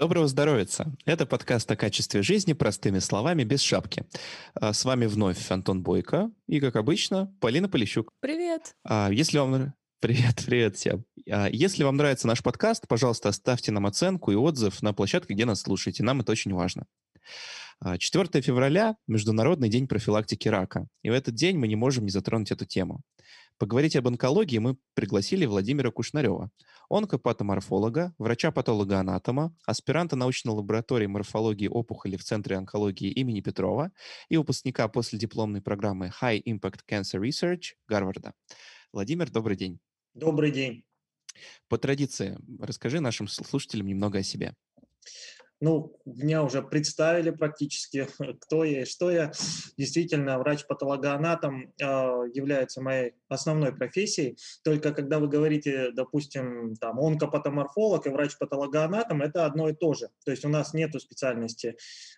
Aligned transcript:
Доброго 0.00 0.28
здоровья! 0.28 0.66
Это 1.04 1.26
подкаст 1.26 1.70
о 1.70 1.76
качестве 1.76 2.22
жизни 2.22 2.54
простыми 2.54 3.00
словами, 3.00 3.44
без 3.44 3.60
шапки. 3.60 4.06
А, 4.54 4.72
с 4.72 4.86
вами 4.86 5.04
вновь 5.04 5.50
Антон 5.50 5.82
Бойко 5.82 6.30
и, 6.46 6.58
как 6.58 6.76
обычно, 6.76 7.30
Полина 7.38 7.68
Полищук. 7.68 8.10
Привет! 8.20 8.74
А, 8.82 9.10
если 9.12 9.36
вам... 9.36 9.74
Привет, 10.00 10.42
привет 10.46 10.76
всем. 10.76 11.04
А, 11.30 11.50
если 11.50 11.84
вам 11.84 11.98
нравится 11.98 12.26
наш 12.26 12.42
подкаст, 12.42 12.88
пожалуйста, 12.88 13.28
оставьте 13.28 13.72
нам 13.72 13.84
оценку 13.84 14.32
и 14.32 14.36
отзыв 14.36 14.80
на 14.80 14.94
площадке, 14.94 15.34
где 15.34 15.44
нас 15.44 15.60
слушаете. 15.60 16.02
Нам 16.02 16.22
это 16.22 16.32
очень 16.32 16.54
важно. 16.54 16.86
4 17.98 18.40
февраля– 18.40 18.96
Международный 19.06 19.68
день 19.68 19.86
профилактики 19.86 20.48
рака. 20.48 20.86
И 21.02 21.10
в 21.10 21.12
этот 21.12 21.34
день 21.34 21.58
мы 21.58 21.68
не 21.68 21.76
можем 21.76 22.04
не 22.04 22.10
затронуть 22.10 22.50
эту 22.50 22.64
тему. 22.64 23.02
Поговорить 23.58 23.96
об 23.96 24.08
онкологии 24.08 24.56
мы 24.56 24.78
пригласили 24.94 25.44
Владимира 25.44 25.90
Кушнарева, 25.90 26.50
онкопатоморфолога, 26.90 28.12
врача-патолога-анатома, 28.18 29.56
аспиранта 29.64 30.16
научной 30.16 30.50
лаборатории 30.50 31.06
морфологии 31.06 31.68
опухоли 31.68 32.16
в 32.16 32.24
Центре 32.24 32.56
онкологии 32.56 33.10
имени 33.12 33.40
Петрова 33.40 33.92
и 34.28 34.36
выпускника 34.36 34.88
последипломной 34.88 35.62
программы 35.62 36.12
High 36.20 36.42
Impact 36.42 36.80
Cancer 36.90 37.20
Research 37.20 37.76
Гарварда. 37.86 38.34
Владимир, 38.92 39.30
добрый 39.30 39.56
день. 39.56 39.78
Добрый 40.14 40.50
день. 40.50 40.84
По 41.68 41.78
традиции, 41.78 42.36
расскажи 42.58 42.98
нашим 42.98 43.28
слушателям 43.28 43.86
немного 43.86 44.18
о 44.18 44.22
себе. 44.24 44.56
Ну, 45.60 45.94
меня 46.06 46.42
уже 46.42 46.62
представили 46.62 47.30
практически, 47.30 48.08
кто 48.40 48.64
я 48.64 48.82
и 48.82 48.84
что 48.86 49.10
я. 49.10 49.30
Действительно, 49.76 50.38
врач-патологоанатом 50.38 51.72
э, 51.78 51.84
является 52.32 52.80
моей 52.80 53.12
основной 53.28 53.74
профессией. 53.74 54.38
Только 54.64 54.92
когда 54.94 55.18
вы 55.18 55.28
говорите, 55.28 55.90
допустим, 55.92 56.76
там, 56.76 56.98
онкопатоморфолог 56.98 58.06
и 58.06 58.10
врач-патологоанатом, 58.10 59.20
это 59.20 59.44
одно 59.44 59.68
и 59.68 59.74
то 59.74 59.92
же. 59.92 60.08
То 60.24 60.30
есть 60.30 60.46
у 60.46 60.48
нас 60.48 60.72
нет 60.72 60.98
специальности, 60.98 61.76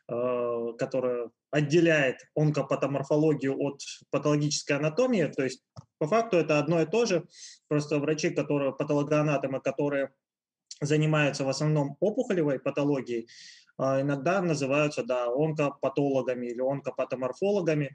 э, 0.08 0.66
которая 0.78 1.30
отделяет 1.50 2.16
онкопатоморфологию 2.36 3.56
от 3.58 3.80
патологической 4.10 4.76
анатомии. 4.76 5.24
То 5.24 5.42
есть 5.42 5.62
по 5.98 6.06
факту 6.06 6.36
это 6.36 6.58
одно 6.58 6.80
и 6.80 6.86
то 6.86 7.06
же. 7.06 7.26
Просто 7.68 7.98
врачи, 7.98 8.30
которые 8.30 8.72
патологоанатомы, 8.72 9.60
которые 9.60 10.10
занимаются 10.82 11.44
в 11.44 11.48
основном 11.48 11.96
опухолевой 12.00 12.58
патологией, 12.58 13.28
а, 13.78 14.00
иногда 14.00 14.42
называются 14.42 15.02
да, 15.02 15.26
онкопатологами 15.26 16.46
или 16.46 16.60
онкопатоморфологами. 16.60 17.94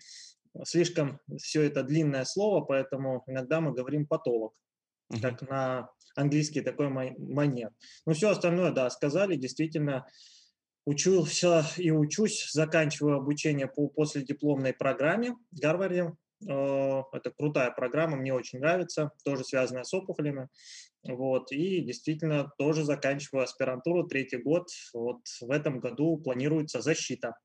Слишком 0.63 1.19
все 1.37 1.63
это 1.63 1.83
длинное 1.83 2.25
слово, 2.25 2.61
поэтому 2.65 3.23
иногда 3.27 3.61
мы 3.61 3.73
говорим 3.73 4.07
патолог, 4.07 4.53
uh-huh. 5.11 5.21
как 5.21 5.41
на 5.47 5.89
английский 6.15 6.61
такой 6.61 6.89
манер. 6.89 7.71
Ну, 8.05 8.13
все 8.13 8.29
остальное, 8.29 8.71
да, 8.71 8.89
сказали, 8.89 9.35
действительно, 9.35 10.07
учился 10.85 11.65
и 11.77 11.91
учусь, 11.91 12.49
заканчиваю 12.51 13.17
обучение 13.17 13.67
по 13.67 13.87
последипломной 13.89 14.73
программе 14.73 15.35
в 15.51 15.59
Гарварде. 15.59 16.13
Э, 16.45 17.03
это 17.13 17.31
крутая 17.31 17.71
программа, 17.71 18.17
мне 18.17 18.33
очень 18.33 18.59
нравится, 18.59 19.11
тоже 19.23 19.43
связанная 19.43 19.83
с 19.83 19.93
опухолями. 19.93 20.49
Вот, 21.03 21.51
и 21.51 21.81
действительно 21.81 22.51
тоже 22.57 22.83
заканчиваю 22.83 23.43
аспирантуру, 23.43 24.07
третий 24.07 24.37
год. 24.37 24.67
Вот 24.93 25.21
в 25.41 25.51
этом 25.51 25.79
году 25.79 26.17
планируется 26.17 26.81
защита 26.81 27.37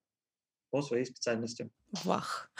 по 0.70 0.82
своей 0.82 1.04
специальности. 1.04 1.70
Вах. 2.04 2.50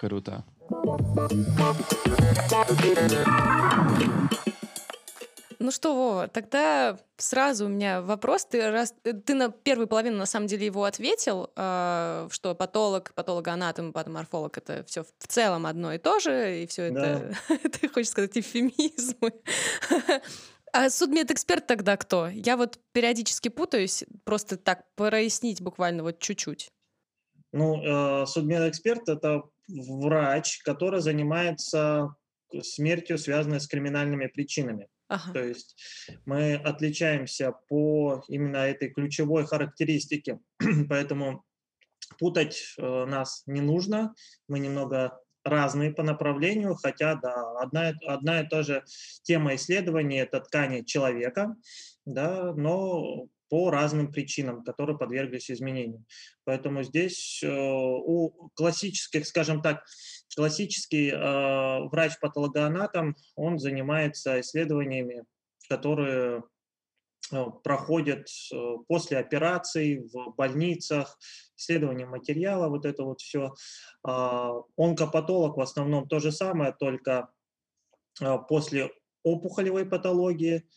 Круто. 0.00 0.44
Ну 5.60 5.72
что, 5.72 5.94
Вова, 5.94 6.28
тогда 6.28 6.98
сразу 7.16 7.66
у 7.66 7.68
меня 7.68 8.00
вопрос. 8.00 8.44
Ты, 8.44 8.70
раз, 8.70 8.94
э, 9.02 9.12
ты 9.12 9.34
на 9.34 9.50
первую 9.50 9.88
половину, 9.88 10.16
на 10.16 10.26
самом 10.26 10.46
деле, 10.46 10.66
его 10.66 10.84
ответил, 10.84 11.50
э, 11.56 12.28
что 12.30 12.54
патолог, 12.54 13.12
патологоанатом, 13.14 13.92
патоморфолог— 13.92 14.56
это 14.58 14.84
все 14.84 15.02
в 15.02 15.26
целом 15.26 15.66
одно 15.66 15.92
и 15.92 15.98
то 15.98 16.20
же, 16.20 16.62
и 16.62 16.66
все 16.68 16.84
это, 16.84 17.34
да. 17.48 17.56
ты 17.70 17.88
хочешь 17.88 18.10
сказать, 18.10 18.36
эвфемизмы. 18.36 19.32
А 20.70 20.90
судмедэксперт 20.90 21.66
тогда 21.66 21.96
кто? 21.96 22.28
Я 22.28 22.58
вот 22.58 22.78
периодически 22.92 23.48
путаюсь, 23.48 24.04
просто 24.24 24.58
так 24.58 24.84
прояснить 24.96 25.62
буквально 25.62 26.02
вот 26.02 26.18
чуть-чуть. 26.18 26.70
Ну, 27.52 27.82
э, 27.82 28.26
судмедэксперт— 28.26 29.00
это 29.08 29.44
врач, 29.66 30.58
который 30.62 31.00
занимается 31.00 32.14
смертью, 32.62 33.16
связанной 33.16 33.60
с 33.60 33.66
криминальными 33.66 34.26
причинами. 34.26 34.88
Ага. 35.08 35.32
То 35.32 35.42
есть 35.42 35.76
мы 36.26 36.54
отличаемся 36.54 37.54
по 37.68 38.22
именно 38.28 38.58
этой 38.58 38.90
ключевой 38.90 39.46
характеристике, 39.46 40.38
поэтому 40.88 41.44
путать 42.18 42.74
э, 42.76 43.04
нас 43.06 43.42
не 43.46 43.60
нужно. 43.60 44.14
Мы 44.48 44.58
немного 44.58 45.18
разные 45.44 45.92
по 45.92 46.02
направлению, 46.02 46.74
хотя 46.74 47.14
да, 47.14 47.58
одна, 47.58 47.94
одна 48.06 48.42
и 48.42 48.48
та 48.48 48.62
же 48.62 48.84
тема 49.22 49.54
исследования– 49.54 50.20
это 50.22 50.40
ткани 50.40 50.82
человека, 50.82 51.56
да, 52.04 52.52
но 52.54 53.28
по 53.48 53.70
разным 53.70 54.12
причинам, 54.12 54.62
которые 54.62 54.98
подверглись 54.98 55.50
изменению. 55.50 56.04
Поэтому 56.44 56.82
здесь 56.82 57.40
э, 57.42 57.48
у 57.50 58.50
классических, 58.54 59.26
скажем 59.26 59.62
так, 59.62 59.84
классический 60.34 61.10
э, 61.10 61.88
врач-патологоанатом, 61.88 63.16
он 63.34 63.58
занимается 63.58 64.40
исследованиями, 64.40 65.24
которые 65.68 66.44
э, 67.32 67.44
проходят 67.64 68.28
э, 68.52 68.76
после 68.86 69.18
операций 69.18 70.08
в 70.12 70.34
больницах, 70.36 71.18
исследование 71.56 72.06
материала, 72.06 72.68
вот 72.68 72.84
это 72.84 73.04
вот 73.04 73.20
все. 73.20 73.54
Э, 74.06 74.50
онкопатолог 74.76 75.56
в 75.56 75.60
основном 75.60 76.08
то 76.08 76.18
же 76.18 76.32
самое, 76.32 76.72
только 76.72 77.30
э, 78.20 78.38
после 78.48 78.90
опухолевой 79.22 79.86
патологии, 79.86 80.68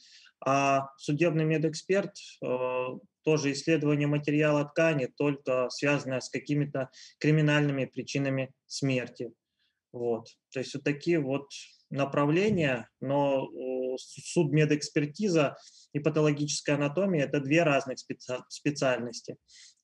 а 0.44 0.90
судебный 0.98 1.46
медэксперт 1.46 2.16
тоже 3.24 3.52
исследование 3.52 4.08
материала 4.08 4.66
ткани, 4.66 5.06
только 5.06 5.70
связанное 5.70 6.20
с 6.20 6.30
какими-то 6.30 6.90
криминальными 7.20 7.86
причинами 7.86 8.52
смерти. 8.66 9.32
Вот. 9.91 10.28
То 10.52 10.59
есть 10.59 10.74
вот 10.74 10.84
такие 10.84 11.19
вот 11.19 11.50
направления, 11.90 12.90
но 13.02 13.47
судмедэкспертиза 13.97 15.57
и 15.94 16.00
патологическая 16.00 16.75
анатомия– 16.75 17.25
это 17.25 17.41
две 17.41 17.63
разных 17.63 17.97
специ- 17.97 18.44
специальности. 18.47 19.38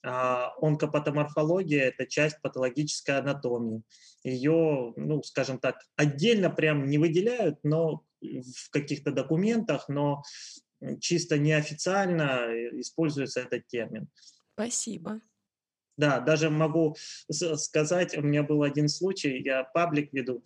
А 0.06 0.54
онкопатоморфология– 0.62 1.84
это 1.86 2.06
часть 2.06 2.42
патологической 2.42 3.18
анатомии. 3.18 3.84
Ее, 4.24 4.94
ну, 4.96 5.22
скажем 5.24 5.60
так, 5.60 5.82
отдельно 5.96 6.50
прям 6.50 6.90
не 6.90 6.98
выделяют, 6.98 7.60
но 7.64 8.04
в 8.22 8.70
каких-то 8.72 9.12
документах, 9.12 9.90
но 9.90 10.24
чисто 11.02 11.38
неофициально 11.38 12.48
используется 12.80 13.42
этот 13.42 13.68
термин. 13.68 14.08
Спасибо. 14.54 15.20
Да, 15.98 16.20
даже 16.20 16.50
могу 16.50 16.96
сказать, 17.30 18.16
у 18.16 18.22
меня 18.22 18.44
был 18.44 18.62
один 18.64 18.88
случай, 18.88 19.42
я 19.44 19.64
паблик 19.64 20.14
веду 20.14 20.44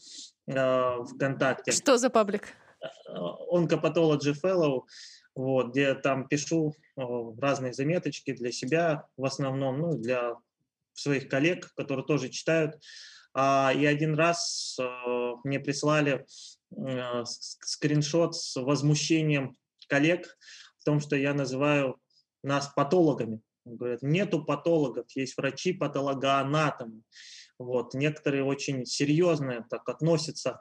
э, 0.47 1.03
ВКонтакте. 1.03 1.71
Что 1.73 1.97
за 1.97 2.09
паблик? 2.09 2.53
Oncopathology 3.51 4.33
Fellow, 4.41 4.83
вот, 5.35 5.71
где 5.71 5.93
там 5.93 6.27
пишу 6.27 6.73
э, 6.95 7.01
разные 7.39 7.73
заметочки 7.73 8.33
для 8.33 8.51
себя 8.51 9.05
в 9.17 9.25
основном, 9.25 9.79
ну, 9.79 9.97
для 9.97 10.35
своих 10.93 11.29
коллег, 11.29 11.73
которые 11.75 12.05
тоже 12.05 12.29
читают. 12.29 12.79
А, 13.33 13.71
и 13.73 13.85
один 13.85 14.15
раз 14.15 14.77
э, 14.79 14.85
мне 15.43 15.59
прислали 15.59 16.25
э, 16.75 17.23
скриншот 17.25 18.35
с 18.35 18.55
возмущением 18.61 19.57
коллег 19.87 20.37
в 20.79 20.83
том, 20.83 20.99
что 20.99 21.15
я 21.15 21.33
называю 21.33 21.97
нас 22.43 22.71
патологами. 22.75 23.41
Говорят, 23.65 24.01
нету 24.01 24.43
патологов, 24.43 25.05
есть 25.15 25.37
врачи 25.37 25.73
патологоанатомы. 25.73 27.03
Вот. 27.59 27.93
Некоторые 27.93 28.43
очень 28.43 28.85
серьезно 28.85 29.65
так 29.69 29.87
относятся 29.87 30.59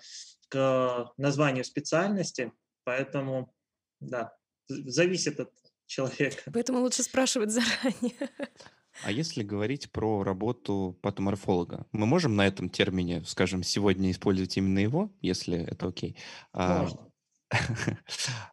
к 0.49 1.12
названию 1.17 1.64
специальности, 1.64 2.52
поэтому, 2.85 3.55
да, 4.00 4.35
зависит 4.69 5.41
от 5.41 5.50
человека. 5.87 6.50
Поэтому 6.52 6.81
лучше 6.81 7.02
спрашивать 7.02 7.50
заранее. 7.50 8.31
А 9.03 9.11
если 9.11 9.43
говорить 9.43 9.91
про 9.93 10.23
работу 10.23 10.99
патоморфолога, 11.00 11.87
мы 11.93 12.06
можем 12.06 12.37
на 12.37 12.46
этом 12.46 12.69
термине, 12.69 13.25
скажем, 13.25 13.62
сегодня 13.62 14.11
использовать 14.11 14.56
именно 14.56 14.79
его, 14.81 15.12
если 15.23 15.58
это 15.58 15.88
окей? 15.88 16.17
А, 16.53 16.82
Можно. 16.82 17.06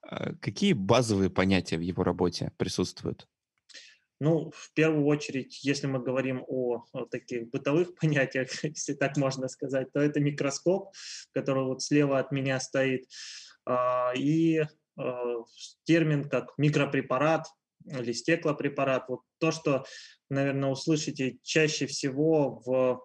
А, 0.02 0.34
какие 0.36 0.74
базовые 0.74 1.30
понятия 1.30 1.78
в 1.78 1.82
его 1.82 2.04
работе 2.04 2.54
присутствуют? 2.58 3.28
Ну, 4.20 4.52
в 4.52 4.74
первую 4.74 5.06
очередь, 5.06 5.64
если 5.64 5.86
мы 5.88 6.00
говорим 6.00 6.44
о, 6.48 6.86
о 6.92 7.06
таких 7.06 7.50
бытовых 7.50 7.96
понятиях, 8.02 8.64
если 8.64 8.94
так 8.94 9.18
можно 9.18 9.48
сказать, 9.48 9.92
то 9.94 10.00
это 10.00 10.20
микроскоп, 10.20 10.94
который 11.34 11.66
вот 11.66 11.82
слева 11.82 12.20
от 12.20 12.32
меня 12.32 12.60
стоит, 12.60 13.08
а, 13.66 14.14
и 14.16 14.64
а, 14.98 15.36
термин 15.84 16.30
как 16.30 16.54
микропрепарат, 16.58 17.46
или 17.86 18.12
стеклопрепарат. 18.12 19.06
Вот 19.08 19.22
то, 19.40 19.52
что, 19.52 19.86
наверное, 20.30 20.70
услышите 20.70 21.38
чаще 21.44 21.86
всего 21.86 22.62
в 22.66 23.02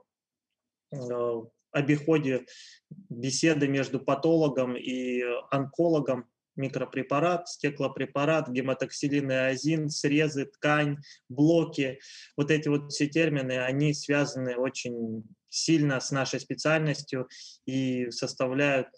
э, 0.92 1.42
обиходе 1.70 2.46
беседы 2.90 3.68
между 3.68 4.00
патологом 4.00 4.76
и 4.76 5.22
онкологом, 5.50 6.28
микропрепарат, 6.56 7.49
стеклопрепарат, 7.49 8.49
гематоксилин 8.49 9.31
и 9.31 9.34
азин, 9.34 9.88
срезы, 9.88 10.46
ткань, 10.46 10.99
блоки. 11.28 11.99
Вот 12.37 12.50
эти 12.50 12.69
вот 12.69 12.93
все 12.93 13.06
термины, 13.06 13.58
они 13.58 13.94
связаны 13.94 14.56
очень 14.56 15.25
сильно 15.49 16.00
с 16.00 16.10
нашей 16.10 16.40
специальностью 16.40 17.28
и 17.66 18.10
составляют 18.10 18.88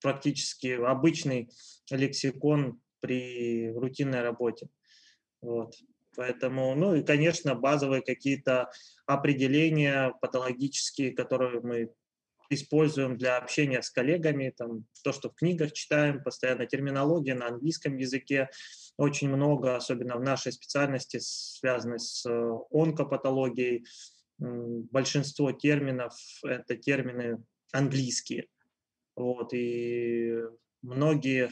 практически 0.00 0.68
обычный 0.68 1.48
лексикон 1.90 2.80
при 3.00 3.70
рутинной 3.72 4.22
работе. 4.22 4.68
Вот. 5.40 5.74
Поэтому, 6.16 6.74
ну 6.74 6.94
и, 6.94 7.02
конечно, 7.02 7.54
базовые 7.54 8.02
какие-то 8.02 8.70
определения 9.06 10.14
патологические, 10.20 11.12
которые 11.12 11.60
мы 11.60 11.92
используем 12.54 13.16
для 13.16 13.36
общения 13.36 13.82
с 13.82 13.90
коллегами, 13.90 14.54
там, 14.56 14.86
то, 15.02 15.12
что 15.12 15.30
в 15.30 15.34
книгах 15.34 15.72
читаем, 15.72 16.22
постоянно 16.22 16.66
терминология 16.66 17.34
на 17.34 17.48
английском 17.48 17.96
языке, 17.96 18.48
очень 18.96 19.28
много, 19.28 19.76
особенно 19.76 20.16
в 20.16 20.22
нашей 20.22 20.52
специальности, 20.52 21.18
связанной 21.20 21.98
с 21.98 22.24
э, 22.26 22.50
онкопатологией. 22.70 23.84
Большинство 24.38 25.52
терминов– 25.52 26.14
это 26.44 26.76
термины 26.76 27.42
английские. 27.72 28.48
Вот, 29.16 29.52
и 29.52 30.38
многие 30.82 31.50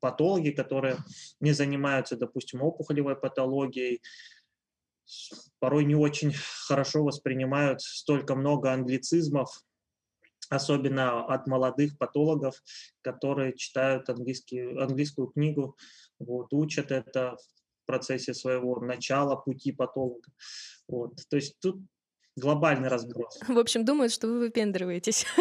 патологи, 0.00 0.50
которые 0.50 0.96
не 1.40 1.52
занимаются, 1.52 2.16
допустим, 2.16 2.62
опухолевой 2.62 3.16
патологией, 3.16 4.00
порой 5.58 5.84
не 5.84 5.94
очень 5.94 6.32
хорошо 6.66 7.02
воспринимают 7.04 7.82
столько 7.82 8.34
много 8.34 8.72
англицизмов, 8.72 9.62
особенно 10.50 11.24
от 11.24 11.46
молодых 11.46 11.96
патологов, 11.96 12.62
которые 13.00 13.56
читают 13.56 14.10
английский, 14.10 14.76
английскую 14.76 15.28
книгу, 15.28 15.76
вот, 16.18 16.52
учат 16.52 16.90
это 16.90 17.36
в 17.36 17.86
процессе 17.86 18.34
своего 18.34 18.78
начала 18.80 19.36
пути 19.36 19.72
патолога. 19.72 20.28
Вот. 20.86 21.14
То 21.28 21.36
есть 21.36 21.58
тут 21.60 21.80
глобальный 22.36 22.88
разброс. 22.88 23.38
В 23.48 23.58
общем, 23.58 23.84
думают, 23.84 24.12
что 24.12 24.26
вы 24.26 24.40
выпендриваетесь. 24.40 25.26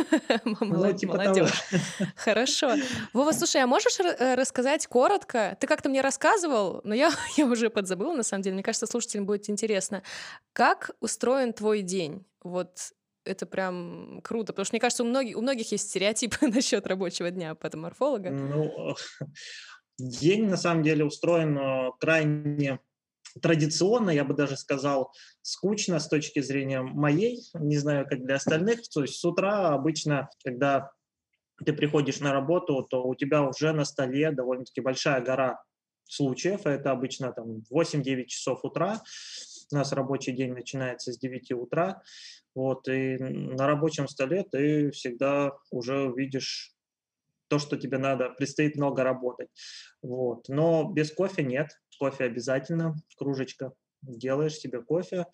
Ну, 0.61 0.93
типа 0.93 1.17
Молодежь. 1.17 1.63
Хорошо. 2.15 2.75
Вова, 3.13 3.31
слушай, 3.31 3.61
а 3.61 3.67
можешь 3.67 3.99
э, 3.99 4.35
рассказать 4.35 4.87
коротко? 4.87 5.57
Ты 5.59 5.67
как-то 5.67 5.89
мне 5.89 6.01
рассказывал, 6.01 6.81
но 6.83 6.93
я, 6.93 7.11
я 7.37 7.45
уже 7.45 7.69
подзабыла, 7.69 8.15
на 8.15 8.23
самом 8.23 8.43
деле. 8.43 8.55
Мне 8.55 8.63
кажется, 8.63 8.85
слушателям 8.85 9.25
будет 9.25 9.49
интересно. 9.49 10.03
Как 10.53 10.91
устроен 10.99 11.53
твой 11.53 11.81
день? 11.81 12.25
Вот 12.43 12.93
это 13.29 13.45
прям 13.45 14.21
круто, 14.23 14.53
потому 14.53 14.65
что 14.65 14.75
мне 14.75 14.81
кажется, 14.81 15.03
у 15.03 15.07
многих, 15.07 15.37
у 15.37 15.41
многих 15.41 15.71
есть 15.71 15.89
стереотипы 15.89 16.47
насчет 16.47 16.85
рабочего 16.87 17.31
дня 17.31 17.55
патоморфолога. 17.55 18.31
Ну, 18.31 18.95
день 19.99 20.47
на 20.47 20.57
самом 20.57 20.83
деле 20.83 21.05
устроен 21.05 21.57
э, 21.57 21.91
крайне 21.99 22.79
традиционно, 23.41 24.09
я 24.09 24.23
бы 24.23 24.33
даже 24.33 24.57
сказал, 24.57 25.11
скучно 25.41 25.99
с 25.99 26.07
точки 26.07 26.41
зрения 26.41 26.81
моей, 26.81 27.41
не 27.53 27.77
знаю, 27.77 28.07
как 28.07 28.25
для 28.25 28.35
остальных. 28.35 28.81
То 28.89 29.01
есть 29.01 29.15
с 29.15 29.25
утра 29.25 29.69
обычно, 29.69 30.29
когда 30.43 30.91
ты 31.65 31.73
приходишь 31.73 32.19
на 32.19 32.33
работу, 32.33 32.83
то 32.89 33.03
у 33.03 33.15
тебя 33.15 33.43
уже 33.43 33.71
на 33.71 33.85
столе 33.85 34.31
довольно-таки 34.31 34.81
большая 34.81 35.21
гора 35.21 35.61
случаев. 36.05 36.65
Это 36.65 36.91
обычно 36.91 37.31
там 37.31 37.61
8-9 37.71 38.25
часов 38.25 38.63
утра. 38.63 39.01
У 39.71 39.75
нас 39.75 39.91
рабочий 39.91 40.31
день 40.31 40.53
начинается 40.53 41.13
с 41.13 41.17
9 41.19 41.51
утра. 41.51 42.01
Вот, 42.55 42.87
и 42.87 43.17
на 43.17 43.67
рабочем 43.67 44.07
столе 44.07 44.43
ты 44.43 44.91
всегда 44.91 45.51
уже 45.71 46.11
видишь 46.15 46.75
то, 47.49 47.59
что 47.59 47.77
тебе 47.77 47.97
надо, 47.97 48.29
предстоит 48.29 48.75
много 48.75 49.03
работать. 49.03 49.49
Вот. 50.01 50.47
Но 50.47 50.85
без 50.85 51.11
кофе 51.11 51.43
нет. 51.43 51.69
Кофе 51.99 52.25
обязательно, 52.25 52.95
кружечка. 53.17 53.73
Делаешь 54.01 54.55
себе 54.55 54.81
кофе, 54.81 55.25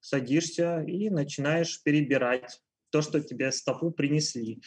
садишься 0.00 0.80
и 0.80 1.10
начинаешь 1.10 1.82
перебирать 1.82 2.62
то, 2.90 3.02
что 3.02 3.20
тебе 3.20 3.52
стопу 3.52 3.90
принесли. 3.90 4.62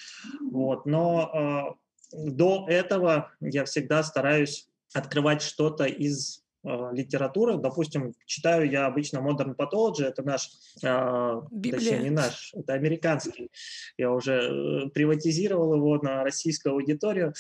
Вот. 0.52 0.86
Но 0.86 1.78
э, 2.14 2.20
до 2.32 2.66
этого 2.70 3.32
я 3.40 3.66
всегда 3.66 4.04
стараюсь 4.04 4.70
открывать 4.94 5.42
что-то 5.42 5.86
из 5.86 6.44
литературы. 6.64 7.58
Допустим, 7.58 8.14
читаю 8.26 8.70
я 8.70 8.86
обычно 8.86 9.20
Modern 9.20 9.56
Pathology, 9.56 10.04
это 10.04 10.24
наш, 10.24 10.50
э, 10.84 11.42
точнее 11.72 12.00
не 12.00 12.10
наш, 12.10 12.54
это 12.54 12.74
американский. 12.74 13.50
Я 13.98 14.12
уже 14.12 14.34
э, 14.34 14.90
приватизировал 14.90 15.74
его 15.76 15.98
на 15.98 16.24
российскую 16.24 16.74
аудиторию. 16.74 17.34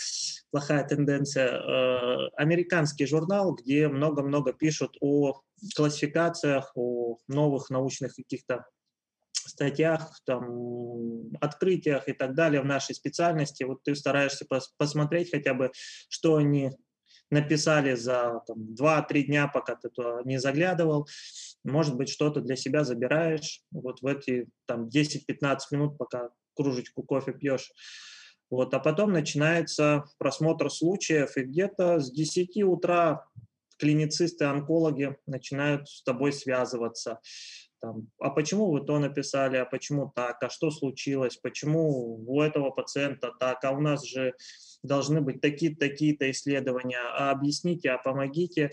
Плохая 0.51 0.88
тенденция. 0.88 1.50
Э, 1.50 2.30
американский 2.38 3.06
журнал, 3.06 3.56
где 3.56 3.88
много-много 3.88 4.54
пишут 4.54 4.95
о 5.01 5.42
классификациях, 5.75 6.72
о 6.75 7.18
новых 7.27 7.69
научных 7.69 8.15
каких-то 8.15 8.65
статьях, 9.33 10.22
там, 10.25 11.31
открытиях 11.42 12.07
и 12.07 12.13
так 12.13 12.36
далее 12.36 12.62
в 12.62 12.65
нашей 12.65 12.95
специальности. 12.95 13.63
Вот 13.63 13.83
ты 13.83 13.95
стараешься 13.95 14.45
пос 14.48 14.74
посмотреть 14.77 15.31
хотя 15.31 15.54
бы, 15.54 15.72
что 16.07 16.38
они 16.38 16.72
написали 17.30 17.96
за 17.96 18.42
2-3 18.50 19.24
дня, 19.24 19.48
пока 19.48 19.76
ты 19.76 19.90
туда 19.90 20.22
не 20.26 20.40
заглядывал. 20.40 21.08
Может 21.64 21.96
быть, 21.96 22.10
что-то 22.10 22.42
для 22.42 22.56
себя 22.56 22.84
забираешь 22.84 23.62
вот 23.72 24.02
в 24.02 24.08
эти 24.08 24.48
там 24.66 24.88
10-15 24.88 25.58
минут, 25.72 25.98
пока 25.98 26.30
кружечку 26.56 27.04
кофе 27.04 27.34
пьешь. 27.34 27.72
Вот, 28.50 28.74
а 28.74 28.80
потом 28.80 29.12
начинается 29.14 30.06
просмотр 30.18 30.72
случаев, 30.72 31.38
и 31.38 31.44
где-то 31.44 32.00
с 32.00 32.12
10 32.12 32.64
утра 32.64 33.26
клиницисты, 33.78 34.46
онкологи 34.46 35.16
начинают 35.25 35.88
с 35.88 36.04
тобой 36.04 36.34
связываться. 36.34 37.20
Там, 37.81 38.10
а 38.20 38.30
почему 38.30 38.72
вы 38.72 38.81
то 38.81 39.00
написали, 39.00 39.56
а 39.56 39.66
почему 39.66 40.12
так, 40.14 40.44
а 40.44 40.50
что 40.50 40.70
случилось, 40.70 41.38
почему 41.38 42.22
у 42.28 42.42
этого 42.42 42.72
пациента 42.72 43.32
так, 43.39 43.63
а 43.63 43.72
у 43.72 43.80
нас 43.80 44.03
же 44.06 44.34
должны 44.84 45.22
быть 45.22 45.39
такие-то, 45.39 45.88
такие-то 45.88 46.30
исследования, 46.30 47.00
а 47.00 47.32
объясните, 47.32 47.92
а 47.92 47.98
помогите, 47.98 48.72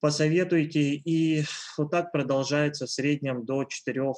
посоветуйте. 0.00 0.94
И 0.94 1.44
вот 1.78 1.92
так 1.92 2.10
продолжается 2.10 2.86
в 2.86 2.90
среднем 2.90 3.44
до 3.44 3.64
4 3.64 4.12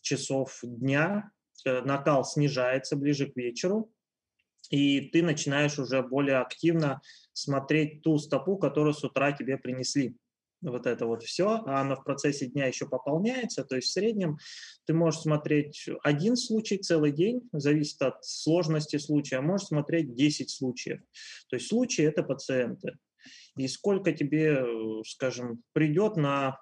часов 0.00 0.60
дня. 0.62 1.30
Э, 1.66 1.82
накал 1.82 2.24
снижается 2.24 2.96
ближе 2.96 3.26
к 3.26 3.36
вечеру, 3.36 3.90
и 4.70 5.00
ты 5.00 5.22
начинаешь 5.22 5.78
уже 5.78 6.02
более 6.02 6.38
активно 6.38 7.00
смотреть 7.32 8.02
ту 8.02 8.18
стопу, 8.18 8.56
которую 8.56 8.94
с 8.94 9.04
утра 9.04 9.32
тебе 9.32 9.58
принесли 9.58 10.16
вот 10.70 10.86
это 10.86 11.06
вот 11.06 11.22
все, 11.22 11.62
а 11.66 11.82
оно 11.82 11.96
в 11.96 12.04
процессе 12.04 12.46
дня 12.46 12.66
еще 12.66 12.88
пополняется, 12.88 13.64
то 13.64 13.76
есть 13.76 13.88
в 13.88 13.92
среднем 13.92 14.38
ты 14.86 14.94
можешь 14.94 15.20
смотреть 15.20 15.88
один 16.02 16.36
случай 16.36 16.78
целый 16.78 17.12
день, 17.12 17.48
зависит 17.52 18.00
от 18.02 18.24
сложности 18.24 18.96
случая, 18.96 19.36
а 19.36 19.42
можешь 19.42 19.68
смотреть 19.68 20.14
10 20.14 20.50
случаев. 20.50 21.00
То 21.48 21.56
есть 21.56 21.68
случаи– 21.68 22.02
это 22.04 22.22
пациенты. 22.22 22.96
И 23.56 23.68
сколько 23.68 24.12
тебе, 24.12 24.64
скажем, 25.06 25.62
придет 25.72 26.16
на 26.16 26.58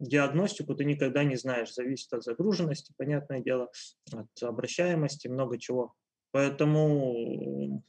диагностику, 0.00 0.74
ты 0.74 0.84
никогда 0.84 1.22
не 1.24 1.36
знаешь, 1.36 1.72
зависит 1.72 2.12
от 2.12 2.24
загруженности, 2.24 2.92
понятное 2.96 3.40
дело, 3.40 3.70
от 4.12 4.42
обращаемости, 4.42 5.28
много 5.28 5.58
чего. 5.58 5.94
Поэтому 6.32 7.84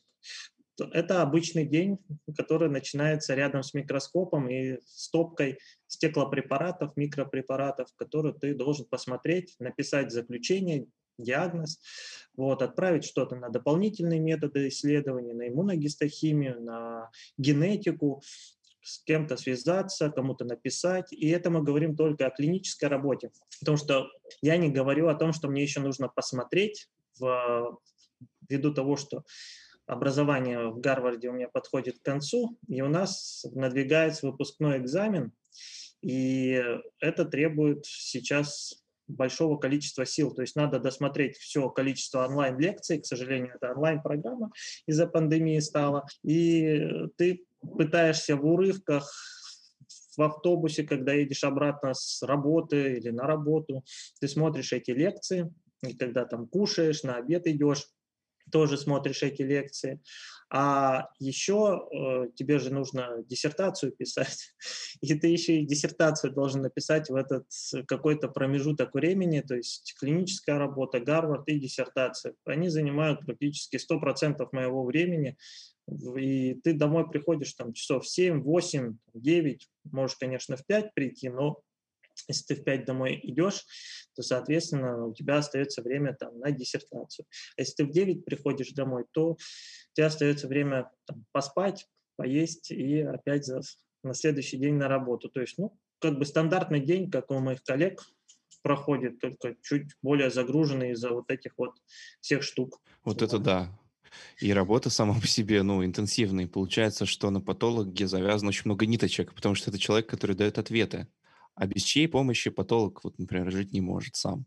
это 0.80 1.22
обычный 1.22 1.66
день, 1.66 2.00
который 2.38 2.70
начинается 2.70 3.36
рядом 3.36 3.64
с 3.64 3.74
микроскопом 3.74 4.50
и 4.50 4.80
стопкой 4.86 5.60
стеклопрепаратов, 5.88 6.96
микропрепаратов, 6.96 7.90
которые 7.96 8.34
ты 8.34 8.54
должен 8.54 8.86
посмотреть, 8.86 9.56
написать 9.60 10.12
заключение, 10.12 10.88
диагноз, 11.18 11.80
вот, 12.36 12.62
отправить 12.62 13.06
что-то 13.06 13.36
на 13.36 13.50
дополнительные 13.50 14.20
методы 14.20 14.68
исследования, 14.70 15.34
на 15.34 15.48
иммуногистохимию, 15.48 16.62
на 16.62 17.12
генетику, 17.38 18.24
с 18.82 19.00
кем-то 19.04 19.38
связаться, 19.38 20.10
кому-то 20.10 20.44
написать. 20.46 21.14
И 21.14 21.30
это 21.30 21.50
мы 21.50 21.64
говорим 21.64 21.96
только 21.96 22.28
о 22.28 22.32
клинической 22.32 22.90
работе. 22.90 23.32
Потому 23.60 23.78
что 23.78 24.08
я 24.42 24.58
не 24.58 24.70
говорю 24.70 25.08
о 25.08 25.16
том, 25.16 25.32
что 25.34 25.48
мне 25.48 25.64
еще 25.64 25.80
нужно 25.80 26.10
посмотреть 26.10 26.90
в, 27.20 27.80
ввиду 28.50 28.74
того, 28.74 28.98
что 28.98 29.24
образование 29.86 30.70
в 30.70 30.80
Гарварде 30.80 31.30
у 31.30 31.34
меня 31.34 31.50
подходит 31.50 32.00
к 32.00 32.04
концу, 32.04 32.58
и 32.68 32.82
у 32.82 32.88
нас 32.88 33.46
надвигается 33.52 34.28
выпускной 34.28 34.78
экзамен, 34.78 35.32
и 36.02 36.62
это 37.00 37.26
требует 37.26 37.86
сейчас 37.86 38.84
большого 39.08 39.58
количества 39.58 40.06
сил. 40.06 40.34
То 40.34 40.42
есть 40.42 40.56
надо 40.56 40.80
досмотреть 40.80 41.38
все 41.38 41.70
количество 41.70 42.26
онлайн-лекций. 42.26 43.00
К 43.02 43.06
сожалению, 43.06 43.54
это 43.56 43.74
онлайн-программа 43.74 44.52
из-за 44.86 45.08
пандемии 45.08 45.60
стала. 45.60 46.06
И 46.24 46.82
ты 47.18 47.46
пытаешься 47.62 48.36
в 48.36 48.46
урывках 48.46 49.12
в 50.18 50.22
автобусе, 50.22 50.84
когда 50.84 51.14
едешь 51.14 51.44
обратно 51.44 51.94
с 51.94 52.22
работы 52.22 52.98
или 52.98 53.10
на 53.10 53.24
работу, 53.24 53.84
ты 54.20 54.28
смотришь 54.28 54.72
эти 54.72 54.92
лекции, 54.92 55.52
и 55.82 55.96
когда 55.96 56.26
там 56.26 56.48
кушаешь, 56.48 57.04
на 57.04 57.16
обед 57.16 57.48
идешь, 57.48 57.88
тоже 58.52 58.78
смотришь 58.78 59.24
эти 59.24 59.42
лекции. 59.42 60.02
А 60.56 61.10
еще 61.20 61.88
э, 61.92 62.28
тебе 62.36 62.60
же 62.60 62.72
нужно 62.72 63.24
диссертацию 63.28 63.92
писать, 63.92 64.54
и 65.02 65.14
ты 65.16 65.28
еще 65.28 65.60
и 65.60 65.66
диссертацию 65.66 66.32
должен 66.32 66.62
написать 66.62 67.10
в 67.10 67.16
этот 67.16 67.48
какой-то 67.88 68.28
промежуток 68.28 68.94
времени, 68.94 69.42
то 69.42 69.56
есть 69.56 69.96
клиническая 70.00 70.60
работа, 70.60 71.00
Гарвард 71.00 71.48
и 71.48 71.60
диссертация. 71.60 72.36
Они 72.46 72.70
занимают 72.70 73.22
практически 73.26 73.78
100% 73.78 74.48
моего 74.52 74.86
времени, 74.86 75.38
и 76.16 76.54
ты 76.64 76.74
домой 76.74 77.10
приходишь 77.10 77.54
там 77.54 77.74
часов 77.74 78.08
7, 78.08 78.44
8, 78.44 78.98
9, 79.16 79.70
можешь, 79.92 80.18
конечно, 80.18 80.56
в 80.56 80.66
5 80.66 80.94
прийти, 80.94 81.30
но 81.30 81.62
если 82.28 82.56
ты 82.56 82.62
в 82.62 82.64
5 82.64 82.86
домой 82.86 83.20
идешь, 83.24 83.66
то, 84.16 84.22
соответственно, 84.22 85.08
у 85.08 85.14
тебя 85.14 85.38
остается 85.38 85.82
время 85.82 86.14
там, 86.14 86.40
на 86.40 86.52
диссертацию. 86.52 87.26
А 87.58 87.62
если 87.62 87.74
ты 87.74 87.86
в 87.86 87.92
9 87.92 88.26
приходишь 88.26 88.72
домой, 88.72 89.06
то 89.12 89.32
у 89.32 89.38
тебя 89.94 90.08
остается 90.08 90.48
время 90.48 90.92
там, 91.06 91.26
поспать, 91.32 91.88
поесть 92.16 92.72
и 92.72 93.00
опять 93.02 93.46
за, 93.46 93.62
на 94.04 94.14
следующий 94.14 94.58
день 94.58 94.76
на 94.76 94.88
работу. 94.88 95.30
То 95.30 95.42
есть, 95.42 95.58
ну, 95.58 95.78
как 96.00 96.18
бы 96.20 96.26
стандартный 96.26 96.80
день, 96.80 97.10
как 97.10 97.32
у 97.32 97.40
моих 97.40 97.64
коллег, 97.64 98.04
проходит, 98.62 99.20
только 99.20 99.56
чуть 99.62 99.92
более 100.02 100.32
загруженный 100.32 100.92
из-за 100.92 101.10
вот 101.10 101.30
этих 101.30 101.54
вот 101.58 101.76
всех 102.22 102.44
штук. 102.44 102.82
Вот 103.04 103.22
это 103.22 103.38
да. 103.38 103.80
И 104.40 104.54
работа 104.54 104.90
сама 104.90 105.20
по 105.20 105.28
себе, 105.28 105.64
ну, 105.64 105.84
интенсивная. 105.84 106.46
И 106.46 106.48
получается, 106.48 107.06
что 107.06 107.30
на 107.30 107.42
патологе 107.42 108.08
завязано 108.08 108.50
очень 108.50 108.64
много 108.66 108.86
ниточек, 108.86 109.34
потому 109.34 109.56
что 109.56 109.70
это 109.70 109.80
человек, 109.80 110.08
который 110.08 110.36
дает 110.36 110.58
ответы. 110.58 111.08
А 111.56 111.68
без 111.68 111.84
чьей 111.84 112.08
помощи 112.08 112.50
патолог, 112.50 113.04
вот, 113.04 113.18
например, 113.20 113.52
жить 113.52 113.74
не 113.74 113.82
может 113.82 114.16
сам. 114.16 114.46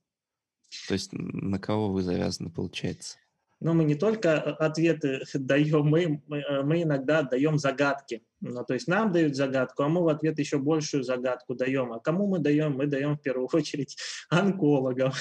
То 0.88 0.94
есть 0.94 1.10
на 1.12 1.58
кого 1.58 1.92
вы 1.92 2.02
завязаны, 2.02 2.50
получается? 2.50 3.16
Но 3.60 3.72
мы 3.72 3.84
не 3.84 3.94
только 3.94 4.28
э, 4.28 4.50
ответы 4.64 5.22
даем, 5.34 5.86
мы, 5.86 6.22
мы, 6.26 6.38
э, 6.38 6.82
иногда 6.82 7.22
даем 7.22 7.58
загадки. 7.58 8.22
Ну, 8.40 8.64
то 8.64 8.74
есть 8.74 8.86
нам 8.86 9.12
дают 9.12 9.34
загадку, 9.34 9.82
а 9.82 9.88
мы 9.88 10.02
в 10.02 10.08
ответ 10.08 10.38
еще 10.38 10.58
большую 10.58 11.02
загадку 11.04 11.54
даем. 11.54 11.92
А 11.92 12.00
кому 12.00 12.26
мы 12.26 12.38
даем? 12.38 12.76
Мы 12.76 12.86
даем 12.86 13.16
в 13.16 13.22
первую 13.22 13.48
очередь 13.52 13.96
онкологам. 14.28 15.12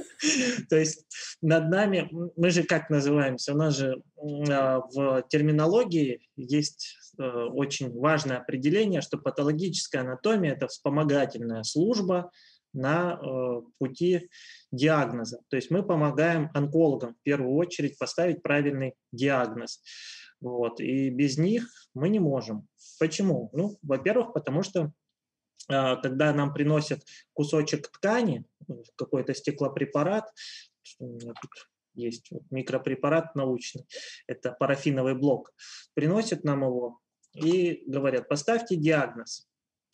То 0.70 0.76
есть 0.76 1.04
над 1.42 1.68
нами, 1.68 2.08
мы 2.36 2.50
же 2.50 2.62
как 2.62 2.90
называемся? 2.90 3.54
У 3.54 3.56
нас 3.56 3.76
же 3.76 4.02
а, 4.48 4.80
в 4.80 5.24
терминологии 5.28 6.20
есть 6.36 6.96
очень 7.18 7.92
важное 7.98 8.38
определение, 8.38 9.00
что 9.00 9.18
патологическая 9.18 10.02
анатомия– 10.02 10.52
это 10.54 10.68
вспомогательная 10.68 11.62
служба, 11.62 12.30
на 12.74 13.18
э, 13.22 13.62
пути 13.78 14.28
диагноза. 14.72 15.38
То 15.48 15.56
есть 15.56 15.70
мы 15.70 15.82
помогаем 15.82 16.50
онкологам 16.52 17.14
в 17.14 17.22
первую 17.22 17.54
очередь 17.54 17.96
поставить 17.96 18.42
правильный 18.42 18.94
диагноз. 19.12 19.80
Вот. 20.40 20.80
И 20.80 21.08
без 21.08 21.38
них 21.38 21.66
мы 21.94 22.08
не 22.08 22.18
можем. 22.18 22.68
Почему? 22.98 23.48
Ну, 23.52 23.78
во-первых, 23.82 24.34
потому 24.34 24.62
что 24.62 24.92
э, 25.70 25.96
когда 26.02 26.32
нам 26.34 26.52
приносят 26.52 27.00
кусочек 27.32 27.88
ткани, 27.88 28.44
какой-то 28.96 29.34
стеклопрепарат, 29.34 30.24
у 30.98 31.06
меня 31.06 31.32
тут 31.40 31.50
есть 31.94 32.30
вот 32.32 32.42
микропрепарат 32.50 33.36
научный, 33.36 33.86
это 34.26 34.50
парафиновый 34.58 35.14
блок, 35.14 35.52
приносят 35.94 36.42
нам 36.42 36.64
его 36.64 36.98
и 37.34 37.82
говорят, 37.86 38.28
поставьте 38.28 38.76
диагноз 38.76 39.46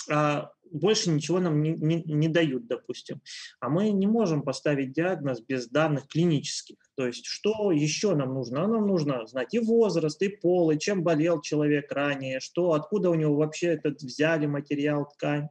а 0.09 0.51
больше 0.71 1.11
ничего 1.11 1.41
нам 1.41 1.63
не, 1.63 1.73
не, 1.73 2.03
не 2.03 2.29
дают, 2.29 2.67
допустим. 2.69 3.21
А 3.61 3.69
мы 3.69 3.91
не 3.91 4.07
можем 4.07 4.43
поставить 4.43 4.93
диагноз 4.93 5.41
без 5.41 5.69
данных 5.69 6.07
клинических. 6.07 6.77
То 6.97 7.07
есть 7.07 7.27
что 7.27 7.73
еще 7.73 8.15
нам 8.15 8.35
нужно? 8.35 8.65
А 8.65 8.69
нам 8.69 8.87
нужно 8.87 9.27
знать 9.27 9.53
и 9.53 9.59
возраст, 9.59 10.23
и 10.23 10.29
пол, 10.29 10.71
и 10.71 10.79
чем 10.79 11.03
болел 11.03 11.41
человек 11.41 11.91
ранее, 11.91 12.39
что, 12.41 12.73
откуда 12.73 13.11
у 13.11 13.15
него 13.15 13.37
вообще 13.37 13.69
этот 13.69 14.01
взяли 14.01 14.47
материал, 14.47 15.07
ткань 15.07 15.49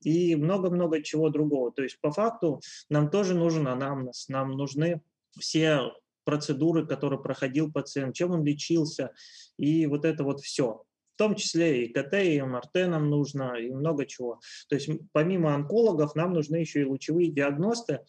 и 0.00 0.36
много-много 0.36 1.02
чего 1.02 1.28
другого. 1.28 1.72
То 1.72 1.82
есть 1.82 2.00
по 2.00 2.12
факту 2.12 2.60
нам 2.88 3.10
тоже 3.10 3.34
нужен 3.34 3.66
анамнез, 3.66 4.28
нам 4.28 4.52
нужны 4.52 5.02
все 5.38 5.92
процедуры, 6.24 6.86
которые 6.86 7.20
проходил 7.20 7.72
пациент, 7.72 8.14
чем 8.14 8.30
он 8.30 8.44
лечился, 8.44 9.10
и 9.58 9.86
вот 9.86 10.04
это 10.04 10.22
вот 10.22 10.40
все 10.40 10.84
том 11.22 11.36
числе 11.36 11.84
и 11.84 11.92
КТ, 11.92 12.14
и 12.14 12.42
МРТ 12.42 12.88
нам 12.88 13.08
нужно, 13.08 13.54
и 13.54 13.70
много 13.70 14.06
чего. 14.06 14.40
То 14.68 14.74
есть 14.74 14.90
помимо 15.12 15.54
онкологов 15.54 16.16
нам 16.16 16.32
нужны 16.32 16.56
еще 16.56 16.80
и 16.80 16.84
лучевые 16.84 17.30
диагносты, 17.30 18.00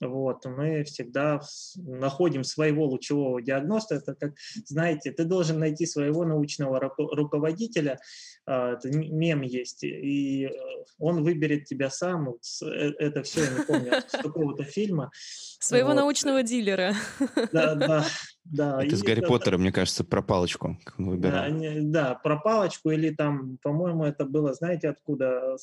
вот, 0.00 0.44
мы 0.44 0.84
всегда 0.84 1.40
находим 1.76 2.44
своего 2.44 2.86
лучевого 2.86 3.40
диагноста. 3.40 3.96
Это 3.96 4.14
как, 4.14 4.34
знаете, 4.66 5.10
ты 5.10 5.24
должен 5.24 5.58
найти 5.58 5.86
своего 5.86 6.24
научного 6.24 6.80
руководителя. 6.80 7.98
А, 8.44 8.74
это 8.74 8.90
мем 8.90 9.40
есть, 9.40 9.84
и 9.84 10.46
э, 10.46 10.50
он 10.98 11.24
выберет 11.24 11.64
тебя 11.64 11.90
сам. 11.90 12.28
Э, 12.30 12.92
это 12.98 13.22
все, 13.22 13.44
я 13.44 13.50
не 13.50 13.64
помню, 13.64 13.92
с 14.06 14.22
какого-то 14.22 14.64
фильма. 14.64 15.10
Своего 15.58 15.88
вот. 15.88 15.96
научного 15.96 16.42
дилера. 16.42 16.94
Да, 17.52 17.74
да, 17.74 18.04
да. 18.44 18.84
Это 18.84 18.94
из 18.94 19.02
Гарри 19.02 19.20
это... 19.20 19.28
Поттера, 19.28 19.56
мне 19.56 19.72
кажется, 19.72 20.04
про 20.04 20.22
палочку 20.22 20.78
выбирал. 20.98 21.44
Да, 21.44 21.50
не, 21.50 21.80
да, 21.80 22.14
про 22.14 22.36
палочку 22.36 22.90
или 22.90 23.10
там, 23.10 23.58
по-моему, 23.62 24.04
это 24.04 24.26
было, 24.26 24.52
знаете, 24.52 24.88
откуда? 24.88 25.56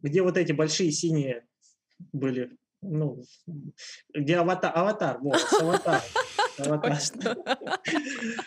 Где 0.00 0.22
вот 0.22 0.36
эти 0.36 0.52
большие 0.52 0.90
синие 0.90 1.46
были 2.12 2.56
ну, 2.86 3.22
где 4.14 4.36
аватар, 4.36 4.72
аватар, 4.74 5.18
вот, 5.20 5.40
аватар. 5.60 6.02
аватар. 6.58 6.98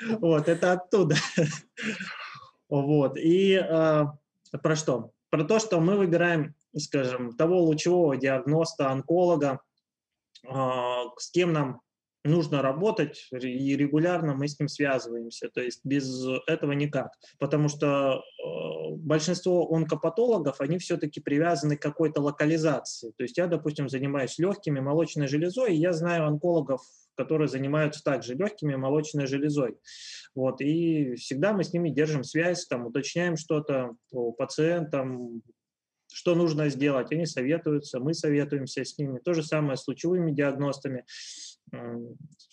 Вот, 0.19 0.47
это 0.47 0.73
оттуда. 0.73 1.15
Вот, 2.69 3.17
и 3.17 3.53
э, 3.53 4.05
про 4.63 4.75
что? 4.75 5.11
Про 5.29 5.43
то, 5.43 5.59
что 5.59 5.79
мы 5.79 5.97
выбираем, 5.97 6.55
скажем, 6.77 7.35
того 7.35 7.61
лучевого 7.61 8.17
диагноста, 8.17 8.89
онколога, 8.89 9.59
э, 10.43 10.49
с 11.17 11.31
кем 11.31 11.53
нам 11.53 11.81
нужно 12.23 12.61
работать, 12.61 13.27
и 13.31 13.75
регулярно 13.75 14.33
мы 14.33 14.47
с 14.47 14.59
ним 14.59 14.67
связываемся. 14.67 15.49
То 15.49 15.61
есть 15.61 15.81
без 15.83 16.25
этого 16.47 16.73
никак. 16.73 17.11
Потому 17.39 17.69
что 17.69 18.21
э, 18.21 18.95
большинство 18.95 19.73
онкопатологов, 19.73 20.59
они 20.61 20.77
все-таки 20.77 21.21
привязаны 21.21 21.77
к 21.77 21.81
какой-то 21.81 22.21
локализации. 22.21 23.11
То 23.17 23.23
есть 23.23 23.37
я, 23.37 23.47
допустим, 23.47 23.89
занимаюсь 23.89 24.37
легкими, 24.37 24.79
молочной 24.79 25.27
железой, 25.27 25.75
и 25.75 25.79
я 25.79 25.93
знаю 25.93 26.27
онкологов, 26.27 26.81
которые 27.15 27.47
занимаются 27.47 28.03
также 28.03 28.33
легкими, 28.33 28.75
молочной 28.75 29.27
железой. 29.27 29.77
Вот, 30.35 30.61
и 30.61 31.15
всегда 31.15 31.53
мы 31.53 31.63
с 31.63 31.73
ними 31.73 31.89
держим 31.89 32.23
связь, 32.23 32.65
там, 32.65 32.85
уточняем 32.85 33.35
что-то 33.35 33.91
по 34.11 34.31
пациентам, 34.31 35.41
что 36.11 36.35
нужно 36.35 36.69
сделать, 36.69 37.11
они 37.11 37.25
советуются, 37.25 37.99
мы 37.99 38.13
советуемся 38.13 38.83
с 38.83 38.97
ними. 38.97 39.19
То 39.19 39.33
же 39.33 39.43
самое 39.43 39.77
с 39.77 39.87
лучевыми 39.87 40.31
диагностами 40.31 41.05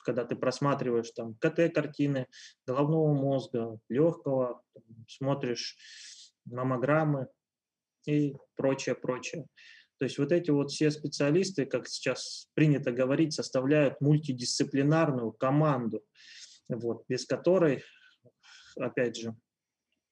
когда 0.05 0.25
ты 0.25 0.37
просматриваешь 0.37 1.11
там 1.11 1.35
КТ-картины 1.35 2.27
головного 2.67 3.15
мозга, 3.15 3.79
легкого, 3.89 4.63
смотришь 5.09 5.77
маммограммы 6.45 7.29
и 8.07 8.35
прочее, 8.57 8.95
прочее. 8.95 9.47
То 9.99 10.05
есть 10.05 10.19
вот 10.19 10.31
эти 10.31 10.51
вот 10.51 10.71
все 10.71 10.91
специалисты, 10.91 11.65
как 11.65 11.89
сейчас 11.89 12.49
принято 12.55 12.93
говорить, 12.93 13.33
составляют 13.33 14.01
мультидисциплинарную 14.01 15.33
команду, 15.33 16.05
вот, 16.69 17.05
без 17.09 17.25
которой, 17.25 17.83
опять 18.79 19.17
же, 19.17 19.35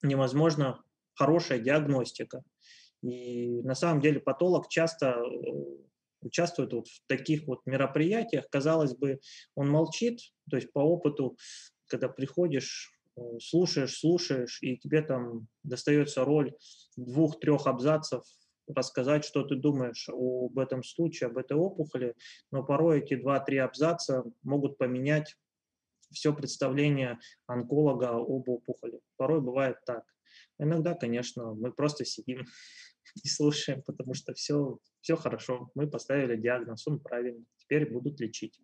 невозможно 0.02 0.82
хорошая 1.14 1.58
диагностика. 1.58 2.42
И 3.02 3.60
на 3.62 3.74
самом 3.74 4.00
деле 4.00 4.20
патолог 4.20 4.68
часто 4.68 5.08
э, 5.08 5.20
участвует 6.24 6.72
вот 6.72 6.88
в 6.88 7.06
таких 7.06 7.46
вот 7.46 7.60
мероприятиях, 7.66 8.46
казалось 8.50 8.96
бы, 8.96 9.20
он 9.54 9.70
молчит, 9.70 10.20
то 10.50 10.56
есть 10.56 10.72
по 10.72 10.80
опыту, 10.80 11.36
когда 11.86 12.08
приходишь, 12.08 12.92
э, 13.16 13.20
слушаешь, 13.40 13.98
слушаешь, 13.98 14.58
и 14.62 14.76
тебе 14.76 15.02
там 15.02 15.46
достается 15.62 16.24
роль 16.24 16.54
двух-трех 16.96 17.66
абзацев 17.66 18.24
рассказать, 18.66 19.24
что 19.24 19.44
ты 19.44 19.56
думаешь 19.56 20.08
об 20.08 20.58
этом 20.58 20.82
случае, 20.82 21.28
об 21.28 21.36
этой 21.36 21.56
опухоли, 21.56 22.14
но 22.50 22.64
порой 22.64 23.00
эти 23.00 23.14
два-три 23.14 23.58
абзаца 23.58 24.24
могут 24.42 24.78
поменять 24.78 25.36
все 26.10 26.32
представление 26.32 27.18
онколога 27.46 28.10
об 28.10 28.48
опухоли. 28.48 29.00
Порой 29.16 29.40
бывает 29.40 29.76
так. 29.84 30.04
Иногда, 30.58 30.94
конечно, 30.94 31.54
мы 31.54 31.72
просто 31.72 32.04
сидим 32.04 32.44
и 33.22 33.28
слушаем, 33.28 33.82
потому 33.82 34.14
что 34.14 34.34
все, 34.34 34.78
все 35.00 35.16
хорошо, 35.16 35.70
мы 35.74 35.86
поставили 35.86 36.36
диагноз, 36.36 36.86
он 36.86 37.00
правильный, 37.00 37.46
теперь 37.56 37.90
будут 37.90 38.20
лечить. 38.20 38.60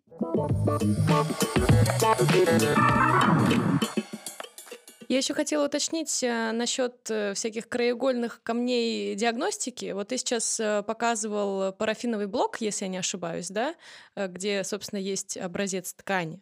Я 5.11 5.17
еще 5.17 5.33
хотела 5.33 5.65
уточнить 5.65 6.23
э, 6.23 6.53
насчет 6.53 6.95
э, 7.09 7.33
всяких 7.33 7.67
краеугольных 7.67 8.41
камней 8.43 9.13
диагностики. 9.15 9.91
Вот 9.91 10.07
ты 10.07 10.17
сейчас 10.17 10.57
э, 10.57 10.83
показывал 10.83 11.73
парафиновый 11.73 12.27
блок, 12.27 12.61
если 12.61 12.85
я 12.85 12.89
не 12.89 12.97
ошибаюсь, 12.97 13.49
да, 13.49 13.75
где, 14.15 14.63
собственно, 14.63 14.99
есть 14.99 15.35
образец 15.35 15.93
ткани. 15.93 16.41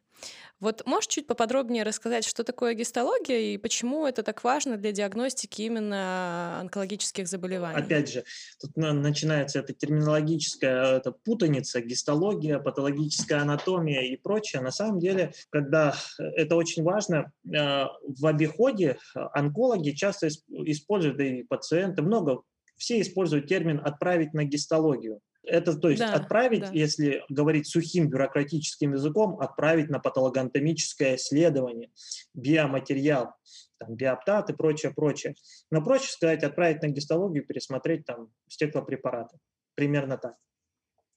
Вот 0.60 0.86
можешь 0.86 1.08
чуть 1.08 1.26
поподробнее 1.26 1.84
рассказать, 1.84 2.26
что 2.26 2.44
такое 2.44 2.74
гистология 2.74 3.54
и 3.54 3.58
почему 3.58 4.06
это 4.06 4.24
так 4.24 4.44
важно 4.44 4.76
для 4.76 4.92
диагностики 4.92 5.62
именно 5.62 6.60
онкологических 6.60 7.28
заболеваний? 7.28 7.80
Опять 7.80 8.12
же, 8.12 8.26
тут 8.60 8.76
начинается 8.76 9.60
эта 9.60 9.74
терминологическая 9.74 10.98
эта 10.98 11.14
путаница, 11.14 11.82
гистология, 11.82 12.60
патологическая 12.60 13.40
анатомия 13.40 14.02
и 14.02 14.18
прочее. 14.18 14.62
На 14.62 14.72
самом 14.72 15.00
деле, 15.00 15.34
когда 15.50 15.96
это 16.18 16.58
очень 16.58 16.84
важно, 16.84 17.32
э, 17.46 17.86
в 18.04 18.26
обиходе 18.26 18.98
онкологи 19.14 19.92
часто 19.92 20.28
используют, 20.28 21.18
да 21.18 21.24
и 21.24 21.44
пациенты, 21.44 22.02
много, 22.02 22.42
все 22.76 23.00
используют 23.00 23.48
термин 23.48 23.82
«отправить 23.84 24.34
на 24.34 24.44
гистологию». 24.44 25.22
Это, 25.50 25.75
то 25.75 25.89
есть, 25.89 26.01
да, 26.01 26.13
отправить, 26.13 26.62
да. 26.62 26.70
если 26.72 27.24
говорить 27.29 27.68
сухим 27.68 28.10
бюрократическим 28.10 28.94
языком, 28.94 29.39
отправить 29.39 29.89
на 29.89 30.00
патологоанатомическое 30.00 31.15
исследование, 31.15 31.89
биоматериал, 32.34 33.34
там, 33.79 33.96
биоптат 33.96 34.50
и 34.50 34.53
прочее, 34.53 34.94
прочее. 34.94 35.36
Но 35.72 35.84
проще 35.84 36.12
сказать, 36.12 36.44
отправить 36.44 36.82
на 36.82 36.88
гистологию, 36.89 37.46
пересмотреть 37.46 38.06
там 38.06 38.32
стеклопрепараты. 38.48 39.38
Примерно 39.75 40.18
так. 40.18 40.36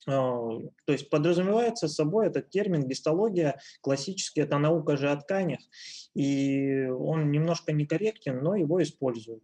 То 0.04 0.70
есть 0.88 1.10
подразумевается 1.10 1.88
собой 1.88 2.26
этот 2.26 2.50
термин 2.50 2.86
гистология, 2.86 3.60
классически 3.80 4.40
это 4.40 4.58
наука 4.58 4.96
же 4.96 5.10
о 5.10 5.16
тканях, 5.16 5.60
и 6.14 6.86
он 6.86 7.30
немножко 7.30 7.72
некорректен, 7.72 8.42
но 8.42 8.56
его 8.56 8.82
используют. 8.82 9.42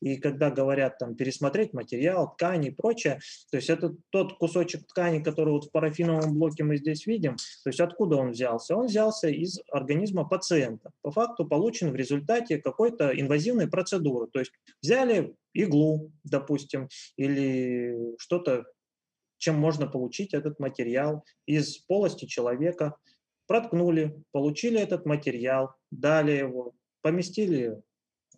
И 0.00 0.16
когда 0.16 0.50
говорят 0.50 0.98
там 0.98 1.14
пересмотреть 1.14 1.72
материал, 1.72 2.32
ткани 2.32 2.68
и 2.68 2.74
прочее, 2.74 3.20
то 3.50 3.56
есть 3.56 3.70
это 3.70 3.94
тот 4.10 4.38
кусочек 4.38 4.86
ткани, 4.86 5.22
который 5.22 5.52
вот 5.52 5.66
в 5.66 5.70
парафиновом 5.70 6.34
блоке 6.34 6.64
мы 6.64 6.76
здесь 6.76 7.06
видим, 7.06 7.36
то 7.62 7.70
есть 7.70 7.80
откуда 7.80 8.16
он 8.16 8.30
взялся? 8.32 8.76
Он 8.76 8.86
взялся 8.86 9.28
из 9.28 9.60
организма 9.70 10.28
пациента. 10.28 10.90
По 11.02 11.10
факту 11.10 11.46
получен 11.46 11.92
в 11.92 11.96
результате 11.96 12.58
какой-то 12.58 13.10
инвазивной 13.18 13.68
процедуры. 13.68 14.28
То 14.32 14.40
есть 14.40 14.52
взяли 14.82 15.34
иглу, 15.52 16.12
допустим, 16.24 16.88
или 17.16 17.96
что-то 18.18 18.64
чем 19.40 19.56
можно 19.56 19.86
получить 19.86 20.34
этот 20.34 20.60
материал 20.60 21.24
из 21.46 21.78
полости 21.78 22.26
человека. 22.26 22.96
Проткнули, 23.46 24.22
получили 24.32 24.78
этот 24.78 25.06
материал, 25.06 25.74
дали 25.90 26.32
его, 26.32 26.74
поместили 27.00 27.80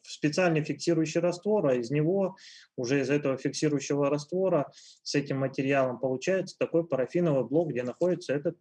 в 0.02 0.10
специальный 0.10 0.64
фиксирующий 0.64 1.20
раствор, 1.20 1.66
а 1.66 1.74
из 1.74 1.90
него, 1.90 2.36
уже 2.76 3.00
из 3.00 3.10
этого 3.10 3.36
фиксирующего 3.36 4.08
раствора 4.08 4.72
с 5.02 5.14
этим 5.14 5.38
материалом 5.38 5.98
получается 5.98 6.56
такой 6.56 6.86
парафиновый 6.86 7.44
блок, 7.44 7.70
где 7.70 7.82
находится 7.82 8.32
этот, 8.32 8.56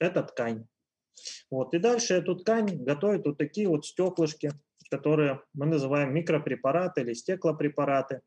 эта 0.00 0.22
ткань. 0.22 0.66
Вот. 1.50 1.74
И 1.74 1.78
дальше 1.78 2.14
эту 2.14 2.36
ткань 2.36 2.82
готовят 2.82 3.26
вот 3.26 3.38
такие 3.38 3.68
вот 3.68 3.86
стеклышки, 3.86 4.50
которые 4.90 5.42
мы 5.52 5.66
называем 5.66 6.14
микропрепараты 6.14 7.02
или 7.02 7.12
стеклопрепараты 7.12 8.22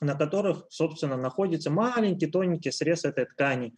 на 0.00 0.14
которых, 0.14 0.66
собственно, 0.70 1.16
находится 1.16 1.70
маленький 1.70 2.26
тоненький 2.26 2.70
срез 2.70 3.04
этой 3.04 3.26
ткани. 3.26 3.74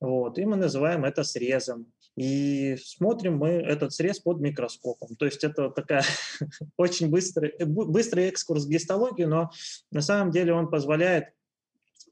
Вот, 0.00 0.38
и 0.38 0.44
мы 0.44 0.56
называем 0.56 1.04
это 1.04 1.24
срезом. 1.24 1.86
И 2.16 2.76
смотрим 2.82 3.36
мы 3.36 3.50
этот 3.50 3.92
срез 3.92 4.18
под 4.18 4.40
микроскопом. 4.40 5.14
То 5.16 5.24
есть 5.26 5.44
это 5.44 5.70
такая 5.70 6.04
очень 6.76 7.10
быстрый, 7.10 7.50
э, 7.50 7.64
быстрый 7.64 8.24
экскурс 8.26 8.64
в 8.64 8.68
гистологию, 8.68 9.28
но 9.28 9.50
на 9.92 10.02
самом 10.02 10.32
деле 10.32 10.52
он 10.52 10.68
позволяет 10.68 11.26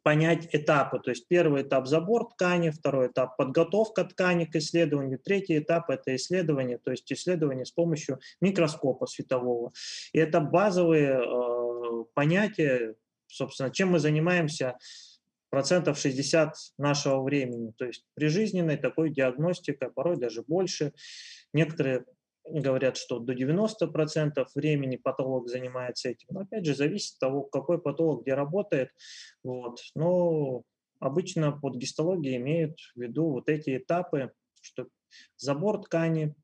понять 0.05 0.49
этапы. 0.53 1.01
То 1.01 1.11
есть 1.11 1.27
первый 1.27 1.63
этап– 1.63 1.87
забор 1.89 2.29
ткани, 2.29 2.71
второй 2.71 3.09
этап– 3.09 3.37
подготовка 3.39 4.05
ткани 4.05 4.45
к 4.45 4.55
исследованию, 4.55 5.19
третий 5.19 5.59
этап– 5.59 5.91
это 5.91 6.15
исследование, 6.15 6.79
то 6.79 6.93
есть 6.93 7.13
исследование 7.13 7.65
с 7.65 7.73
помощью 7.73 8.21
микроскопа 8.41 9.07
светового. 9.07 9.73
И 10.13 10.21
это 10.21 10.39
базовые 10.39 11.21
э, 11.21 12.05
понятия, 12.15 12.95
собственно, 13.27 13.71
чем 13.71 13.91
мы 13.91 13.99
занимаемся 13.99 14.77
процентов 15.51 15.99
60 15.99 16.55
нашего 16.79 17.23
времени. 17.23 17.73
То 17.79 17.87
есть 17.87 18.05
прижизненной 18.15 18.77
такой 18.77 19.11
диагностикой, 19.11 19.91
порой 19.91 20.19
даже 20.19 20.43
больше. 20.43 20.93
Некоторые 21.53 22.05
говорят, 22.49 22.97
что 22.97 23.19
до 23.19 23.33
90% 23.33 24.47
времени 24.55 24.97
патолог 24.97 25.49
занимается 25.49 26.11
этим. 26.11 26.29
Но 26.31 26.41
опять 26.41 26.65
же, 26.65 26.75
зависит 26.75 27.15
от 27.15 27.21
того, 27.21 27.43
какой 27.43 27.81
патолог 27.81 28.23
где 28.23 28.35
работает. 28.35 28.91
Вот. 29.43 29.81
Но 29.95 30.63
обычно 31.01 31.53
под 31.53 31.77
гистологией 31.77 32.37
имеют 32.37 32.79
в 32.95 33.01
виду 33.01 33.31
вот 33.31 33.49
эти 33.49 33.77
этапы, 33.77 34.33
что 34.61 34.89
забор 35.37 35.83
ткани, 35.83 36.35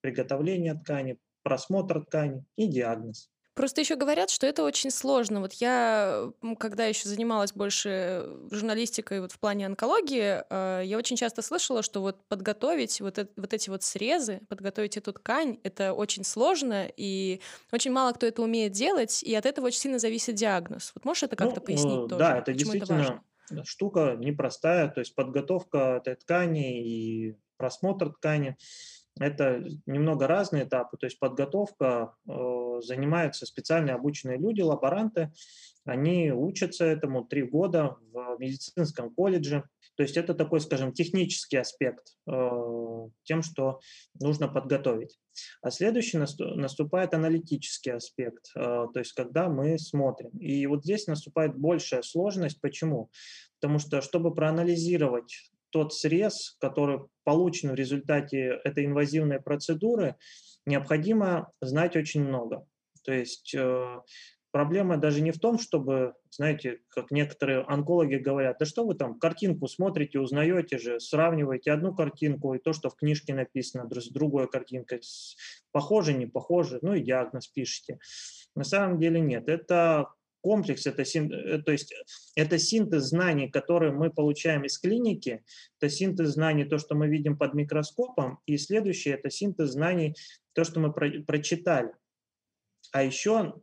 приготовление 0.00 0.74
ткани, 0.74 1.18
просмотр 1.42 2.04
ткани 2.04 2.44
и 2.56 2.66
диагноз. 2.66 3.30
Просто 3.54 3.82
еще 3.82 3.96
говорят, 3.96 4.30
что 4.30 4.46
это 4.46 4.64
очень 4.64 4.90
сложно. 4.90 5.40
Вот 5.40 5.52
я, 5.54 6.30
когда 6.58 6.86
еще 6.86 7.08
занималась 7.08 7.52
больше 7.52 8.26
журналистикой 8.50 9.20
вот 9.20 9.32
в 9.32 9.38
плане 9.38 9.66
онкологии, 9.66 10.42
э, 10.48 10.82
я 10.84 10.96
очень 10.96 11.16
часто 11.16 11.42
слышала, 11.42 11.82
что 11.82 12.00
вот 12.00 12.24
подготовить 12.28 13.00
вот, 13.02 13.18
это, 13.18 13.30
вот 13.36 13.52
эти 13.52 13.68
вот 13.68 13.82
срезы, 13.82 14.40
подготовить 14.48 14.96
эту 14.96 15.12
ткань, 15.12 15.58
это 15.64 15.92
очень 15.92 16.24
сложно, 16.24 16.88
и 16.96 17.42
очень 17.72 17.92
мало 17.92 18.12
кто 18.12 18.26
это 18.26 18.40
умеет 18.40 18.72
делать, 18.72 19.22
и 19.22 19.34
от 19.34 19.44
этого 19.44 19.66
очень 19.66 19.80
сильно 19.80 19.98
зависит 19.98 20.34
диагноз. 20.34 20.92
Вот 20.94 21.04
можешь 21.04 21.24
это 21.24 21.36
как-то 21.36 21.60
ну, 21.60 21.66
пояснить 21.66 22.06
э, 22.06 22.08
тоже? 22.08 22.18
Да, 22.18 22.38
это 22.38 22.52
Почему 22.52 22.72
действительно 22.72 23.22
это 23.50 23.64
штука 23.64 24.16
непростая, 24.18 24.88
то 24.88 25.00
есть 25.00 25.14
подготовка 25.14 25.98
этой 25.98 26.14
ткани 26.14 26.82
и 26.82 27.36
просмотр 27.58 28.14
ткани– 28.14 28.56
это 29.18 29.64
немного 29.86 30.26
разные 30.26 30.64
этапы, 30.64 30.96
то 30.96 31.06
есть 31.06 31.18
подготовка 31.18 32.14
э, 32.28 32.80
занимаются 32.82 33.46
специально 33.46 33.94
обученные 33.94 34.38
люди, 34.38 34.62
лаборанты, 34.62 35.32
они 35.84 36.30
учатся 36.30 36.84
этому 36.84 37.24
три 37.24 37.42
года 37.42 37.96
в 38.12 38.36
медицинском 38.38 39.12
колледже. 39.12 39.64
То 39.96 40.04
есть 40.04 40.16
это 40.16 40.32
такой, 40.32 40.60
скажем, 40.60 40.92
технический 40.92 41.58
аспект 41.58 42.14
э, 42.26 43.08
тем, 43.24 43.42
что 43.42 43.80
нужно 44.18 44.48
подготовить. 44.48 45.18
А 45.60 45.70
следующий 45.70 46.18
наступает 46.18 47.14
аналитический 47.14 47.92
аспект, 47.92 48.50
э, 48.56 48.60
то 48.60 48.98
есть 48.98 49.12
когда 49.12 49.48
мы 49.48 49.78
смотрим. 49.78 50.30
И 50.38 50.66
вот 50.66 50.84
здесь 50.84 51.06
наступает 51.08 51.58
большая 51.58 52.02
сложность. 52.02 52.60
Почему? 52.60 53.10
Потому 53.60 53.78
что, 53.78 54.00
чтобы 54.00 54.34
проанализировать 54.34 55.51
тот 55.72 55.94
срез, 55.94 56.56
который 56.60 57.00
получен 57.24 57.70
в 57.70 57.74
результате 57.74 58.60
этой 58.64 58.84
инвазивной 58.84 59.40
процедуры, 59.40 60.16
необходимо 60.66 61.50
знать 61.60 61.96
очень 61.96 62.22
много. 62.22 62.66
То 63.04 63.12
есть 63.12 63.52
э, 63.54 64.00
проблема 64.52 64.98
даже 64.98 65.22
не 65.22 65.32
в 65.32 65.40
том, 65.40 65.58
чтобы, 65.58 66.14
знаете, 66.30 66.80
как 66.88 67.10
некоторые 67.10 67.62
онкологи 67.62 68.16
говорят, 68.16 68.58
да 68.60 68.66
что 68.66 68.84
вы 68.86 68.94
там 68.94 69.18
картинку 69.18 69.66
смотрите, 69.66 70.20
узнаете 70.20 70.78
же, 70.78 71.00
сравниваете 71.00 71.72
одну 71.72 71.94
картинку 71.94 72.54
и 72.54 72.60
то, 72.60 72.72
что 72.72 72.90
в 72.90 72.96
книжке 72.96 73.34
написано 73.34 73.88
с 73.90 74.08
другой 74.10 74.48
картинкой, 74.48 75.00
похоже, 75.72 76.12
не 76.12 76.26
похоже, 76.26 76.78
ну 76.82 76.94
и 76.94 77.00
диагноз 77.00 77.48
пишете. 77.48 77.98
На 78.54 78.64
самом 78.64 79.00
деле 79.00 79.20
нет. 79.20 79.48
Это 79.48 80.08
комплекс, 80.42 80.86
это, 80.86 81.02
э, 81.02 81.58
то 81.62 81.72
есть 81.72 81.94
это 82.34 82.58
синтез 82.58 83.04
знаний, 83.04 83.48
которые 83.48 83.92
мы 83.92 84.10
получаем 84.10 84.64
из 84.64 84.78
клиники, 84.78 85.42
это 85.80 85.90
синтез 85.90 86.28
знаний, 86.30 86.64
то, 86.64 86.78
что 86.78 86.94
мы 86.94 87.08
видим 87.08 87.38
под 87.38 87.54
микроскопом, 87.54 88.40
и 88.46 88.58
следующее– 88.58 89.14
это 89.16 89.30
синтез 89.30 89.70
знаний, 89.70 90.14
то, 90.52 90.64
что 90.64 90.80
мы 90.80 90.92
про 90.92 91.10
прочитали. 91.26 91.92
А 92.92 93.02
еще 93.02 93.54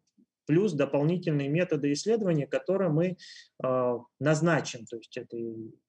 плюс 0.50 0.74
дополнительные 0.74 1.48
методы 1.48 1.94
исследования, 1.94 2.48
которые 2.48 2.90
мы 2.90 3.18
э, 3.64 3.98
назначим, 4.20 4.86
то 4.88 4.98
есть 4.98 5.16
это 5.16 5.38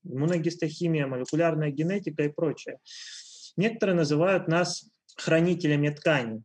иммуногистохимия, 0.05 1.07
молекулярная 1.07 1.70
генетика 1.70 2.24
и 2.24 2.29
прочее. 2.29 2.79
Некоторые 3.57 3.96
называют 3.96 4.48
нас 4.48 4.85
хранителями 5.16 5.88
тканей. 5.88 6.42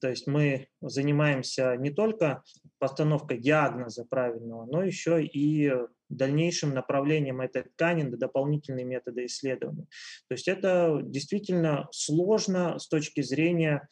То 0.00 0.08
есть 0.08 0.26
мы 0.26 0.68
занимаемся 0.80 1.76
не 1.76 1.90
только 1.90 2.42
постановкой 2.78 3.38
диагноза 3.38 4.04
правильного, 4.04 4.66
но 4.66 4.82
еще 4.82 5.24
и 5.24 5.72
дальнейшим 6.08 6.74
направлением 6.74 7.40
этой 7.40 7.64
ткани 7.64 8.02
на 8.02 8.16
дополнительные 8.16 8.84
методы 8.84 9.26
исследования. 9.26 9.86
То 10.28 10.34
есть 10.34 10.48
это 10.48 11.00
действительно 11.02 11.88
сложно 11.90 12.78
с 12.78 12.88
точки 12.88 13.20
зрения 13.20 13.88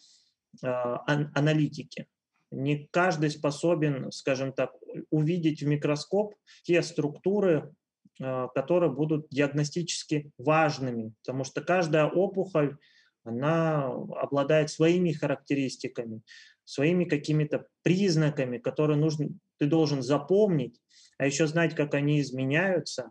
э, 0.62 0.66
аналитики. 0.66 2.06
Не 2.50 2.88
каждый 2.90 3.30
способен, 3.30 4.10
скажем 4.12 4.52
так, 4.52 4.72
увидеть 5.10 5.62
в 5.62 5.66
микроскоп 5.66 6.34
те 6.62 6.82
структуры, 6.82 7.74
э, 8.20 8.46
которые 8.54 8.92
будут 8.92 9.28
диагностически 9.30 10.30
важными, 10.38 11.12
потому 11.24 11.44
что 11.44 11.60
каждая 11.60 12.06
опухоль 12.06 12.78
она 13.26 13.86
обладает 13.86 14.70
своими 14.70 15.12
характеристиками, 15.12 16.22
своими 16.64 17.04
какими-то 17.04 17.66
признаками, 17.82 18.58
которые 18.58 18.98
нужно, 18.98 19.28
ты 19.58 19.66
должен 19.66 20.02
запомнить, 20.02 20.80
а 21.18 21.26
еще 21.26 21.46
знать, 21.46 21.74
как 21.74 21.94
они 21.94 22.20
изменяются 22.20 23.10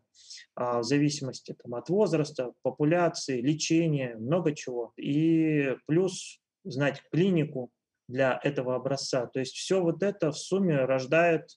а, 0.55 0.79
в 0.79 0.83
зависимости 0.83 1.55
там, 1.61 1.75
от 1.75 1.89
возраста, 1.89 2.53
популяции, 2.61 3.41
лечения, 3.41 4.15
много 4.15 4.53
чего. 4.53 4.93
И 4.97 5.75
плюс 5.87 6.39
знать 6.63 7.01
клинику 7.11 7.71
для 8.07 8.39
этого 8.43 8.75
образца. 8.75 9.25
То 9.27 9.39
есть 9.39 9.55
все 9.55 9.81
вот 9.81 10.03
это 10.03 10.31
в 10.31 10.37
сумме 10.37 10.85
рождает 10.85 11.49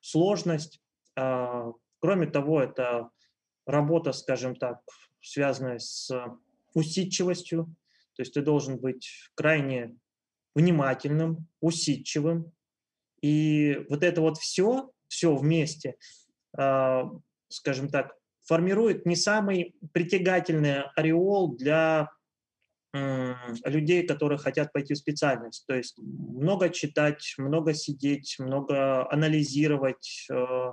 сложность. 0.00 0.80
А, 1.16 1.72
кроме 2.00 2.26
того, 2.26 2.62
это 2.62 3.10
работа, 3.66 4.12
скажем 4.12 4.56
так, 4.56 4.80
связанная 5.20 5.78
с 5.78 6.10
усидчивостью. 6.78 7.64
То 8.16 8.22
есть 8.22 8.34
ты 8.34 8.42
должен 8.42 8.78
быть 8.78 9.10
крайне 9.34 9.96
внимательным, 10.54 11.46
усидчивым. 11.60 12.52
И 13.20 13.84
вот 13.88 14.02
это 14.02 14.20
вот 14.20 14.38
все, 14.38 14.90
все 15.08 15.34
вместе, 15.34 15.96
а, 16.56 17.10
скажем 17.48 17.88
так, 17.88 18.14
формирует 18.44 19.06
не 19.06 19.16
самый 19.16 19.74
притягательный 19.92 20.84
ореол 20.96 21.54
для 21.56 22.08
людей, 23.64 24.06
которые 24.06 24.38
хотят 24.38 24.72
пойти 24.72 24.94
в 24.94 24.98
специальность. 24.98 25.64
То 25.66 25.74
есть 25.74 25.98
много 25.98 26.70
читать, 26.70 27.34
много 27.36 27.74
сидеть, 27.74 28.36
много 28.38 29.10
анализировать. 29.12 30.26
Э, 30.30 30.72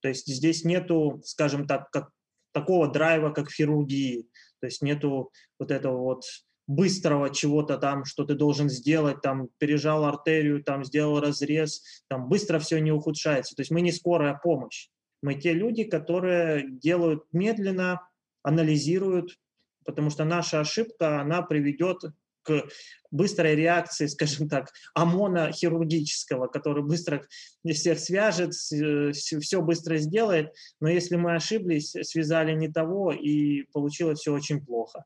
то 0.00 0.08
есть 0.08 0.26
здесь 0.26 0.64
нету, 0.64 1.22
скажем 1.24 1.66
так, 1.66 1.90
как, 1.90 2.10
такого 2.52 2.88
драйва, 2.88 3.30
как 3.30 3.48
в 3.48 3.54
хирургии. 3.54 4.28
То 4.64 4.68
есть 4.68 4.80
нету 4.80 5.30
вот 5.58 5.70
этого 5.70 5.98
вот 5.98 6.22
быстрого 6.66 7.28
чего-то 7.28 7.76
там, 7.76 8.06
что 8.06 8.24
ты 8.24 8.34
должен 8.34 8.70
сделать, 8.70 9.20
там, 9.20 9.50
пережал 9.58 10.06
артерию, 10.06 10.64
там, 10.64 10.86
сделал 10.86 11.20
разрез, 11.20 11.82
там, 12.08 12.30
быстро 12.30 12.58
все 12.58 12.78
не 12.78 12.90
ухудшается. 12.90 13.54
То 13.54 13.60
есть 13.60 13.70
мы 13.70 13.82
не 13.82 13.92
скорая 13.92 14.40
помощь. 14.42 14.88
Мы 15.20 15.34
те 15.34 15.52
люди, 15.52 15.84
которые 15.84 16.66
делают 16.66 17.24
медленно, 17.30 18.08
анализируют, 18.42 19.38
потому 19.84 20.08
что 20.08 20.24
наша 20.24 20.60
ошибка, 20.60 21.20
она 21.20 21.42
приведет 21.42 21.98
к 22.44 22.68
быстрой 23.10 23.54
реакции, 23.54 24.06
скажем 24.06 24.48
так, 24.48 24.70
ОМОНа 24.94 25.52
хирургического, 25.52 26.46
который 26.46 26.82
быстро 26.82 27.26
всех 27.66 27.98
свяжет, 27.98 28.54
все 28.54 29.62
быстро 29.62 29.96
сделает, 29.96 30.52
но 30.80 30.88
если 30.88 31.16
мы 31.16 31.34
ошиблись, 31.34 31.96
связали 32.02 32.54
не 32.54 32.68
того, 32.68 33.12
и 33.12 33.62
получилось 33.72 34.20
все 34.20 34.32
очень 34.32 34.64
плохо. 34.64 35.04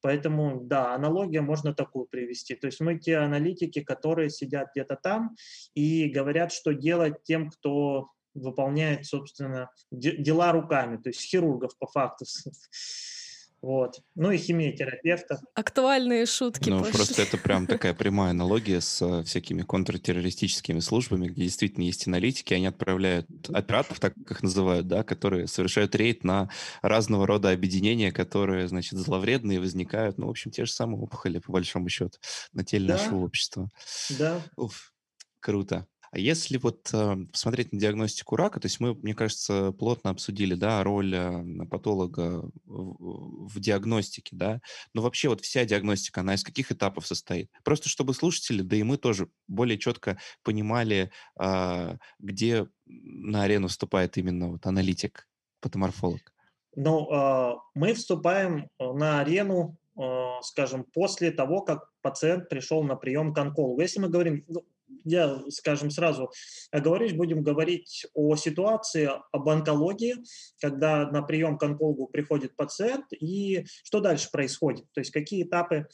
Поэтому, 0.00 0.60
да, 0.62 0.94
аналогия 0.94 1.40
можно 1.40 1.74
такую 1.74 2.06
привести. 2.06 2.54
То 2.54 2.68
есть 2.68 2.80
мы 2.80 2.98
те 2.98 3.16
аналитики, 3.16 3.82
которые 3.82 4.30
сидят 4.30 4.68
где-то 4.72 4.96
там 4.96 5.34
и 5.74 6.06
говорят, 6.06 6.52
что 6.52 6.72
делать 6.72 7.24
тем, 7.24 7.50
кто 7.50 8.08
выполняет, 8.34 9.06
собственно, 9.06 9.70
дела 9.90 10.52
руками, 10.52 10.98
то 10.98 11.08
есть 11.08 11.22
хирургов 11.22 11.76
по 11.78 11.86
факту. 11.86 12.24
Вот. 13.60 13.96
Ну 14.14 14.30
и 14.30 14.36
химиотерапевта. 14.38 15.40
Актуальные 15.54 16.26
шутки 16.26 16.70
Ну, 16.70 16.78
пошли. 16.78 16.92
просто 16.92 17.22
это 17.22 17.38
прям 17.38 17.66
такая 17.66 17.92
прямая 17.92 18.30
аналогия 18.30 18.80
с 18.80 19.02
э, 19.02 19.24
всякими 19.24 19.62
контртеррористическими 19.62 20.78
службами, 20.78 21.26
где 21.28 21.42
действительно 21.42 21.84
есть 21.84 22.06
аналитики, 22.06 22.54
они 22.54 22.66
отправляют 22.66 23.26
операторов, 23.52 23.98
так 23.98 24.14
как 24.14 24.30
их 24.30 24.42
называют, 24.44 24.86
да, 24.86 25.02
которые 25.02 25.48
совершают 25.48 25.94
рейд 25.96 26.22
на 26.22 26.50
разного 26.82 27.26
рода 27.26 27.50
объединения, 27.50 28.12
которые, 28.12 28.68
значит, 28.68 28.98
зловредные 28.98 29.58
возникают, 29.60 30.18
ну, 30.18 30.26
в 30.28 30.30
общем, 30.30 30.52
те 30.52 30.64
же 30.64 30.70
самые 30.72 31.00
опухоли, 31.00 31.38
по 31.40 31.50
большому 31.52 31.88
счету, 31.88 32.18
на 32.52 32.64
теле 32.64 32.86
Да. 32.86 32.96
нашего 32.96 33.24
общества. 33.24 33.70
Да. 34.10 34.40
Уф, 34.56 34.92
круто. 35.40 35.86
А 36.10 36.18
если 36.18 36.58
вот 36.58 36.90
э, 36.92 37.16
посмотреть 37.30 37.72
на 37.72 37.78
диагностику 37.78 38.36
рака, 38.36 38.60
то 38.60 38.66
есть 38.66 38.80
мы, 38.80 38.94
мне 38.94 39.14
кажется, 39.14 39.72
плотно 39.72 40.10
обсудили, 40.10 40.54
да, 40.54 40.82
роль 40.82 41.14
э, 41.14 41.66
патолога 41.70 42.50
в, 42.64 43.60
диагностике, 43.60 44.36
да, 44.36 44.60
но 44.94 45.02
вообще 45.02 45.28
вот 45.28 45.42
вся 45.42 45.64
диагностика, 45.64 46.20
она 46.20 46.34
из 46.34 46.44
каких 46.44 46.72
этапов 46.72 47.06
состоит? 47.06 47.50
Просто 47.64 47.88
чтобы 47.88 48.14
слушатели, 48.14 48.62
да 48.62 48.76
и 48.76 48.82
мы 48.82 48.96
тоже 48.96 49.28
более 49.46 49.78
четко 49.78 50.18
понимали, 50.42 51.10
э, 51.38 51.96
где 52.18 52.66
на 52.86 53.42
арену 53.42 53.68
вступает 53.68 54.16
именно 54.16 54.52
вот 54.52 54.66
аналитик, 54.66 55.28
патоморфолог. 55.60 56.32
Ну, 56.76 57.12
э, 57.12 57.56
мы 57.74 57.94
вступаем 57.94 58.70
на 58.78 59.20
арену, 59.20 59.76
э, 59.98 60.02
скажем, 60.42 60.84
после 60.84 61.30
того, 61.30 61.62
как 61.62 61.90
пациент 62.02 62.48
пришел 62.48 62.82
на 62.82 62.96
прием 62.96 63.34
к 63.34 63.38
онкологу. 63.38 63.80
Если 63.80 64.00
мы 64.00 64.08
говорим, 64.08 64.44
ну, 64.48 64.64
я, 65.04 65.40
скажем, 65.50 65.90
сразу 65.90 66.30
оговорюсь, 66.70 67.12
будем 67.12 67.42
говорить 67.42 68.06
о 68.14 68.36
ситуации, 68.36 69.10
об 69.32 69.48
онкологии, 69.48 70.16
когда 70.60 71.10
на 71.10 71.22
прием 71.22 71.58
к 71.58 71.62
онкологу 71.62 72.06
приходит 72.08 72.56
пациент 72.56 73.06
и 73.12 73.66
что 73.84 74.00
дальше 74.00 74.30
происходит, 74.30 74.86
то 74.92 75.00
есть 75.00 75.10
какие 75.10 75.44
этапы 75.44 75.88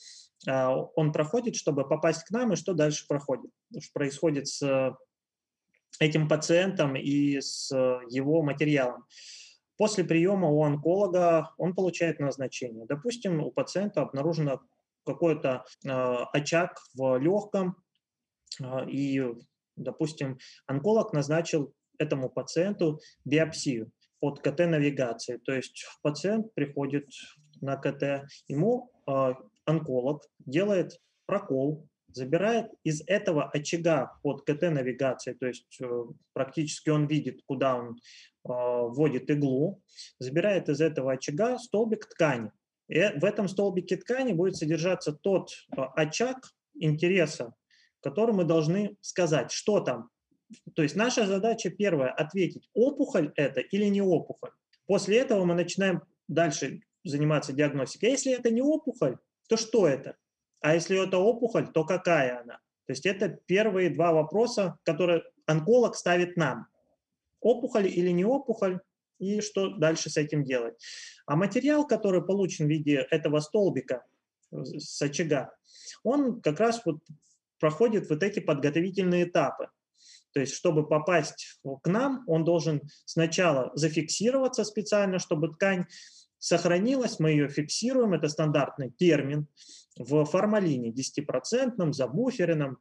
а, 0.46 0.74
он 0.74 1.12
проходит, 1.12 1.56
чтобы 1.56 1.88
попасть 1.88 2.24
к 2.24 2.30
нам, 2.30 2.52
и 2.52 2.56
что 2.56 2.74
дальше 2.74 3.06
проходит, 3.08 3.50
что 3.78 3.92
происходит 3.92 4.48
с 4.48 4.96
этим 6.00 6.28
пациентом 6.28 6.96
и 6.96 7.40
с 7.40 7.70
его 8.10 8.42
материалом. 8.42 9.04
После 9.76 10.04
приема 10.04 10.48
у 10.48 10.62
онколога 10.62 11.52
он 11.58 11.74
получает 11.74 12.20
назначение. 12.20 12.86
Допустим, 12.86 13.42
у 13.42 13.50
пациента 13.50 14.02
обнаружено 14.02 14.60
какой-то 15.04 15.64
э, 15.84 15.90
очаг 16.32 16.78
в 16.94 17.18
легком, 17.18 17.76
и, 18.88 19.22
допустим, 19.76 20.38
онколог 20.66 21.12
назначил 21.12 21.72
этому 21.98 22.28
пациенту 22.28 23.00
биопсию 23.24 23.90
под 24.20 24.40
КТ-навигацией. 24.40 25.38
То 25.44 25.52
есть 25.52 25.84
пациент 26.02 26.52
приходит 26.54 27.08
на 27.60 27.76
КТ, 27.76 28.26
ему 28.48 28.90
а, 29.06 29.34
онколог 29.64 30.22
делает 30.38 30.98
прокол, 31.26 31.86
забирает 32.08 32.70
из 32.84 33.02
этого 33.06 33.50
очага 33.50 34.12
под 34.22 34.42
КТ-навигацией, 34.46 35.36
то 35.36 35.46
есть 35.46 35.80
э, 35.82 35.86
практически 36.32 36.90
он 36.90 37.06
видит, 37.06 37.40
куда 37.44 37.76
он 37.76 37.98
а, 38.44 38.82
вводит 38.82 39.30
иглу, 39.30 39.82
забирает 40.18 40.68
из 40.68 40.80
этого 40.80 41.12
очага 41.12 41.58
столбик 41.58 42.06
ткани. 42.06 42.52
И 42.88 43.00
в 43.18 43.24
этом 43.24 43.48
столбике 43.48 43.96
ткани 43.96 44.32
будет 44.32 44.56
содержаться 44.56 45.12
тот 45.12 45.50
очаг 45.70 46.36
интереса 46.74 47.54
который 48.04 48.34
мы 48.34 48.44
должны 48.44 48.98
сказать, 49.00 49.50
что 49.50 49.80
там. 49.80 50.10
То 50.74 50.82
есть 50.82 50.94
наша 50.94 51.26
задача 51.26 51.70
первая– 51.70 52.10
ответить, 52.16 52.68
опухоль 52.74 53.32
это 53.34 53.60
или 53.60 53.86
не 53.86 54.02
опухоль. 54.02 54.50
После 54.86 55.18
этого 55.18 55.46
мы 55.46 55.54
начинаем 55.54 56.02
дальше 56.28 56.82
заниматься 57.02 57.54
диагностикой. 57.54 58.10
А 58.10 58.12
если 58.12 58.34
это 58.34 58.50
не 58.50 58.60
опухоль, 58.60 59.16
то 59.48 59.56
что 59.56 59.88
это? 59.88 60.16
А 60.60 60.74
если 60.74 61.02
это 61.02 61.16
опухоль, 61.16 61.72
то 61.72 61.84
какая 61.84 62.42
она? 62.42 62.58
То 62.86 62.92
есть 62.92 63.06
это 63.06 63.30
первые 63.46 63.88
два 63.88 64.12
вопроса, 64.12 64.78
которые 64.82 65.22
онколог 65.46 65.96
ставит 65.96 66.36
нам. 66.36 66.66
Опухоль 67.40 67.86
или 67.86 68.10
не 68.10 68.26
опухоль, 68.26 68.80
и 69.18 69.40
что 69.40 69.78
дальше 69.78 70.10
с 70.10 70.18
этим 70.18 70.44
делать. 70.44 70.74
А 71.24 71.36
материал, 71.36 71.86
который 71.86 72.22
получен 72.22 72.66
в 72.66 72.68
виде 72.68 73.06
этого 73.10 73.40
столбика 73.40 74.04
с 74.50 75.00
очага, 75.00 75.54
он 76.02 76.42
как 76.42 76.60
раз 76.60 76.82
вот 76.84 76.98
проходит 77.64 78.10
вот 78.10 78.22
эти 78.22 78.40
подготовительные 78.40 79.24
этапы. 79.24 79.68
То 80.34 80.40
есть, 80.40 80.52
чтобы 80.52 80.86
попасть 80.86 81.58
к 81.82 81.88
нам, 81.88 82.22
он 82.26 82.44
должен 82.44 82.82
сначала 83.06 83.70
зафиксироваться 83.74 84.64
специально, 84.64 85.18
чтобы 85.18 85.48
ткань 85.48 85.86
сохранилась, 86.38 87.18
мы 87.20 87.30
ее 87.30 87.48
фиксируем, 87.48 88.12
это 88.12 88.28
стандартный 88.28 88.90
термин, 88.90 89.46
в 89.98 90.26
формалине 90.26 90.90
10%, 90.90 91.92
забуференном, 91.94 92.76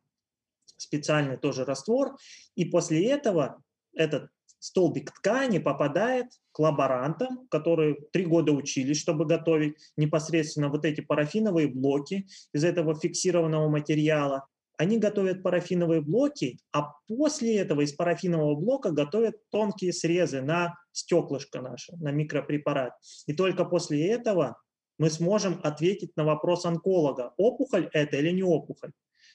специальный 0.75 1.37
тоже 1.37 1.63
раствор, 1.63 2.17
и 2.55 2.65
после 2.65 3.07
этого 3.07 3.63
этот 3.95 4.31
столбик 4.59 5.11
ткани 5.11 5.59
попадает 5.59 6.25
к 6.51 6.59
лаборантам, 6.59 7.47
которые 7.47 7.95
три 8.11 8.25
года 8.25 8.51
учились, 8.51 8.99
чтобы 8.99 9.25
готовить 9.25 9.77
непосредственно 9.95 10.67
вот 10.67 10.83
эти 10.83 10.99
парафиновые 10.99 11.69
блоки 11.69 12.27
из 12.51 12.65
этого 12.65 12.99
фиксированного 12.99 13.69
материала 13.69 14.45
они 14.77 14.97
готовят 14.97 15.43
парафиновые 15.43 16.01
блоки, 16.01 16.59
а 16.71 16.93
после 17.07 17.57
этого 17.57 17.81
из 17.81 17.93
парафинового 17.93 18.55
блока 18.55 18.91
готовят 18.91 19.35
тонкие 19.49 19.93
срезы 19.93 20.41
на 20.41 20.75
стеклышко 20.91 21.61
наше, 21.61 21.95
на 21.97 22.11
микропрепарат. 22.11 22.93
И 23.27 23.33
только 23.33 23.65
после 23.65 24.09
этого 24.09 24.57
мы 24.97 25.09
сможем 25.09 25.59
ответить 25.63 26.15
на 26.15 26.23
вопрос 26.23 26.65
онколога, 26.65 27.33
опухоль 27.37 27.89
это 27.93 28.17
или 28.17 28.31
не 28.31 28.43
опухоль. 28.43 28.91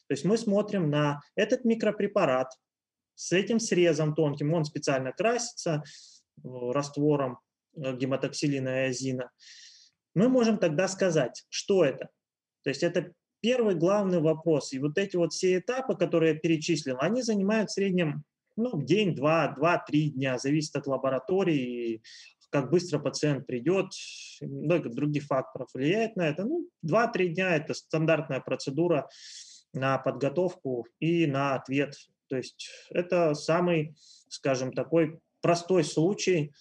То 0.08 0.14
есть 0.14 0.24
мы 0.24 0.38
смотрим 0.38 0.90
на 0.90 1.20
этот 1.36 1.64
микропрепарат 1.64 2.48
с 3.14 3.32
этим 3.32 3.60
срезом 3.60 4.14
тонким, 4.14 4.54
он 4.54 4.64
специально 4.64 5.12
красится 5.12 5.82
э, 5.82 6.48
раствором 6.72 7.40
э, 7.76 7.96
гематоксилина 7.96 8.86
и 8.86 8.88
азина. 8.90 9.30
Мы 10.14 10.28
можем 10.28 10.58
тогда 10.58 10.88
сказать, 10.88 11.44
что 11.48 11.84
это. 11.84 12.08
То 12.62 12.70
есть 12.70 12.82
это 12.82 13.12
первый 13.40 13.74
главный 13.74 14.20
вопрос. 14.20 14.72
И 14.72 14.78
вот 14.78 14.98
эти 14.98 15.16
вот 15.16 15.32
все 15.32 15.58
этапы, 15.58 15.94
которые 15.96 16.34
я 16.34 16.38
перечислил, 16.38 16.96
они 17.00 17.22
занимают 17.22 17.70
в 17.70 17.74
среднем 17.74 18.24
ну, 18.56 18.82
день, 18.82 19.14
два, 19.14 19.48
два-три 19.48 20.10
дня, 20.10 20.38
зависит 20.38 20.74
от 20.76 20.86
лаборатории, 20.86 22.02
как 22.50 22.70
быстро 22.70 22.98
пациент 22.98 23.46
придет, 23.46 23.92
много 24.40 24.88
других 24.88 25.24
факторов 25.24 25.68
влияет 25.74 26.16
на 26.16 26.28
это. 26.28 26.44
Ну, 26.44 26.68
2-3 26.84 27.28
дня– 27.28 27.56
это 27.56 27.74
стандартная 27.74 28.40
процедура 28.40 29.08
на 29.72 29.98
подготовку 29.98 30.86
и 30.98 31.26
на 31.26 31.54
ответ. 31.54 31.94
То 32.28 32.36
есть 32.36 32.68
это 32.90 33.34
самый, 33.34 33.96
скажем, 34.28 34.72
такой 34.72 35.20
простой 35.40 35.84
случай 35.84 36.52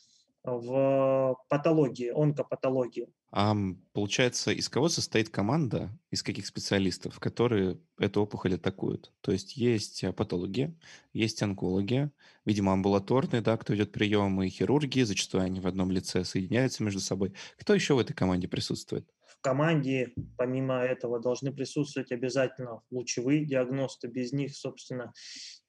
в 0.44 1.36
патологии, 1.50 2.10
онкопатологии. 2.10 3.08
А 3.30 3.56
получается, 3.92 4.52
из 4.52 4.70
кого 4.70 4.88
состоит 4.88 5.30
команда, 5.30 5.98
из 6.12 6.24
каких 6.24 6.48
специалистов, 6.48 7.20
которые 7.20 7.78
эту 8.00 8.22
опухоль 8.22 8.56
атакуют? 8.56 9.14
То 9.22 9.34
есть 9.34 9.58
есть 9.58 10.04
э, 10.04 10.14
патологи, 10.14 10.78
есть 11.12 11.44
онкологи, 11.44 12.10
видимо, 12.46 12.72
амбулаторные, 12.74 13.42
да, 13.42 13.58
кто 13.58 13.74
ведет 13.74 13.92
приемы, 13.92 14.48
хирурги, 14.50 15.02
зачастую 15.04 15.44
они 15.44 15.60
в 15.60 15.68
одном 15.68 15.92
лице 15.92 16.24
соединяются 16.24 16.84
между 16.84 17.02
собой. 17.02 17.34
Кто 17.60 17.74
еще 17.74 17.96
в 17.96 18.00
этой 18.00 18.14
команде 18.14 18.48
присутствует? 18.48 19.08
В 19.40 19.44
команде, 19.44 20.14
помимо 20.36 20.84
этого, 20.84 21.20
должны 21.20 21.54
присутствовать 21.54 22.12
обязательно 22.12 22.82
лучевые 22.90 23.46
диагносты. 23.46 24.08
Без 24.08 24.34
них, 24.34 24.56
собственно, 24.56 25.14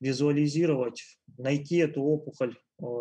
визуализировать, 0.00 1.02
найти 1.36 1.76
эту 1.76 2.02
опухоль, 2.02 2.56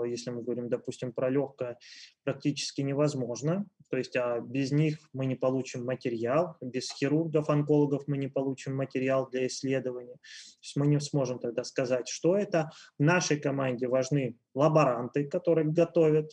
если 0.05 0.31
мы 0.31 0.43
говорим, 0.43 0.69
допустим, 0.69 1.13
про 1.13 1.29
легкое, 1.29 1.77
практически 2.23 2.81
невозможно. 2.81 3.65
То 3.89 3.97
есть 3.97 4.15
а 4.17 4.41
без 4.41 4.71
них 4.71 4.97
мы 5.13 5.25
не 5.25 5.35
получим 5.35 5.85
материал, 5.85 6.57
без 6.61 6.91
хирургов, 6.91 7.49
онкологов 7.49 8.03
мы 8.07 8.17
не 8.17 8.27
получим 8.27 8.75
материал 8.75 9.29
для 9.29 9.47
исследования. 9.47 10.15
То 10.15 10.63
есть 10.63 10.75
мы 10.75 10.87
не 10.87 10.99
сможем 10.99 11.39
тогда 11.39 11.63
сказать, 11.63 12.09
что 12.09 12.35
это. 12.35 12.71
В 12.99 13.03
нашей 13.03 13.39
команде 13.39 13.87
важны 13.87 14.35
лаборанты, 14.53 15.25
которые 15.25 15.71
готовят 15.71 16.31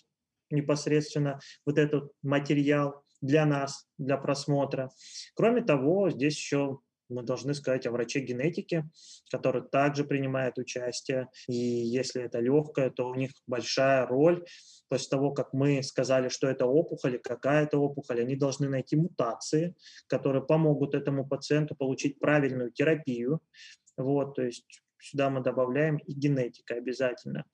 непосредственно 0.51 1.39
вот 1.67 1.79
этот 1.79 2.11
материал 2.23 3.04
для 3.25 3.47
нас, 3.47 3.87
для 3.97 4.19
просмотра. 4.19 4.91
Кроме 5.35 5.63
того, 5.63 6.11
здесь 6.11 6.37
еще 6.37 6.81
мы 7.09 7.23
должны 7.23 7.55
сказать 7.55 7.87
о 7.87 7.91
враче 7.91 8.21
генетике, 8.21 8.85
который 9.31 9.63
также 9.63 10.05
принимает 10.05 10.59
участие. 10.59 11.29
И 11.49 11.55
если 11.55 12.23
это 12.23 12.41
легкое, 12.41 12.91
то 12.91 13.09
у 13.09 13.15
них 13.15 13.31
большая 13.47 14.07
роль. 14.07 14.45
После 14.89 15.09
того, 15.09 15.33
как 15.33 15.55
мы 15.55 15.83
сказали, 15.83 16.29
что 16.29 16.49
это 16.49 16.67
опухоль, 16.67 17.19
какая 17.19 17.65
это 17.65 17.79
опухоль, 17.79 18.21
они 18.21 18.37
должны 18.37 18.69
найти 18.69 18.97
мутации, 18.97 19.75
которые 20.07 20.45
помогут 20.45 20.95
этому 20.95 21.27
пациенту 21.27 21.75
получить 21.75 22.19
правильную 22.19 22.73
терапию. 22.73 23.41
Вот, 23.97 24.35
то 24.35 24.43
есть 24.43 24.83
сюда 24.99 25.31
мы 25.31 25.43
добавляем 25.43 25.97
и 25.97 26.13
генетика 26.13 26.75
обязательно. 26.75 27.45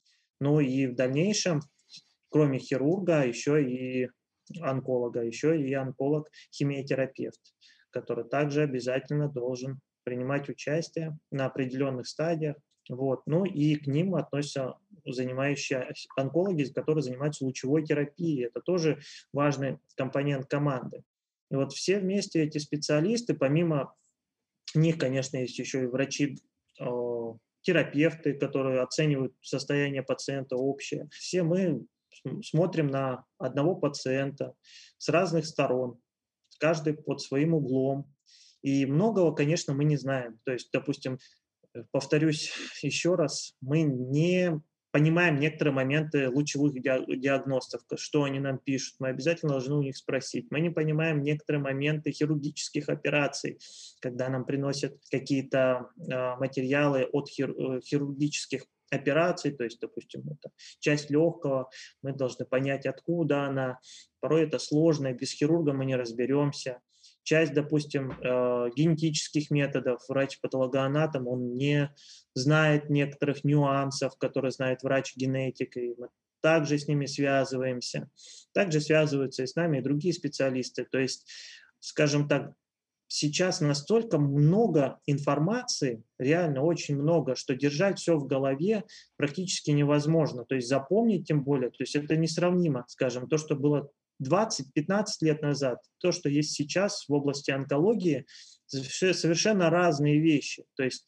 Ну 0.40 0.58
и 0.58 0.86
в 0.86 0.94
дальнейшем, 0.96 1.60
кроме 2.28 2.58
хирурга, 2.58 3.24
еще 3.24 3.62
и 3.62 4.08
онколога, 4.60 5.22
еще 5.22 5.60
и 5.60 5.72
онколог-химиотерапевт 5.74 7.40
который 7.90 8.24
также 8.24 8.62
обязательно 8.62 9.28
должен 9.28 9.80
принимать 10.04 10.48
участие 10.48 11.18
на 11.30 11.46
определенных 11.46 12.06
стадиях. 12.06 12.56
Вот. 12.88 13.22
Ну 13.26 13.44
и 13.44 13.76
к 13.76 13.86
ним 13.86 14.14
относятся 14.14 14.76
занимающиеся 15.04 15.92
онкологи, 16.16 16.64
которые 16.64 17.02
занимаются 17.02 17.44
лучевой 17.44 17.84
терапией. 17.84 18.46
Это 18.46 18.60
тоже 18.60 19.00
важный 19.32 19.78
компонент 19.96 20.46
команды. 20.46 21.02
И 21.50 21.54
вот 21.54 21.72
все 21.72 21.98
вместе 21.98 22.42
эти 22.42 22.58
специалисты, 22.58 23.34
помимо 23.34 23.94
них, 24.74 24.98
конечно, 24.98 25.36
есть 25.36 25.58
еще 25.58 25.84
и 25.84 25.86
врачи, 25.86 26.38
терапевты, 27.62 28.34
которые 28.34 28.80
оценивают 28.80 29.34
состояние 29.42 30.02
пациента 30.02 30.56
общее. 30.56 31.08
Все 31.12 31.42
мы 31.42 31.84
смотрим 32.42 32.88
на 32.88 33.24
одного 33.38 33.74
пациента 33.74 34.54
с 34.98 35.08
разных 35.08 35.46
сторон, 35.46 35.98
каждый 36.58 36.94
под 36.94 37.20
своим 37.20 37.54
углом. 37.54 38.12
И 38.62 38.84
многого, 38.86 39.34
конечно, 39.34 39.72
мы 39.72 39.84
не 39.84 39.96
знаем. 39.96 40.38
То 40.44 40.52
есть, 40.52 40.68
допустим, 40.72 41.18
э, 41.74 41.84
повторюсь 41.90 42.52
еще 42.82 43.14
раз, 43.14 43.54
мы 43.60 43.82
не 43.82 44.60
понимаем 44.92 45.36
некоторые 45.36 45.74
моменты 45.74 46.28
лучевых 46.28 46.74
диагностов, 46.74 47.82
что 47.96 48.24
они 48.24 48.40
нам 48.40 48.58
пишут, 48.58 48.96
мы 48.98 49.08
обязательно 49.08 49.52
должны 49.52 49.76
у 49.76 49.82
них 49.82 49.96
спросить. 49.96 50.48
Мы 50.50 50.60
не 50.60 50.70
понимаем 50.70 51.22
некоторые 51.22 51.62
моменты 51.62 52.10
хирургических 52.10 52.88
операций, 52.88 53.58
когда 54.00 54.28
нам 54.28 54.44
приносят 54.44 54.98
какие-то 55.10 55.90
а, 56.10 56.36
материалы 56.36 57.04
от 57.04 57.28
э, 57.38 57.80
хирургических 57.84 58.64
операций, 58.90 59.52
то 59.52 59.64
есть, 59.64 59.80
допустим, 59.80 60.22
это 60.22 60.50
часть 60.78 61.10
легкого, 61.10 61.70
мы 62.02 62.12
должны 62.12 62.44
понять, 62.44 62.86
откуда 62.86 63.44
она, 63.44 63.78
Порой 64.20 64.44
это 64.44 64.58
сложно, 64.58 65.12
без 65.12 65.32
хирурга 65.32 65.72
мы 65.72 65.86
не 65.86 65.96
разберемся. 65.96 66.80
Часть, 67.22 67.54
допустим, 67.54 68.12
э, 68.12 68.70
генетических 68.76 69.50
методов 69.50 70.02
врач-патологоанатом, 70.08 71.26
он 71.26 71.54
не 71.54 71.94
знает 72.34 72.90
некоторых 72.90 73.44
нюансов, 73.44 74.16
которые 74.18 74.50
знает 74.50 74.82
врач-генетик, 74.82 75.76
и 75.76 75.94
мы 75.96 76.08
также 76.42 76.78
с 76.78 76.86
ними 76.86 77.06
связываемся. 77.06 78.10
Также 78.52 78.80
связываются 78.80 79.42
и 79.42 79.46
с 79.46 79.54
нами 79.54 79.78
и 79.78 79.82
другие 79.82 80.12
специалисты. 80.12 80.84
То 80.84 80.98
есть, 80.98 81.26
скажем 81.78 82.28
так, 82.28 82.52
сейчас 83.12 83.60
настолько 83.60 84.18
много 84.18 85.00
информации, 85.04 86.04
реально 86.16 86.62
очень 86.62 86.96
много, 86.96 87.34
что 87.34 87.56
держать 87.56 87.98
все 87.98 88.16
в 88.16 88.26
голове 88.26 88.84
практически 89.16 89.72
невозможно. 89.72 90.44
То 90.44 90.54
есть 90.54 90.68
запомнить 90.68 91.26
тем 91.26 91.42
более, 91.42 91.70
то 91.70 91.80
есть 91.80 91.96
это 91.96 92.16
несравнимо, 92.16 92.84
скажем, 92.86 93.28
то, 93.28 93.36
что 93.36 93.56
было 93.56 93.90
20-15 94.22 95.04
лет 95.22 95.42
назад, 95.42 95.78
то, 95.98 96.12
что 96.12 96.28
есть 96.28 96.52
сейчас 96.52 97.08
в 97.08 97.12
области 97.12 97.50
онкологии, 97.50 98.26
совершенно 98.66 99.70
разные 99.70 100.20
вещи. 100.20 100.64
То 100.76 100.84
есть 100.84 101.04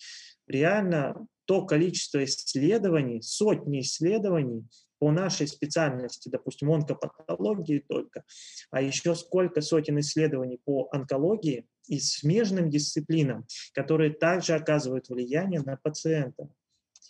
реально 0.49 1.15
то 1.45 1.65
количество 1.65 2.25
исследований, 2.25 3.23
сотни 3.23 3.81
исследований 3.81 4.67
по 4.99 5.13
нашей 5.13 5.47
специальности, 5.47 6.29
допустим, 6.29 6.73
онкопатологии 6.73 7.85
только, 7.89 8.25
а 8.71 8.83
еще 8.83 9.15
сколько 9.15 9.61
сотен 9.61 10.01
исследований 10.01 10.59
по 10.65 10.89
онкологии 10.91 11.67
и 11.87 11.99
смежным 11.99 12.71
дисциплинам, 12.71 13.47
которые 13.75 14.13
также 14.13 14.55
оказывают 14.55 15.09
влияние 15.09 15.61
на 15.61 15.77
пациента. 15.77 16.49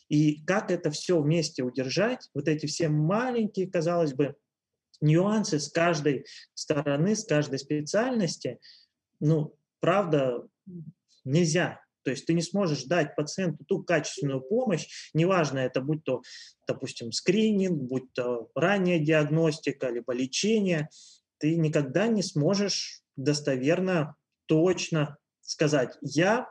И 0.09 0.45
как 0.45 0.71
это 0.71 0.91
все 0.91 1.21
вместе 1.21 1.63
удержать, 1.63 2.29
вот 2.35 2.49
эти 2.49 2.67
все 2.67 2.89
маленькие, 2.89 3.71
казалось 3.71 4.15
бы, 4.15 4.37
нюансы 5.01 5.59
с 5.59 5.69
каждой 5.69 6.27
стороны, 6.55 7.17
с 7.17 7.25
каждой 7.25 7.59
специальности, 7.59 8.59
ну, 9.21 9.57
правда, 9.81 10.47
нельзя. 11.25 11.81
То 12.05 12.11
есть 12.11 12.27
ты 12.27 12.35
не 12.35 12.43
сможешь 12.43 12.85
дать 12.85 13.15
пациенту 13.15 13.65
ту 13.65 13.83
качественную 13.83 14.41
помощь, 14.41 14.89
неважно 15.15 15.61
это 15.61 15.81
будь 15.81 16.05
то, 16.05 16.23
допустим, 16.67 17.13
скрининг, 17.13 17.81
будь 17.81 18.13
то 18.13 18.51
ранняя 18.55 18.99
диагностика, 18.99 19.89
либо 19.89 20.13
лечение, 20.13 20.89
ты 21.39 21.57
никогда 21.57 22.07
не 22.09 22.23
сможешь 22.23 23.03
достоверно, 23.17 24.17
точно 24.47 25.19
сказать, 25.41 25.97
я 26.01 26.49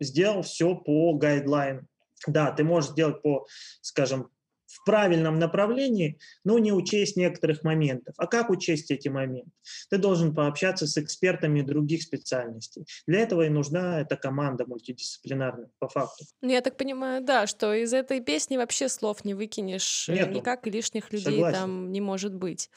сделал 0.00 0.42
все 0.42 0.74
по 0.74 1.14
гайдлайн. 1.14 1.86
Да, 2.26 2.50
ты 2.52 2.64
можешь 2.64 2.90
сделать 2.90 3.22
по, 3.22 3.46
скажем, 3.80 4.30
в 4.68 4.84
правильном 4.84 5.38
направлении, 5.38 6.18
но 6.44 6.58
не 6.58 6.72
учесть 6.72 7.16
некоторых 7.16 7.62
моментов. 7.64 8.14
А 8.18 8.26
как 8.26 8.50
учесть 8.50 8.90
эти 8.90 9.08
моменты? 9.08 9.50
Ты 9.88 9.96
должен 9.98 10.34
пообщаться 10.34 10.86
с 10.86 10.98
экспертами 10.98 11.62
других 11.62 12.02
специальностей. 12.02 12.84
Для 13.06 13.20
этого 13.20 13.42
и 13.42 13.48
нужна 13.48 14.00
эта 14.00 14.16
команда 14.16 14.66
мультидисциплинарная, 14.66 15.70
по 15.78 15.88
факту. 15.88 16.24
Ну, 16.42 16.50
я 16.50 16.60
так 16.60 16.76
понимаю, 16.76 17.24
да, 17.24 17.46
что 17.46 17.72
из 17.72 17.94
этой 17.94 18.20
песни 18.20 18.58
вообще 18.58 18.88
слов 18.88 19.24
не 19.24 19.32
выкинешь 19.32 20.08
э, 20.08 20.14
Нету. 20.14 20.32
никак, 20.32 20.66
и 20.66 20.70
лишних 20.70 21.12
людей 21.12 21.36
Согласен. 21.36 21.58
там 21.58 21.92
не 21.92 22.00
может 22.02 22.34
быть. 22.34 22.70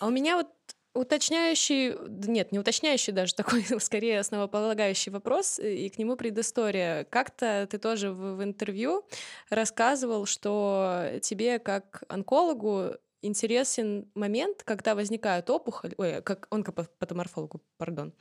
А 0.00 0.06
у 0.06 0.10
меня 0.10 0.36
вот 0.36 0.48
Уточняющий, 0.96 1.94
нет, 2.26 2.52
не 2.52 2.58
уточняющий 2.58 3.12
даже, 3.12 3.34
такой 3.36 3.64
скорее 3.80 4.20
основополагающий 4.20 5.10
вопрос, 5.10 5.58
э, 5.58 5.74
и 5.74 5.90
к 5.90 5.98
нему 5.98 6.16
предыстория. 6.16 7.04
Как-то 7.04 7.68
ты 7.70 7.76
тоже 7.76 8.10
в, 8.10 8.36
в 8.36 8.42
интервью 8.42 9.04
рассказывал, 9.50 10.24
что 10.24 11.18
тебе 11.20 11.58
как 11.58 12.02
онкологу 12.08 12.94
интересен 13.26 14.08
момент, 14.14 14.62
когда 14.64 14.94
возникает 14.94 15.50
опухоль, 15.50 15.94
ой, 15.98 16.22
как 16.22 16.46
онкопатоморфологу, 16.50 17.60
пардон, 17.76 18.12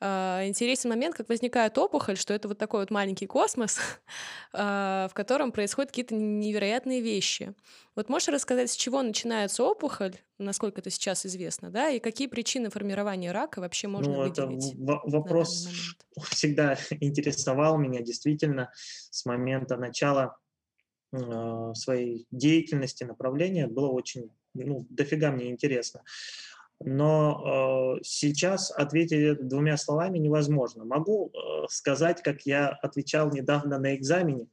а, 0.00 0.46
интересен 0.46 0.90
момент, 0.90 1.14
как 1.14 1.28
возникает 1.28 1.78
опухоль, 1.78 2.16
что 2.16 2.34
это 2.34 2.48
вот 2.48 2.58
такой 2.58 2.80
вот 2.80 2.90
маленький 2.90 3.26
космос, 3.26 3.78
а, 4.52 5.08
в 5.08 5.14
котором 5.14 5.52
происходят 5.52 5.90
какие-то 5.90 6.14
невероятные 6.14 7.00
вещи. 7.00 7.54
Вот 7.94 8.08
можешь 8.08 8.28
рассказать, 8.28 8.70
с 8.70 8.76
чего 8.76 9.02
начинается 9.02 9.62
опухоль, 9.62 10.16
насколько 10.38 10.80
это 10.80 10.90
сейчас 10.90 11.24
известно, 11.26 11.70
да, 11.70 11.90
и 11.90 12.00
какие 12.00 12.26
причины 12.26 12.70
формирования 12.70 13.30
рака 13.30 13.60
вообще 13.60 13.86
можно 13.86 14.12
ну, 14.12 14.22
выделить? 14.22 14.74
Это 14.74 15.00
вопрос 15.04 15.68
всегда 16.30 16.76
интересовал 17.00 17.78
меня, 17.78 18.00
действительно, 18.00 18.72
с 18.74 19.24
момента 19.26 19.76
начала 19.76 20.36
э, 21.12 21.72
своей 21.74 22.26
деятельности, 22.30 23.04
направления 23.04 23.66
было 23.66 23.88
очень, 23.88 24.30
ну, 24.54 24.86
дофига 24.90 25.30
мне 25.30 25.50
интересно. 25.50 26.02
Но 26.80 27.96
э, 27.98 28.02
сейчас 28.02 28.70
ответить 28.70 29.46
двумя 29.46 29.76
словами 29.76 30.18
невозможно. 30.18 30.84
Могу 30.84 31.30
э, 31.30 31.66
сказать, 31.68 32.22
как 32.22 32.42
я 32.42 32.68
отвечал 32.68 33.30
недавно 33.30 33.78
на 33.78 33.94
экзамене 33.94 34.48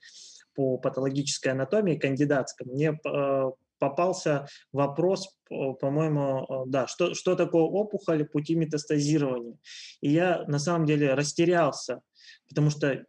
по 0.53 0.77
патологической 0.77 1.51
анатомии 1.51 1.95
кандидатском. 1.97 2.67
Мне 2.67 2.99
э, 3.03 3.51
попался 3.79 4.47
вопрос, 4.71 5.35
по-моему, 5.49 6.45
э, 6.47 6.63
да, 6.67 6.87
что, 6.87 7.15
что 7.15 7.35
такое 7.35 7.63
опухоль 7.63 8.25
пути 8.25 8.55
метастазирования. 8.55 9.57
И 10.01 10.11
я 10.11 10.43
на 10.47 10.59
самом 10.59 10.85
деле 10.85 11.15
растерялся, 11.15 12.01
потому 12.47 12.69
что 12.69 13.05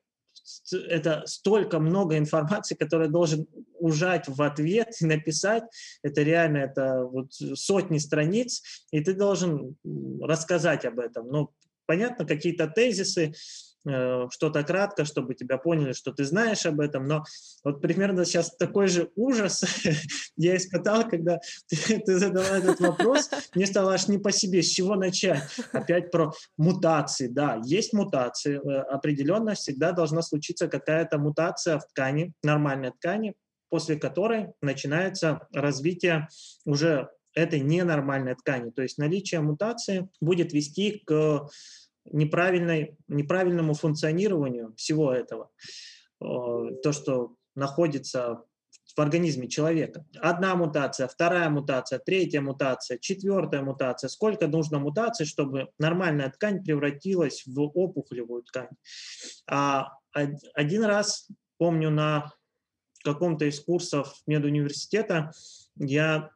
это 0.73 1.23
столько 1.27 1.79
много 1.79 2.19
информации, 2.19 2.75
которую 2.75 3.11
должен 3.11 3.47
ужать 3.79 4.29
в 4.29 4.41
ответ 4.43 4.89
и 5.01 5.07
написать. 5.07 5.65
Это 6.03 6.23
реально 6.23 6.59
это 6.59 7.05
вот 7.05 7.33
сотни 7.33 7.99
страниц, 7.99 8.63
и 8.91 9.01
ты 9.01 9.15
должен 9.15 9.77
рассказать 10.21 10.85
об 10.85 10.99
этом. 10.99 11.29
Ну, 11.29 11.51
понятно, 11.87 12.27
какие-то 12.27 12.69
тезисы, 12.69 13.33
что-то 13.85 14.63
кратко, 14.63 15.05
чтобы 15.05 15.35
тебя 15.35 15.59
поняли, 15.59 15.93
что 15.93 16.13
ты 16.13 16.25
знаешь 16.25 16.67
об 16.67 16.81
этом. 16.81 17.07
Но 17.07 17.25
вот 17.65 17.81
примерно 17.81 18.25
сейчас 18.25 18.55
такой 18.57 18.89
же 18.89 19.11
ужас 19.17 19.65
я 20.37 20.57
испытал, 20.57 21.09
когда 21.09 21.39
ты, 21.69 21.99
ты 21.99 22.19
задала 22.19 22.59
этот 22.59 22.81
вопрос. 22.81 23.31
Мне 23.55 23.67
стало 23.67 23.95
аж 23.95 24.09
не 24.09 24.19
по 24.19 24.33
себе, 24.33 24.63
с 24.63 24.69
чего 24.69 24.95
начать. 24.95 25.43
Опять 25.73 26.11
про 26.11 26.33
мутации. 26.57 27.27
Да, 27.27 27.61
есть 27.65 27.93
мутации. 27.93 28.57
Э, 28.59 28.83
определенно 28.83 29.55
всегда 29.55 29.93
должна 29.93 30.23
случиться 30.23 30.69
какая-то 30.69 31.19
мутация 31.19 31.79
в 31.79 31.87
ткани, 31.89 32.33
нормальной 32.43 32.93
ткани, 32.93 33.35
после 33.69 33.97
которой 33.97 34.53
начинается 34.61 35.47
развитие 35.53 36.29
уже 36.65 37.09
этой 37.35 37.61
ненормальной 37.61 38.35
ткани. 38.35 38.71
То 38.71 38.83
есть 38.83 38.99
наличие 38.99 39.41
мутации 39.41 40.09
будет 40.21 40.53
вести 40.53 41.03
к 41.07 41.49
неправильной, 42.05 42.97
неправильному 43.09 43.75
функционированию 43.75 44.75
всего 44.77 45.13
этого. 45.13 45.51
Э, 46.21 46.25
то, 46.83 46.93
что 46.93 47.37
находится 47.55 48.43
в 48.95 49.01
организме 49.01 49.49
человека. 49.49 50.05
Одна 50.21 50.55
мутация, 50.55 51.09
вторая 51.09 51.49
мутация, 51.49 51.99
третья 51.99 52.41
мутация, 52.41 52.99
четвертая 52.99 53.63
мутация. 53.63 54.09
Сколько 54.09 54.49
нужно 54.49 54.79
мутаций, 54.79 55.27
чтобы 55.27 55.69
нормальная 55.79 56.31
ткань 56.31 56.63
превратилась 56.63 57.43
в 57.47 57.59
опухолевую 57.61 58.43
ткань? 58.43 58.69
А 59.49 59.93
один 60.13 60.85
раз, 60.85 61.29
помню, 61.59 61.91
на 61.91 62.33
каком-то 63.03 63.47
из 63.47 63.61
курсов 63.61 64.15
медуниверситета 64.27 65.33
я 65.77 66.31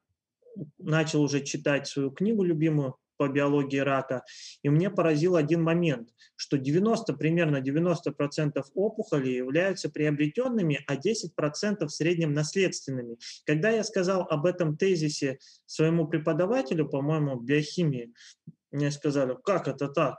начал 0.79 1.23
уже 1.23 1.43
читать 1.43 1.87
свою 1.87 2.11
книгу 2.11 2.43
любимую 2.43 2.97
по 3.17 3.29
биологии 3.29 3.79
рака. 3.79 4.23
И 4.63 4.69
мне 4.69 4.91
поразил 4.91 5.37
один 5.37 5.63
момент, 5.63 6.11
что 6.37 6.59
90, 6.59 7.13
примерно 7.15 7.59
90% 7.59 8.63
опухолей 8.75 9.37
являются 9.37 9.91
приобретенными, 9.91 10.85
а 10.87 10.97
10% 10.97 11.87
в 11.87 11.91
среднем 11.91 12.33
наследственными. 12.33 13.19
Когда 13.45 13.71
я 13.71 13.85
сказал 13.85 14.23
об 14.23 14.47
этом 14.47 14.77
тезисе 14.77 15.39
своему 15.67 16.07
преподавателю, 16.07 16.89
по-моему, 16.89 17.37
биохимии, 17.41 18.13
мне 18.71 18.91
сказали, 18.91 19.37
как 19.45 19.69
это 19.69 19.89
так? 19.89 20.19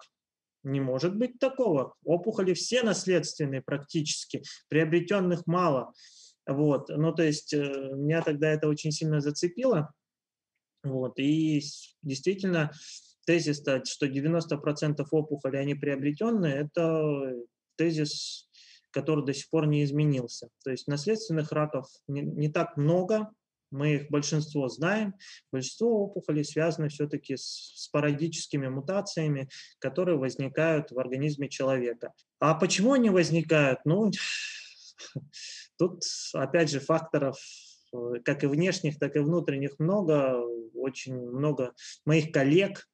Не 0.64 0.82
может 0.82 1.16
быть 1.16 1.40
такого. 1.40 1.96
Опухоли 2.04 2.54
все 2.54 2.84
наследственные 2.84 3.62
практически, 3.62 4.44
приобретенных 4.68 5.46
мало. 5.46 5.94
Вот. 6.48 6.90
Ну, 6.90 7.14
то 7.14 7.24
есть 7.24 7.54
э, 7.54 7.58
меня 7.94 8.22
тогда 8.22 8.50
это 8.50 8.68
очень 8.68 8.92
сильно 8.92 9.22
зацепило. 9.22 9.94
Вот. 10.92 11.20
И 11.20 11.62
действительно, 12.02 12.72
тезис, 13.26 13.62
что 13.62 14.08
90% 14.08 15.06
опухолей, 15.12 15.60
они 15.60 15.76
приобретенные, 15.76 16.68
это 16.68 17.36
тезис, 17.76 18.50
который 18.92 19.26
до 19.26 19.34
сих 19.34 19.50
пор 19.50 19.68
не 19.68 19.84
изменился. 19.84 20.50
То 20.64 20.72
есть 20.72 20.88
наследственных 20.88 21.52
раков 21.52 21.88
не, 22.08 22.22
не 22.22 22.50
так 22.50 22.78
много, 22.78 23.30
мы 23.70 23.96
их 23.96 24.10
большинство 24.10 24.70
знаем. 24.70 25.14
Большинство 25.52 26.06
опухолей 26.06 26.46
связаны 26.46 26.90
все-таки 26.90 27.36
с 27.36 27.74
спорадическими 27.76 28.68
мутациями, 28.68 29.50
которые 29.80 30.18
возникают 30.18 30.92
в 30.92 31.00
организме 31.00 31.50
человека. 31.50 32.14
А 32.40 32.54
почему 32.56 32.94
они 32.94 33.10
возникают? 33.10 33.80
Ну, 33.84 34.10
тут, 35.78 36.04
опять 36.34 36.72
же, 36.72 36.80
факторов 36.80 37.38
как 38.24 38.44
и 38.44 38.48
внешних, 38.48 39.00
так 39.00 39.16
и 39.16 39.20
внутренних 39.20 39.80
много, 39.80 40.42
очень 40.74 41.16
много 41.16 41.74
моих 42.06 42.32
коллег 42.32 42.88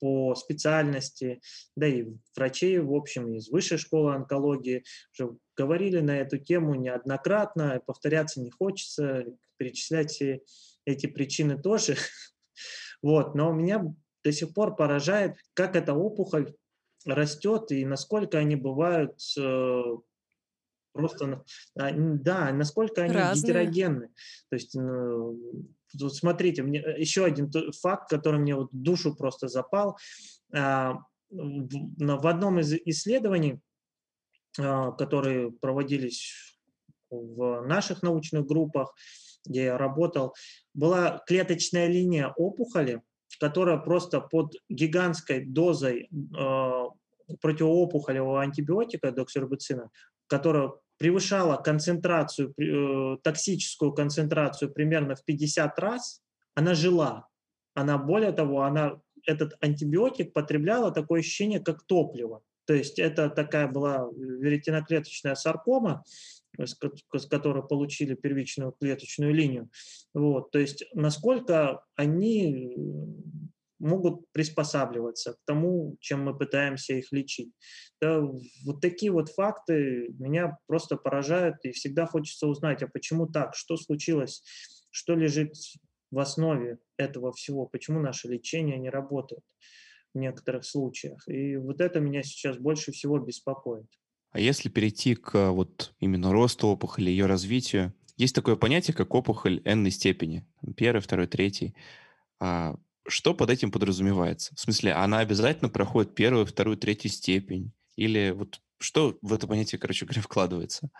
по 0.00 0.34
специальности, 0.34 1.40
да 1.76 1.86
и 1.86 2.06
врачей, 2.34 2.78
в 2.78 2.94
общем, 2.94 3.34
из 3.34 3.50
высшей 3.50 3.78
школы 3.78 4.14
онкологии 4.14 4.82
уже 5.12 5.36
говорили 5.56 6.00
на 6.00 6.18
эту 6.18 6.38
тему 6.38 6.74
неоднократно, 6.74 7.80
повторяться 7.86 8.40
не 8.40 8.50
хочется, 8.50 9.26
перечислять 9.58 10.22
эти 10.84 11.06
причины 11.06 11.60
тоже. 11.60 11.96
Вот, 13.02 13.34
но 13.34 13.50
меня 13.50 13.82
до 14.22 14.30
сих 14.30 14.52
пор 14.52 14.76
поражает, 14.76 15.36
как 15.54 15.74
эта 15.74 15.94
опухоль 15.94 16.52
растет 17.06 17.72
и 17.72 17.86
насколько 17.86 18.36
они 18.36 18.56
бывают 18.56 19.18
э, 19.38 19.82
Просто, 20.92 21.44
а, 21.78 21.90
да, 21.92 22.52
насколько 22.52 23.02
они 23.02 23.14
Разные. 23.14 23.42
гетерогенны. 23.42 24.08
То 24.48 24.56
есть, 24.56 24.74
ну, 24.74 25.66
вот 25.98 26.14
смотрите, 26.14 26.62
мне 26.62 26.80
э, 26.80 27.00
еще 27.00 27.24
один 27.24 27.50
факт, 27.80 28.10
который 28.10 28.40
мне 28.40 28.54
вот 28.54 28.68
душу 28.72 29.14
просто 29.14 29.48
запал. 29.48 29.96
А, 30.54 30.98
в 31.30 32.26
одном 32.26 32.58
из 32.58 32.72
исследований, 32.72 33.60
а, 34.58 34.90
которые 34.92 35.52
проводились 35.52 36.58
в 37.10 37.62
наших 37.66 38.02
научных 38.02 38.46
группах, 38.46 38.94
где 39.46 39.64
я 39.64 39.78
работал, 39.78 40.34
была 40.74 41.22
клеточная 41.26 41.86
линия 41.86 42.32
опухоли, 42.36 43.02
которая 43.38 43.78
просто 43.78 44.20
под 44.20 44.54
гигантской 44.68 45.44
дозой 45.46 46.08
противоопухолевого 47.40 48.42
антибиотика 48.42 49.12
доксирбуцина 49.12 49.90
которая 50.30 50.72
превышала 50.96 51.56
концентрацию, 51.56 52.54
э, 52.56 53.16
токсическую 53.22 53.92
концентрацию 53.92 54.72
примерно 54.72 55.16
в 55.16 55.24
50 55.24 55.78
раз, 55.78 56.22
она 56.54 56.74
жила. 56.74 57.26
Она, 57.74 57.98
более 57.98 58.32
того, 58.32 58.62
она 58.62 59.00
этот 59.26 59.56
антибиотик 59.60 60.32
потребляла 60.32 60.92
такое 60.92 61.20
ощущение, 61.20 61.60
как 61.60 61.82
топливо. 61.82 62.42
То 62.66 62.74
есть 62.74 62.98
это 62.98 63.28
такая 63.28 63.66
была 63.66 64.08
веретиноклеточная 64.16 65.34
саркома, 65.34 66.04
с 66.58 67.26
которой 67.26 67.66
получили 67.66 68.14
первичную 68.14 68.72
клеточную 68.72 69.34
линию. 69.34 69.70
Вот, 70.14 70.50
то 70.50 70.58
есть 70.58 70.84
насколько 70.94 71.84
они 71.96 72.76
могут 73.80 74.30
приспосабливаться 74.32 75.32
к 75.32 75.38
тому, 75.44 75.96
чем 76.00 76.24
мы 76.24 76.36
пытаемся 76.36 76.94
их 76.94 77.10
лечить. 77.12 77.52
Да, 78.00 78.20
вот 78.64 78.80
такие 78.80 79.10
вот 79.10 79.30
факты 79.30 80.08
меня 80.18 80.58
просто 80.66 80.96
поражают, 80.96 81.56
и 81.64 81.72
всегда 81.72 82.06
хочется 82.06 82.46
узнать, 82.46 82.82
а 82.82 82.88
почему 82.88 83.26
так, 83.26 83.54
что 83.54 83.76
случилось, 83.76 84.42
что 84.90 85.14
лежит 85.14 85.54
в 86.10 86.18
основе 86.18 86.78
этого 86.96 87.32
всего, 87.32 87.66
почему 87.66 88.00
наше 88.00 88.28
лечение 88.28 88.78
не 88.78 88.90
работает 88.90 89.42
в 90.14 90.18
некоторых 90.18 90.64
случаях. 90.64 91.26
И 91.28 91.56
вот 91.56 91.80
это 91.80 92.00
меня 92.00 92.22
сейчас 92.22 92.58
больше 92.58 92.92
всего 92.92 93.18
беспокоит. 93.18 93.86
А 94.32 94.40
если 94.40 94.68
перейти 94.68 95.14
к 95.14 95.50
вот 95.50 95.94
именно 95.98 96.32
росту 96.32 96.68
опухоли, 96.68 97.10
ее 97.10 97.26
развитию, 97.26 97.94
есть 98.16 98.34
такое 98.34 98.56
понятие, 98.56 98.94
как 98.94 99.14
опухоль 99.14 99.60
n 99.64 99.90
степени, 99.90 100.46
первый, 100.76 101.00
второй, 101.00 101.26
третий. 101.26 101.74
А 102.38 102.76
что 103.10 103.34
под 103.34 103.50
этим 103.50 103.70
подразумевается? 103.70 104.54
В 104.54 104.60
смысле, 104.60 104.92
она 104.92 105.18
обязательно 105.18 105.68
проходит 105.68 106.14
первую, 106.14 106.46
вторую, 106.46 106.76
третью 106.76 107.10
степень? 107.10 107.72
Или 107.96 108.30
вот 108.30 108.60
что 108.78 109.18
в 109.20 109.32
это 109.32 109.46
понятие, 109.46 109.78
короче 109.78 110.06
говоря, 110.06 110.22
вкладывается? 110.22 110.90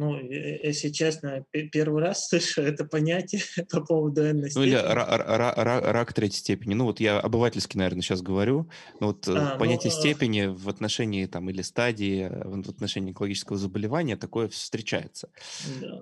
Ну, 0.00 0.16
если 0.20 0.90
честно, 0.90 1.44
первый 1.50 2.02
раз 2.02 2.28
слышу 2.28 2.62
это 2.62 2.84
понятие 2.84 3.42
по 3.70 3.80
поводу 3.80 4.22
n 4.22 4.48
Ну, 4.54 4.62
или 4.62 4.76
рак 4.76 6.12
третьей 6.12 6.38
степени. 6.38 6.74
Ну, 6.74 6.84
вот 6.84 7.00
я 7.00 7.18
обывательски, 7.18 7.76
наверное, 7.76 8.02
сейчас 8.02 8.22
говорю. 8.22 8.70
Но 9.00 9.08
вот 9.08 9.26
э, 9.26 9.32
а, 9.36 9.52
ну, 9.54 9.58
понятие 9.58 9.92
ну, 9.92 9.98
степени 9.98 10.46
в 10.46 10.68
отношении 10.68 11.26
там 11.26 11.50
или 11.50 11.62
стадии, 11.62 12.28
э, 12.30 12.48
в 12.48 12.70
отношении 12.70 13.10
онкологического 13.10 13.58
заболевания 13.58 14.16
такое 14.16 14.48
встречается. 14.48 15.30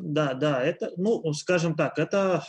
Да, 0.01 0.35
да, 0.35 0.63
это, 0.63 0.93
ну, 0.99 1.33
скажем 1.33 1.75
так, 1.75 1.99
это, 1.99 2.45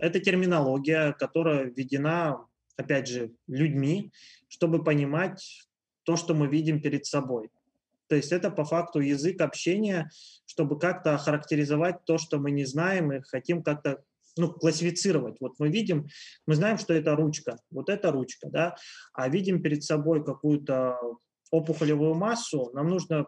это 0.00 0.20
терминология, 0.20 1.12
которая 1.12 1.64
введена, 1.64 2.46
опять 2.76 3.08
же, 3.08 3.32
людьми, 3.46 4.12
чтобы 4.48 4.82
понимать 4.82 5.68
то, 6.04 6.16
что 6.16 6.34
мы 6.34 6.46
видим 6.46 6.80
перед 6.80 7.06
собой. 7.06 7.50
То 8.08 8.16
есть 8.16 8.32
это 8.32 8.50
по 8.50 8.64
факту 8.64 9.00
язык 9.00 9.40
общения, 9.40 10.10
чтобы 10.46 10.78
как-то 10.78 11.14
охарактеризовать 11.14 12.04
то, 12.06 12.16
что 12.18 12.38
мы 12.38 12.50
не 12.50 12.64
знаем 12.64 13.12
и 13.12 13.20
хотим 13.20 13.62
как-то 13.62 14.02
ну, 14.38 14.50
классифицировать. 14.50 15.36
Вот 15.40 15.58
мы 15.58 15.68
видим, 15.68 16.08
мы 16.46 16.54
знаем, 16.54 16.78
что 16.78 16.94
это 16.94 17.14
ручка, 17.14 17.58
вот 17.70 17.90
это 17.90 18.10
ручка, 18.10 18.48
да, 18.48 18.76
а 19.12 19.28
видим 19.28 19.62
перед 19.62 19.84
собой 19.84 20.24
какую-то 20.24 20.96
опухолевую 21.50 22.14
массу, 22.14 22.70
нам 22.72 22.88
нужно 22.88 23.26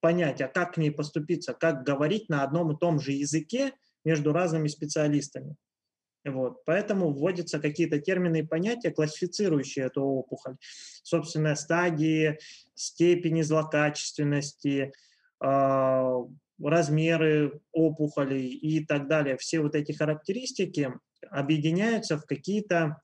понять, 0.00 0.40
а 0.40 0.48
как 0.48 0.74
к 0.74 0.76
ней 0.76 0.90
поступиться, 0.90 1.54
как 1.54 1.84
говорить 1.84 2.28
на 2.28 2.42
одном 2.42 2.72
и 2.72 2.78
том 2.78 3.00
же 3.00 3.12
языке 3.12 3.72
между 4.04 4.32
разными 4.32 4.68
специалистами. 4.68 5.56
Вот. 6.24 6.64
Поэтому 6.64 7.12
вводятся 7.12 7.58
какие-то 7.58 7.98
термины 7.98 8.40
и 8.40 8.46
понятия, 8.46 8.90
классифицирующие 8.90 9.86
эту 9.86 10.02
опухоль. 10.02 10.56
Собственно, 11.02 11.54
стадии, 11.54 12.38
степени 12.74 13.42
злокачественности, 13.42 14.92
э, 15.42 16.14
размеры 16.62 17.60
опухолей 17.72 18.48
и 18.48 18.84
так 18.84 19.08
далее. 19.08 19.36
Все 19.38 19.60
вот 19.60 19.74
эти 19.74 19.92
характеристики 19.92 20.92
объединяются 21.30 22.18
в 22.18 22.26
какие-то 22.26 23.00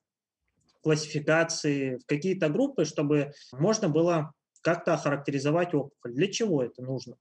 классификации, 0.82 1.96
в 1.96 2.06
какие-то 2.06 2.48
группы, 2.48 2.84
чтобы 2.84 3.32
можно 3.52 3.88
было 3.88 4.32
как-то 4.60 4.94
охарактеризовать 4.94 5.74
опухоль. 5.74 6.12
Для 6.12 6.30
чего 6.30 6.62
это 6.62 6.82
нужно? 6.82 7.16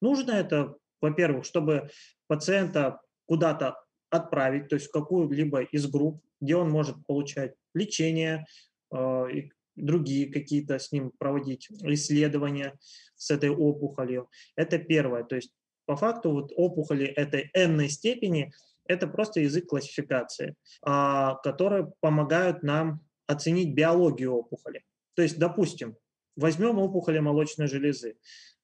Нужно 0.00 0.32
это, 0.32 0.76
во-первых, 1.00 1.44
чтобы 1.44 1.90
пациента 2.26 3.00
куда-то 3.26 3.76
отправить, 4.12 4.68
то 4.68 4.76
есть 4.76 4.88
в 4.88 4.92
какую-либо 4.92 5.62
из 5.62 5.86
групп, 5.86 6.22
где 6.40 6.56
он 6.56 6.70
может 6.70 6.96
получать 7.06 7.54
лечение, 7.74 8.46
э, 8.94 9.26
другие 9.74 10.30
какие-то 10.30 10.78
с 10.78 10.92
ним 10.92 11.12
проводить 11.18 11.68
исследования 11.82 12.78
с 13.16 13.30
этой 13.30 13.50
опухолью. 13.50 14.28
Это 14.54 14.78
первое. 14.78 15.24
То 15.24 15.36
есть 15.36 15.52
по 15.86 15.96
факту 15.96 16.30
вот 16.30 16.52
опухоли 16.54 17.06
этой 17.06 17.50
n 17.54 17.88
степени– 17.88 18.52
это 18.86 19.06
просто 19.06 19.40
язык 19.40 19.68
классификации, 19.68 20.54
а, 20.82 21.36
которые 21.36 21.92
помогают 22.00 22.62
нам 22.62 23.00
оценить 23.26 23.74
биологию 23.74 24.32
опухоли. 24.32 24.82
То 25.14 25.22
есть, 25.22 25.38
допустим, 25.38 25.96
возьмем 26.36 26.78
опухоли 26.78 27.18
молочной 27.18 27.68
железы. 27.68 28.16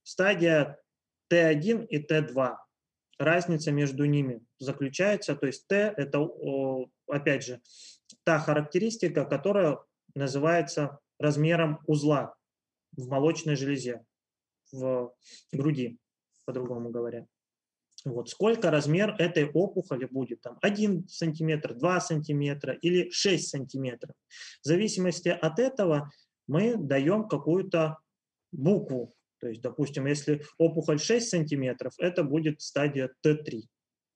Стадия 0.03 0.79
Т1 1.33 1.87
и 1.87 2.05
Т2 2.05 2.57
разница 3.19 3.73
между 3.73 4.05
ними 4.05 4.41
заключается, 4.59 5.35
то 5.35 5.47
есть 5.47 5.67
Т– 5.67 5.95
это, 5.97 6.29
опять 7.07 7.45
же, 7.45 7.61
та 8.25 8.39
характеристика, 8.39 9.25
которая 9.25 9.79
называется 10.15 10.99
размером 11.19 11.81
узла 11.87 12.35
в 12.97 13.09
молочной 13.09 13.57
железе, 13.57 14.05
в 14.73 15.13
груди, 15.53 15.99
по-другому 16.47 16.91
говоря. 16.91 17.27
Вот 18.05 18.29
сколько 18.31 18.71
размер 18.71 19.17
этой 19.19 19.51
опухоли 19.51 20.05
будет, 20.07 20.41
там 20.41 20.59
1 20.63 21.09
сантиметр, 21.09 21.75
2 21.75 22.01
сантиметра 22.01 22.75
или 22.75 23.11
6 23.11 23.49
сантиметров. 23.49 24.15
В 24.63 24.67
зависимости 24.67 25.29
от 25.29 25.59
этого 25.59 26.11
мы 26.47 26.77
даем 26.77 27.29
какую-то 27.29 27.99
букву 28.53 29.15
то 29.41 29.49
есть, 29.49 29.63
допустим, 29.63 30.07
если 30.07 30.43
опухоль 30.59 30.99
6 30.99 31.29
сантиметров, 31.29 31.93
это 31.99 32.25
будет 32.25 32.61
стадия 32.61 33.11
Т3. 33.25 33.63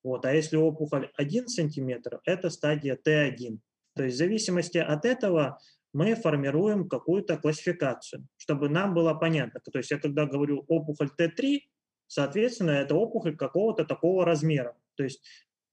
Вот. 0.02 0.24
А 0.26 0.34
если 0.34 0.56
опухоль 0.56 1.10
1 1.16 1.48
сантиметр, 1.48 2.20
это 2.24 2.50
стадия 2.50 2.96
Т1. 2.96 3.58
То 3.94 4.04
есть 4.04 4.16
в 4.16 4.18
зависимости 4.18 4.78
от 4.78 5.04
этого 5.04 5.58
мы 5.92 6.14
формируем 6.14 6.88
какую-то 6.88 7.36
классификацию, 7.36 8.26
чтобы 8.36 8.68
нам 8.68 8.94
было 8.94 9.14
понятно. 9.14 9.60
То 9.60 9.78
есть 9.78 9.90
я 9.90 9.98
когда 9.98 10.26
говорю 10.26 10.64
опухоль 10.66 11.10
Т3, 11.18 11.60
соответственно, 12.06 12.70
это 12.70 12.94
опухоль 12.94 13.36
какого-то 13.36 13.84
такого 13.84 14.24
размера. 14.24 14.76
То 14.96 15.04
есть 15.04 15.22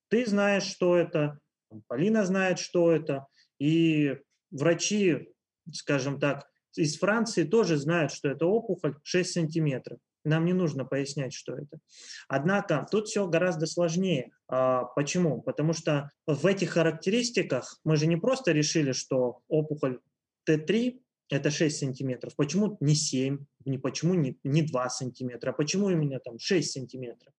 ты 0.10 0.26
знаешь, 0.26 0.64
что 0.64 0.98
это, 0.98 1.40
Полина 1.88 2.26
знает, 2.26 2.60
что 2.60 2.92
это, 2.92 3.28
и 3.60 4.18
врачи, 4.52 5.34
скажем 5.72 6.20
так, 6.20 6.49
из 6.76 6.98
Франции 6.98 7.44
тоже 7.44 7.78
знают, 7.78 8.12
что 8.12 8.30
это 8.30 8.46
опухоль 8.46 8.96
6 9.04 9.32
сантиметров. 9.32 10.00
Нам 10.24 10.46
не 10.46 10.54
нужно 10.54 10.86
пояснять, 10.86 11.34
что 11.34 11.56
это. 11.56 11.80
Однако 12.28 12.86
тут 12.92 13.08
все 13.08 13.28
гораздо 13.28 13.66
сложнее. 13.66 14.32
А, 14.48 14.84
почему? 14.84 15.42
Потому 15.42 15.74
что 15.74 16.12
в 16.28 16.46
этих 16.46 16.72
характеристиках 16.72 17.80
мы 17.84 17.96
же 17.96 18.06
не 18.06 18.18
просто 18.18 18.52
решили, 18.52 18.92
что 18.92 19.40
опухоль 19.48 20.00
Т3 20.48 21.00
это 21.30 21.52
6 21.52 21.78
сантиметров. 21.78 22.36
Почему 22.36 22.78
не 22.80 22.96
7, 22.96 23.46
не, 23.66 23.78
почему 23.78 24.14
не, 24.16 24.38
не 24.44 24.62
2 24.62 24.90
сантиметра, 24.90 25.52
а 25.52 25.54
почему 25.54 25.90
именно 25.90 26.20
там 26.20 26.40
6 26.40 26.72
сантиметров? 26.72 27.34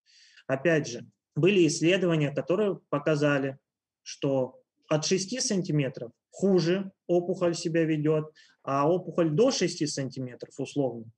Опять 0.46 0.88
же, 0.88 1.06
были 1.36 1.66
исследования, 1.66 2.32
которые 2.32 2.80
показали, 2.88 3.58
что 4.02 4.60
от 4.88 5.04
6 5.04 5.40
сантиметров 5.42 6.12
хуже 6.30 6.92
опухоль 7.06 7.54
себя 7.54 7.84
ведет, 7.84 8.30
а 8.72 8.88
опухоль 8.88 9.30
до 9.30 9.50
6 9.50 9.88
сантиметров 9.88 10.54
условно 10.58 11.10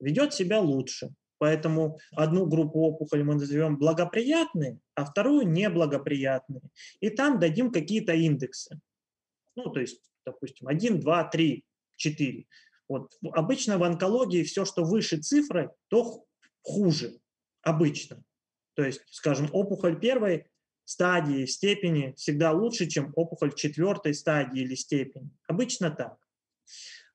ведет 0.00 0.34
себя 0.34 0.60
лучше. 0.60 1.10
Поэтому 1.38 2.00
одну 2.10 2.44
группу 2.46 2.80
опухолей 2.80 3.22
мы 3.22 3.36
назовем 3.36 3.76
благоприятные, 3.76 4.80
а 4.96 5.04
вторую 5.04 5.46
неблагоприятные. 5.46 6.62
И 6.98 7.10
там 7.10 7.38
дадим 7.38 7.70
какие-то 7.70 8.14
индексы. 8.14 8.80
Ну, 9.54 9.70
то 9.70 9.78
есть, 9.78 10.02
допустим, 10.26 10.66
1, 10.66 10.98
2, 10.98 11.24
3, 11.24 11.64
4. 11.94 12.46
Вот. 12.88 13.16
Обычно 13.30 13.78
в 13.78 13.84
онкологии 13.84 14.42
все, 14.42 14.64
что 14.64 14.82
выше 14.82 15.18
цифры, 15.18 15.70
то 15.86 16.24
хуже. 16.62 17.20
Обычно. 17.62 18.24
То 18.74 18.82
есть, 18.82 19.02
скажем, 19.12 19.48
опухоль 19.52 20.00
первой 20.00 20.46
стадии, 20.84 21.46
степени 21.46 22.14
всегда 22.16 22.50
лучше, 22.50 22.88
чем 22.88 23.12
опухоль 23.14 23.54
четвертой 23.54 24.14
стадии 24.14 24.62
или 24.62 24.74
степени. 24.74 25.30
Обычно 25.46 25.92
так. 25.92 26.16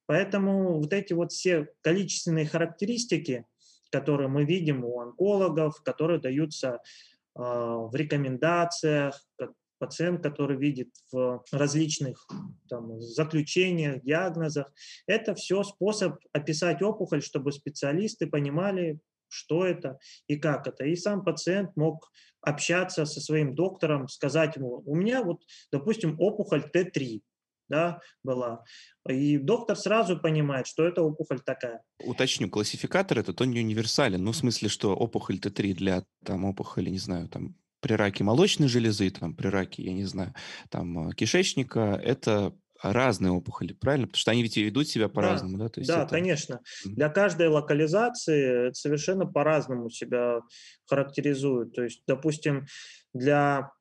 Поэтому 0.06 0.80
вот 0.80 0.93
эти 0.93 1.14
вот 1.14 1.32
все 1.32 1.70
количественные 1.82 2.45
характеристики, 2.45 3.45
которые 3.91 4.28
мы 4.28 4.43
видим 4.43 4.84
у 4.84 4.99
онкологов, 4.99 5.82
которые 5.84 6.20
даются 6.20 6.70
э, 6.70 6.80
в 7.39 7.91
рекомендациях, 7.93 9.22
как 9.38 9.51
пациент, 9.84 10.24
который 10.24 10.58
видит 10.58 10.89
в 11.12 11.43
различных 11.51 12.26
там, 12.70 13.01
заключениях, 13.01 14.01
диагнозах, 14.01 14.72
это 15.08 15.36
все 15.36 15.62
способ 15.64 16.16
описать 16.32 16.82
опухоль, 16.82 17.22
чтобы 17.22 17.51
специалисты 17.51 18.28
понимали, 18.28 18.99
что 19.28 19.66
это 19.66 19.97
и 20.28 20.38
как 20.38 20.68
это. 20.68 20.86
И 20.86 20.95
сам 20.95 21.24
пациент 21.26 21.76
мог 21.76 22.10
общаться 22.39 23.06
со 23.06 23.20
своим 23.20 23.56
доктором, 23.56 24.08
сказать 24.08 24.56
ему, 24.56 24.84
у 24.86 24.95
меня 24.95 25.22
вот, 25.22 25.41
допустим, 25.72 26.16
опухоль 26.18 26.64
Т3, 26.74 27.22
да, 27.70 27.99
была. 28.24 28.64
И 29.07 29.38
доктор 29.38 29.78
сразу 29.78 30.20
понимает, 30.20 30.68
что 30.68 30.86
это 30.88 31.01
опухоль 31.01 31.41
такая. 31.41 31.82
Уточню, 32.03 32.49
классификатор 32.49 33.20
этот, 33.20 33.39
он 33.41 33.51
не 33.51 33.59
универсален. 33.59 34.24
Ну, 34.24 34.32
в 34.32 34.36
смысле, 34.36 34.70
что 34.70 34.95
опухоль 34.95 35.38
Т3 35.38 35.74
для 35.74 36.03
там 36.26 36.45
опухоли, 36.45 36.89
не 36.89 36.99
знаю, 36.99 37.30
там 37.30 37.55
при 37.80 37.93
раке 37.93 38.24
молочной 38.24 38.70
железы, 38.70 39.09
там 39.09 39.36
при 39.36 39.47
раке, 39.47 39.84
я 39.84 39.93
не 39.93 40.05
знаю, 40.05 40.34
там 40.70 41.11
кишечника, 41.11 41.99
это 42.01 42.53
разные 42.84 43.32
опухоли, 43.32 43.74
правильно? 43.74 44.07
Потому 44.07 44.20
что 44.20 44.32
они 44.32 44.43
ведь 44.43 44.57
ведут 44.57 44.88
себя 44.88 45.07
по-разному, 45.07 45.57
да? 45.57 45.66
Да, 45.66 45.70
То 45.70 45.80
есть 45.80 45.88
да 45.88 46.03
это... 46.03 46.09
конечно. 46.09 46.59
Для 46.84 47.09
каждой 47.09 47.47
локализации 47.47 48.72
совершенно 48.74 49.26
по-разному 49.26 49.89
себя 49.89 50.41
характеризуют. 50.86 51.74
То 51.74 51.84
есть, 51.84 52.03
допустим, 52.05 52.66
для 53.14 53.72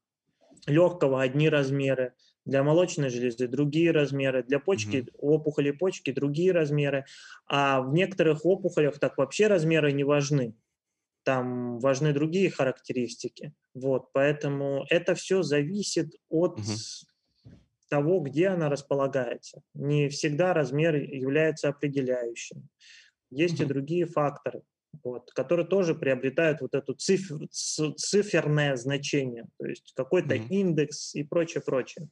легкого 0.66 1.20
одни 1.20 1.48
размеры, 1.48 2.14
для 2.44 2.62
молочной 2.62 3.10
железы 3.10 3.46
другие 3.46 3.90
размеры, 3.90 4.42
для 4.42 4.58
почки, 4.58 4.96
mm 4.96 5.12
опухоли 5.18 5.70
почки 5.70 6.10
другие 6.10 6.52
размеры, 6.52 7.04
а 7.46 7.80
в 7.80 7.92
некоторых 7.92 8.44
опухолях 8.44 8.98
так 8.98 9.18
вообще 9.18 9.46
размеры 9.46 9.92
не 9.92 10.04
важны. 10.04 10.54
Там 11.24 11.78
важны 11.78 12.12
другие 12.12 12.50
характеристики. 12.50 13.52
Вот, 13.74 14.12
поэтому 14.12 14.84
это 14.90 15.14
все 15.14 15.42
зависит 15.42 16.16
от 16.28 16.58
угу 16.58 16.64
того, 17.92 18.20
где 18.20 18.48
она 18.48 18.70
располагается. 18.70 19.60
Не 19.74 20.08
всегда 20.08 20.54
размер 20.54 20.94
является 20.94 21.68
определяющим. 21.68 22.70
Есть 23.30 23.60
mm-hmm. 23.60 23.64
и 23.64 23.68
другие 23.68 24.06
факторы. 24.06 24.62
вот, 25.04 25.30
которые 25.32 25.66
тоже 25.66 25.94
приобретают 25.94 26.62
вот 26.62 26.74
это 26.74 26.94
цифр, 26.94 27.46
циферное 27.50 28.76
значение, 28.76 29.44
то 29.58 29.66
есть 29.66 29.92
какой-то 29.94 30.36
mm-hmm. 30.36 30.48
индекс 30.48 31.14
и 31.14 31.22
прочее, 31.22 31.62
прочее. 31.62 32.08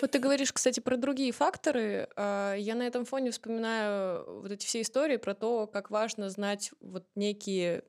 Вот 0.00 0.10
ты 0.10 0.18
говоришь, 0.18 0.52
кстати, 0.52 0.80
про 0.80 0.96
другие 0.96 1.32
факторы. 1.32 2.08
А, 2.16 2.54
я 2.54 2.74
на 2.74 2.82
этом 2.82 3.04
фоне 3.04 3.30
вспоминаю 3.30 4.40
вот 4.42 4.50
эти 4.50 4.66
все 4.66 4.80
истории 4.82 5.16
про 5.16 5.34
то, 5.34 5.66
как 5.66 5.90
важно 5.90 6.30
знать 6.30 6.72
вот 6.80 7.04
некие 7.14 7.84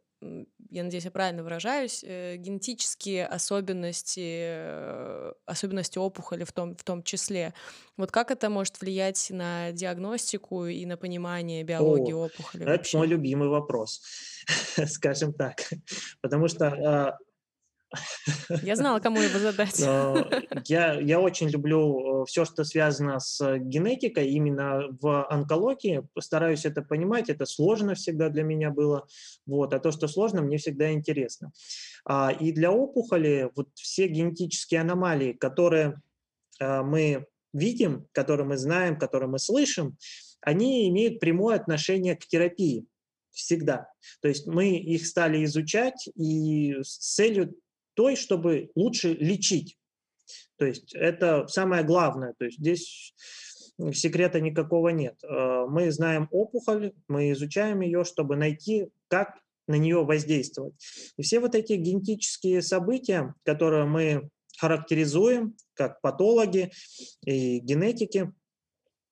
я 0.69 0.83
надеюсь, 0.83 1.05
я 1.05 1.11
правильно 1.11 1.41
выражаюсь, 1.43 2.03
э, 2.03 2.35
генетические 2.37 3.25
особенности, 3.25 4.43
э, 4.43 5.33
особенности 5.45 5.97
опухоли 5.97 6.43
в 6.43 6.51
том, 6.51 6.75
в 6.75 6.83
том 6.83 7.01
числе. 7.01 7.55
Вот 7.97 8.11
как 8.11 8.29
это 8.29 8.49
может 8.51 8.79
влиять 8.81 9.31
на 9.31 9.71
диагностику 9.71 10.67
и 10.67 10.85
на 10.85 10.95
понимание 10.95 11.63
биологии 11.63 12.13
О, 12.13 12.25
опухоли? 12.25 12.63
Это 12.63 12.71
вообще? 12.73 12.97
мой 12.99 13.07
любимый 13.07 13.49
вопрос, 13.49 14.01
скажем 14.87 15.33
так. 15.33 15.57
Потому 16.21 16.47
что 16.47 16.67
а, 16.67 17.17
я 18.63 18.75
знала, 18.75 18.99
кому 18.99 19.19
его 19.19 19.39
задать. 19.39 19.79
Я, 20.65 20.99
я 20.99 21.19
очень 21.19 21.49
люблю 21.49 22.23
э, 22.23 22.25
все, 22.25 22.45
что 22.45 22.63
связано 22.63 23.19
с 23.19 23.57
генетикой, 23.57 24.29
именно 24.29 24.87
в 25.01 25.25
онкологии. 25.27 26.07
Стараюсь 26.19 26.65
это 26.65 26.81
понимать, 26.81 27.29
это 27.29 27.45
сложно 27.45 27.95
всегда 27.95 28.29
для 28.29 28.43
меня 28.43 28.69
было. 28.69 29.07
Вот. 29.45 29.73
А 29.73 29.79
то, 29.79 29.91
что 29.91 30.07
сложно, 30.07 30.41
мне 30.41 30.57
всегда 30.57 30.91
интересно. 30.91 31.51
А, 32.05 32.31
и 32.31 32.51
для 32.51 32.71
опухоли 32.71 33.49
вот 33.55 33.69
все 33.75 34.07
генетические 34.07 34.81
аномалии, 34.81 35.33
которые 35.33 36.01
э, 36.59 36.81
мы 36.81 37.25
видим, 37.53 38.07
которые 38.11 38.47
мы 38.47 38.57
знаем, 38.57 38.97
которые 38.97 39.29
мы 39.29 39.39
слышим, 39.39 39.97
они 40.41 40.89
имеют 40.89 41.19
прямое 41.19 41.55
отношение 41.55 42.15
к 42.15 42.25
терапии 42.25 42.85
всегда. 43.31 43.87
То 44.21 44.27
есть 44.27 44.47
мы 44.47 44.77
их 44.77 45.05
стали 45.05 45.43
изучать 45.45 46.09
и 46.15 46.75
с 46.81 46.97
целью 46.97 47.55
той, 48.01 48.15
чтобы 48.15 48.71
лучше 48.73 49.13
лечить. 49.13 49.77
То 50.57 50.65
есть 50.65 50.95
это 50.95 51.45
самое 51.45 51.83
главное. 51.83 52.33
То 52.39 52.45
есть 52.45 52.57
здесь 52.57 53.13
секрета 53.93 54.41
никакого 54.41 54.89
нет. 54.89 55.19
Э, 55.23 55.67
мы 55.69 55.91
знаем 55.91 56.27
опухоль, 56.31 56.93
мы 57.07 57.31
изучаем 57.33 57.81
ее, 57.81 58.03
чтобы 58.03 58.37
найти, 58.37 58.87
как 59.07 59.37
на 59.67 59.75
нее 59.75 60.03
воздействовать. 60.03 60.73
И 61.17 61.21
все 61.21 61.39
вот 61.39 61.53
эти 61.53 61.73
генетические 61.73 62.63
события, 62.63 63.35
которые 63.43 63.85
мы 63.85 64.29
характеризуем 64.57 65.55
как 65.75 66.01
патологи 66.01 66.71
и 67.23 67.59
генетики, 67.59 68.31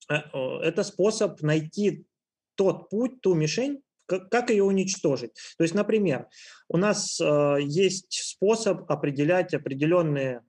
э, 0.10 0.16
это 0.64 0.84
способ 0.84 1.40
найти 1.44 2.08
тот 2.56 2.90
путь, 2.90 3.22
ту 3.22 3.36
мишень, 3.36 3.84
как, 4.10 4.50
ее 4.50 4.64
уничтожить? 4.64 5.34
То 5.58 5.64
есть, 5.64 5.76
например, 5.76 6.28
у 6.68 6.78
нас 6.78 7.20
э, 7.22 7.58
есть 7.62 8.14
способ 8.14 8.90
определять 8.92 9.54
определенные 9.54 10.42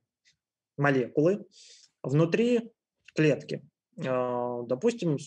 молекулы 0.76 1.46
внутри 2.02 2.72
клетки. 3.14 3.62
Э, 3.98 4.62
допустим, 4.66 5.18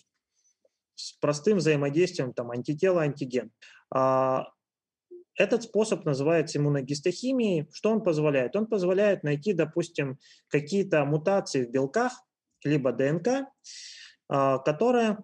с 0.96 1.14
простым 1.20 1.58
взаимодействием 1.58 2.34
там, 2.34 2.52
антитела-антиген. 2.52 3.52
Э, 3.96 4.40
этот 5.36 5.64
способ 5.64 6.06
называется 6.06 6.60
иммуногистохимией. 6.60 7.68
Что 7.72 7.92
он 7.92 8.04
позволяет? 8.04 8.56
Он 8.56 8.68
позволяет 8.68 9.24
найти, 9.24 9.54
допустим, 9.54 10.20
какие-то 10.48 11.06
мутации 11.06 11.66
в 11.66 11.72
белках, 11.72 12.14
либо 12.64 12.92
ДНК, 12.92 13.28
э, 13.28 14.58
которые 14.66 15.10
а, 15.10 15.18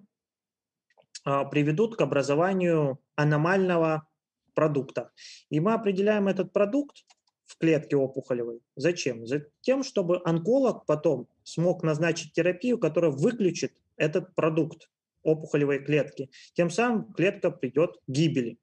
приведут 1.52 1.96
к 1.96 2.02
образованию 2.02 3.00
аномального 3.16 4.08
продукта. 4.54 5.12
И 5.50 5.60
мы 5.60 5.74
определяем 5.74 6.28
этот 6.28 6.52
продукт 6.54 7.06
в 7.46 7.58
клетке 7.58 7.96
опухолевой. 7.96 8.62
Зачем? 8.76 9.26
Затем, 9.26 9.84
чтобы 9.84 10.22
онколог 10.24 10.86
потом 10.86 11.28
смог 11.44 11.84
назначить 11.84 12.34
терапию, 12.34 12.78
которая 12.78 13.12
выключит 13.12 13.74
этот 13.98 14.36
продукт 14.36 14.90
опухолевой 15.24 15.84
клетки. 15.84 16.30
Тем 16.54 16.70
самым 16.70 17.12
клетка 17.14 17.52
придет 17.52 17.98
к 17.98 18.10
гибели. 18.10 18.58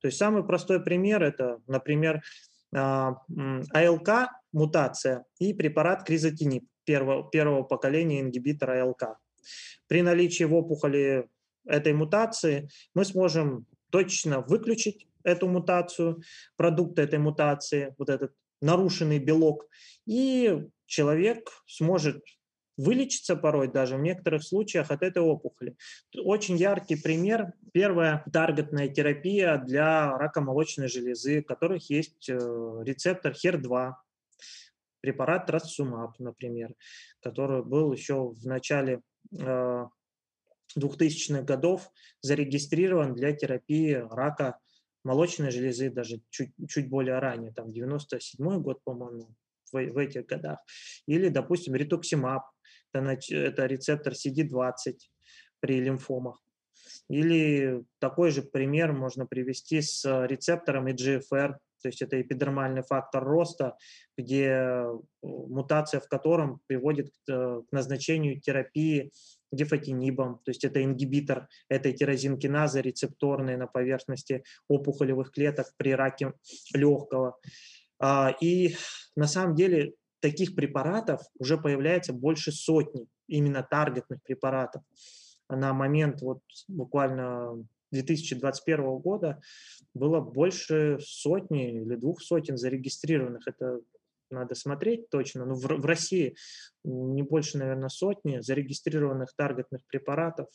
То 0.00 0.08
есть 0.08 0.18
самый 0.18 0.44
простой 0.44 0.82
пример– 0.82 1.22
это, 1.24 1.60
например, 1.66 2.22
а, 2.74 3.16
АЛК 3.72 4.30
мутация 4.52 5.24
и 5.38 5.54
препарат 5.54 6.04
кризотинип 6.04 6.64
первого, 6.84 7.28
первого 7.30 7.62
поколения 7.62 8.20
ингибитора 8.20 8.82
АЛК. 8.82 9.18
При 9.86 10.02
наличии 10.02 10.44
в 10.44 10.54
опухоли 10.54 11.28
этой 11.66 11.92
мутации, 11.92 12.68
мы 12.94 13.04
сможем 13.04 13.66
точно 13.90 14.40
выключить 14.40 15.06
эту 15.22 15.48
мутацию, 15.48 16.22
продукт 16.56 16.98
этой 16.98 17.18
мутации, 17.18 17.94
вот 17.98 18.08
этот 18.08 18.32
нарушенный 18.60 19.18
белок, 19.18 19.66
и 20.06 20.66
человек 20.86 21.50
сможет 21.66 22.22
вылечиться 22.76 23.36
порой 23.36 23.68
даже 23.68 23.96
в 23.96 24.02
некоторых 24.02 24.42
случаях 24.42 24.90
от 24.90 25.02
этой 25.02 25.22
опухоли. 25.22 25.76
Очень 26.14 26.56
яркий 26.56 26.96
пример. 26.96 27.52
Первая 27.72 28.24
таргетная 28.32 28.88
терапия 28.88 29.56
для 29.58 30.16
рака 30.16 30.40
молочной 30.40 30.88
железы, 30.88 31.40
у 31.40 31.44
которых 31.44 31.88
есть 31.90 32.28
э, 32.28 32.34
рецептор 32.34 33.32
HER2, 33.32 33.92
препарат 35.00 35.46
Трасумаб, 35.46 36.18
например, 36.18 36.74
который 37.20 37.64
был 37.64 37.92
еще 37.92 38.28
в 38.28 38.44
начале 38.46 39.00
э, 39.38 39.86
2000-х 40.78 41.42
годов 41.42 41.90
зарегистрирован 42.20 43.14
для 43.14 43.32
терапии 43.32 43.92
рака 44.10 44.58
молочной 45.04 45.50
железы, 45.50 45.90
даже 45.90 46.20
чуть, 46.30 46.52
чуть 46.68 46.88
более 46.88 47.18
ранее, 47.18 47.52
там 47.52 47.72
97 47.72 48.60
год, 48.60 48.82
по-моему, 48.84 49.34
в, 49.72 49.72
в 49.72 49.98
этих 49.98 50.26
годах. 50.26 50.58
Или, 51.06 51.28
допустим, 51.28 51.74
ритуксимаб, 51.74 52.42
это, 52.92 53.16
это 53.30 53.66
рецептор 53.66 54.12
CD20 54.12 54.96
при 55.60 55.80
лимфомах. 55.80 56.42
Или 57.08 57.84
такой 57.98 58.30
же 58.30 58.42
пример 58.42 58.92
можно 58.92 59.26
привести 59.26 59.80
с 59.80 60.04
рецептором 60.26 60.88
EGFR, 60.88 61.56
то 61.82 61.88
есть 61.88 62.02
это 62.02 62.20
эпидермальный 62.20 62.82
фактор 62.82 63.22
роста, 63.22 63.76
где 64.16 64.48
э, 64.48 64.98
мутация 65.22 66.00
в 66.00 66.08
котором 66.08 66.60
приводит 66.66 67.10
к 67.10 67.32
э, 67.32 67.62
назначению 67.70 68.40
терапии 68.40 69.12
дефатинибом, 69.52 70.40
то 70.44 70.50
есть 70.50 70.64
это 70.64 70.82
ингибитор 70.82 71.48
этой 71.68 71.92
тирозинкиназы 71.92 72.80
рецепторной 72.80 73.56
на 73.56 73.66
поверхности 73.66 74.44
опухолевых 74.68 75.30
клеток 75.30 75.72
при 75.76 75.94
раке 75.94 76.32
легкого. 76.74 77.38
А, 77.98 78.34
и 78.40 78.76
на 79.14 79.26
самом 79.26 79.54
деле 79.54 79.94
таких 80.20 80.54
препаратов 80.54 81.20
уже 81.38 81.58
появляется 81.58 82.12
больше 82.12 82.52
сотни, 82.52 83.06
именно 83.28 83.62
таргетных 83.62 84.22
препаратов. 84.22 84.82
На 85.48 85.72
момент 85.72 86.22
вот 86.22 86.40
буквально 86.68 87.64
2021 87.92 88.98
года 88.98 89.40
было 89.94 90.20
больше 90.20 90.98
сотни 91.00 91.82
или 91.82 91.94
двух 91.96 92.20
сотен 92.20 92.56
зарегистрированных. 92.56 93.46
Это 93.46 93.80
надо 94.30 94.54
смотреть 94.54 95.08
точно, 95.10 95.44
но 95.44 95.54
в, 95.54 95.62
в 95.62 95.84
России 95.84 96.36
не 96.84 97.22
больше, 97.22 97.58
наверное, 97.58 97.88
сотни 97.88 98.40
зарегистрированных 98.40 99.34
таргетных 99.36 99.84
препаратов, 99.86 100.48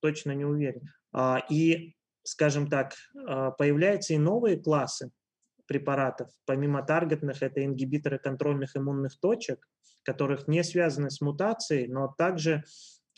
точно 0.00 0.32
не 0.32 0.44
уверен. 0.44 0.88
А, 1.12 1.44
и, 1.48 1.94
скажем 2.22 2.68
так, 2.68 2.94
а, 3.14 3.52
появляются 3.52 4.14
и 4.14 4.18
новые 4.18 4.58
классы 4.58 5.10
препаратов, 5.66 6.28
помимо 6.44 6.82
таргетных, 6.82 7.42
это 7.42 7.64
ингибиторы 7.64 8.18
контрольных 8.18 8.76
иммунных 8.76 9.18
точек, 9.18 9.68
которых 10.02 10.48
не 10.48 10.64
связаны 10.64 11.10
с 11.10 11.20
мутацией, 11.20 11.86
но 11.86 12.08
также 12.18 12.64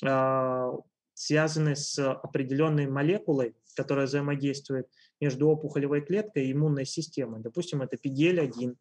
а, 0.05 0.71
связаны 1.15 1.77
с 1.77 1.99
определенной 1.99 2.87
молекулой, 2.87 3.57
которая 3.75 4.07
взаимодействует 4.07 4.89
между 5.21 5.49
опухолевой 5.49 6.01
клеткой 6.01 6.47
и 6.47 6.53
иммунной 6.53 6.87
системой. 6.87 7.41
Допустим, 7.41 7.83
это 7.83 7.97
PDL-1 7.97 8.77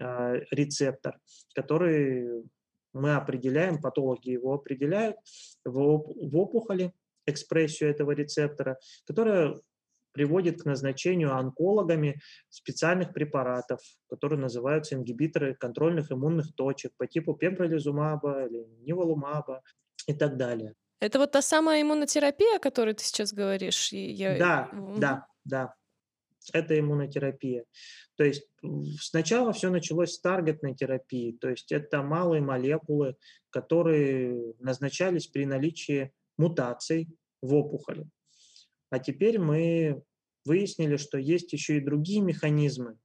э, 0.00 0.40
рецептор, 0.50 1.18
который 1.54 2.44
мы 2.92 3.14
определяем, 3.14 3.80
патологи 3.80 4.30
его 4.30 4.54
определяют 4.54 5.16
в, 5.64 5.70
в 5.70 6.36
опухоли 6.36 6.92
экспрессию 7.26 7.90
этого 7.90 8.12
рецептора, 8.12 8.78
которая 9.06 9.60
приводит 10.12 10.62
к 10.62 10.64
назначению 10.64 11.36
онкологами 11.36 12.20
специальных 12.48 13.12
препаратов, 13.12 13.80
которые 14.08 14.40
называются 14.40 14.94
ингибиторы 14.94 15.54
контрольных 15.54 16.10
иммунных 16.10 16.52
точек 16.54 16.92
по 16.96 17.06
типу 17.06 17.34
пембролизумаба 17.34 18.46
или 18.46 18.66
ниволумаба 18.82 19.62
и 20.06 20.14
так 20.14 20.36
далее. 20.36 20.74
Это 21.00 21.18
вот 21.18 21.32
та 21.32 21.42
самая 21.42 21.82
иммунотерапия, 21.82 22.56
о 22.56 22.60
которой 22.60 22.94
ты 22.94 23.02
сейчас 23.04 23.32
говоришь? 23.32 23.92
Я... 23.92 24.38
Да, 24.38 24.70
да, 24.98 25.26
да. 25.44 25.74
Это 26.52 26.78
иммунотерапия. 26.78 27.64
То 28.16 28.24
есть 28.24 28.46
сначала 29.00 29.52
все 29.52 29.70
началось 29.70 30.12
с 30.12 30.20
таргетной 30.20 30.74
терапии, 30.74 31.32
то 31.32 31.48
есть 31.48 31.72
это 31.72 32.02
малые 32.02 32.42
молекулы, 32.42 33.16
которые 33.50 34.54
назначались 34.58 35.26
при 35.26 35.46
наличии 35.46 36.12
мутаций 36.36 37.08
в 37.40 37.54
опухоли. 37.54 38.06
А 38.90 38.98
теперь 38.98 39.38
мы 39.38 40.02
выяснили, 40.44 40.96
что 40.96 41.18
есть 41.18 41.52
еще 41.52 41.78
и 41.78 41.84
другие 41.84 42.20
механизмы 42.20 42.98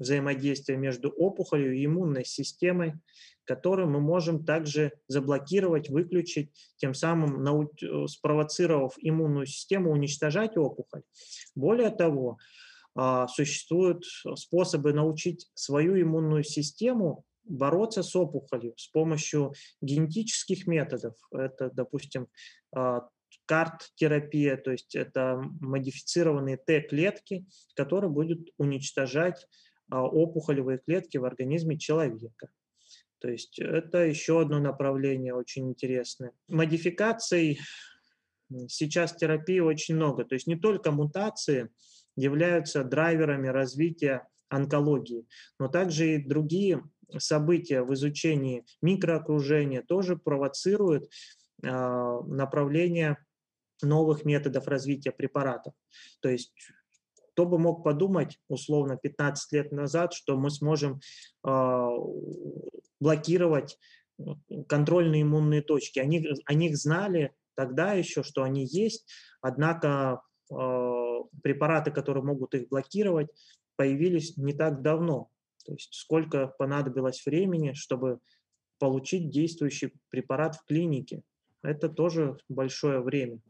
взаимодействия 0.00 0.76
между 0.76 1.10
опухолью 1.10 1.76
и 1.76 1.84
иммунной 1.84 2.24
системой, 2.24 2.94
которые 3.44 3.86
мы 3.86 4.00
можем 4.00 4.44
также 4.44 4.92
заблокировать, 5.06 5.88
выключить, 5.90 6.50
тем 6.76 6.94
самым 6.94 7.42
нау- 7.44 8.08
спровоцировав 8.08 8.94
иммунную 8.98 9.46
систему 9.46 9.92
уничтожать 9.92 10.56
опухоль. 10.56 11.02
Более 11.54 11.90
того, 11.90 12.38
а, 12.96 13.28
существуют 13.28 14.04
способы 14.34 14.92
научить 14.92 15.48
свою 15.54 16.00
иммунную 16.00 16.42
систему 16.42 17.24
бороться 17.44 18.02
с 18.02 18.14
опухолью 18.16 18.74
с 18.76 18.88
помощью 18.88 19.52
генетических 19.80 20.66
методов. 20.66 21.14
Это, 21.32 21.70
допустим, 21.72 22.28
а, 22.74 23.08
карт-терапия, 23.46 24.56
то 24.56 24.70
есть 24.70 24.94
это 24.94 25.42
модифицированные 25.60 26.56
Т-клетки, 26.56 27.46
которые 27.74 28.10
будут 28.10 28.50
уничтожать 28.58 29.46
опухолевые 29.90 30.78
клетки 30.78 31.18
в 31.18 31.24
организме 31.24 31.78
человека. 31.78 32.48
То 33.20 33.28
есть 33.28 33.58
это 33.58 33.98
еще 33.98 34.40
одно 34.40 34.58
направление 34.58 35.34
очень 35.34 35.68
интересное. 35.68 36.32
Модификаций 36.48 37.60
сейчас 38.68 39.14
терапии 39.14 39.60
очень 39.60 39.96
много. 39.96 40.24
То 40.24 40.34
есть 40.34 40.46
не 40.46 40.56
только 40.56 40.90
мутации 40.90 41.70
являются 42.16 42.82
драйверами 42.82 43.48
развития 43.48 44.26
онкологии, 44.48 45.26
но 45.58 45.68
также 45.68 46.14
и 46.14 46.24
другие 46.24 46.82
события 47.18 47.82
в 47.82 47.92
изучении 47.94 48.64
микроокружения 48.82 49.82
тоже 49.82 50.16
провоцируют 50.16 51.04
э, 51.04 51.68
направление 51.68 53.18
новых 53.82 54.24
методов 54.24 54.66
развития 54.66 55.12
препаратов. 55.12 55.74
То 56.20 56.28
есть 56.28 56.52
кто 57.32 57.46
бы 57.46 57.58
мог 57.58 57.84
подумать, 57.84 58.38
условно, 58.48 58.96
15 58.96 59.52
лет 59.52 59.72
назад, 59.72 60.12
что 60.12 60.36
мы 60.36 60.50
сможем 60.50 61.00
э, 61.46 61.88
блокировать 63.00 63.78
контрольные 64.68 65.22
иммунные 65.22 65.62
точки. 65.62 65.98
Они, 65.98 66.26
о 66.44 66.54
них 66.54 66.76
знали 66.76 67.32
тогда 67.54 67.92
еще, 67.92 68.22
что 68.22 68.42
они 68.42 68.66
есть, 68.66 69.06
однако 69.40 70.22
э, 70.50 70.54
препараты, 71.42 71.90
которые 71.90 72.24
могут 72.24 72.54
их 72.54 72.68
блокировать, 72.68 73.28
появились 73.76 74.36
не 74.36 74.52
так 74.52 74.82
давно. 74.82 75.28
То 75.64 75.72
есть 75.72 75.94
сколько 75.94 76.48
понадобилось 76.58 77.24
времени, 77.24 77.72
чтобы 77.72 78.18
получить 78.78 79.30
действующий 79.30 79.92
препарат 80.08 80.56
в 80.56 80.64
клинике. 80.64 81.22
Это 81.62 81.90
тоже 81.90 82.38
большое 82.48 83.00
время. 83.00 83.40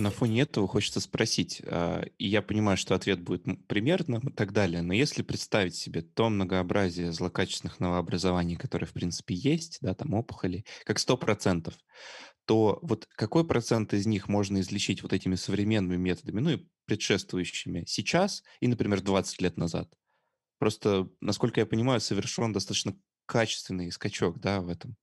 На 0.00 0.10
фоне 0.10 0.42
этого 0.42 0.66
хочется 0.66 0.98
спросить, 0.98 1.60
а, 1.66 2.02
и 2.16 2.26
я 2.26 2.40
понимаю, 2.40 2.78
что 2.78 2.94
ответ 2.94 3.20
будет 3.20 3.44
примерно 3.66 4.20
и 4.26 4.32
так 4.32 4.52
далее, 4.52 4.80
но 4.80 4.94
если 4.94 5.22
представить 5.22 5.74
себе 5.74 6.00
то 6.00 6.30
многообразие 6.30 7.12
злокачественных 7.12 7.80
новообразований, 7.80 8.56
которые, 8.56 8.88
в 8.88 8.94
принципе, 8.94 9.34
есть, 9.34 9.78
да, 9.82 9.94
там 9.94 10.14
опухоли, 10.14 10.64
как 10.84 10.98
100%, 10.98 11.74
то 12.46 12.78
вот 12.80 13.06
какой 13.14 13.46
процент 13.46 13.92
из 13.92 14.06
них 14.06 14.28
можно 14.28 14.60
излечить 14.60 15.02
вот 15.02 15.12
этими 15.12 15.34
современными 15.34 15.98
методами, 15.98 16.40
ну 16.40 16.50
и 16.50 16.66
предшествующими 16.86 17.84
сейчас 17.86 18.42
и, 18.60 18.68
например, 18.68 19.02
20 19.02 19.42
лет 19.42 19.58
назад? 19.58 19.92
Просто, 20.58 21.10
насколько 21.20 21.60
я 21.60 21.66
понимаю, 21.66 22.00
совершен 22.00 22.54
достаточно 22.54 22.94
качественный 23.26 23.92
скачок, 23.92 24.40
да, 24.40 24.62
в 24.62 24.68
этом. 24.68 24.96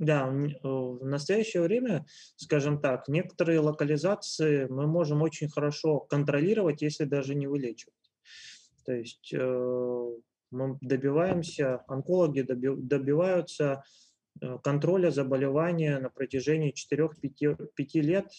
Да, 0.00 0.26
в 0.26 1.04
настоящее 1.04 1.62
время, 1.62 2.04
скажем 2.34 2.80
так, 2.80 3.06
некоторые 3.06 3.60
локализации 3.60 4.66
мы 4.66 4.88
можем 4.88 5.22
очень 5.22 5.48
хорошо 5.48 6.00
контролировать, 6.00 6.82
если 6.82 7.04
даже 7.04 7.36
не 7.36 7.46
вылечивать. 7.46 7.94
То 8.84 8.92
есть 8.92 9.32
э, 9.32 10.10
мы 10.50 10.78
добиваемся, 10.80 11.84
онкологи 11.86 12.40
добиваются 12.40 13.84
Э, 14.40 14.58
контроля 14.62 15.10
заболевания 15.10 15.98
на 15.98 16.08
протяжении 16.08 16.72
4-5 16.72 18.00
лет 18.00 18.30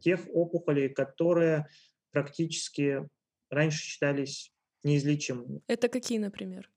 тех 0.00 0.20
опухолей, 0.32 0.88
которые 0.88 1.66
практически 2.12 3.08
раньше 3.50 3.82
считались 3.82 4.52
неизлечимыми. 4.84 5.60
Это 5.66 5.88
какие, 5.88 6.18
например? 6.18 6.70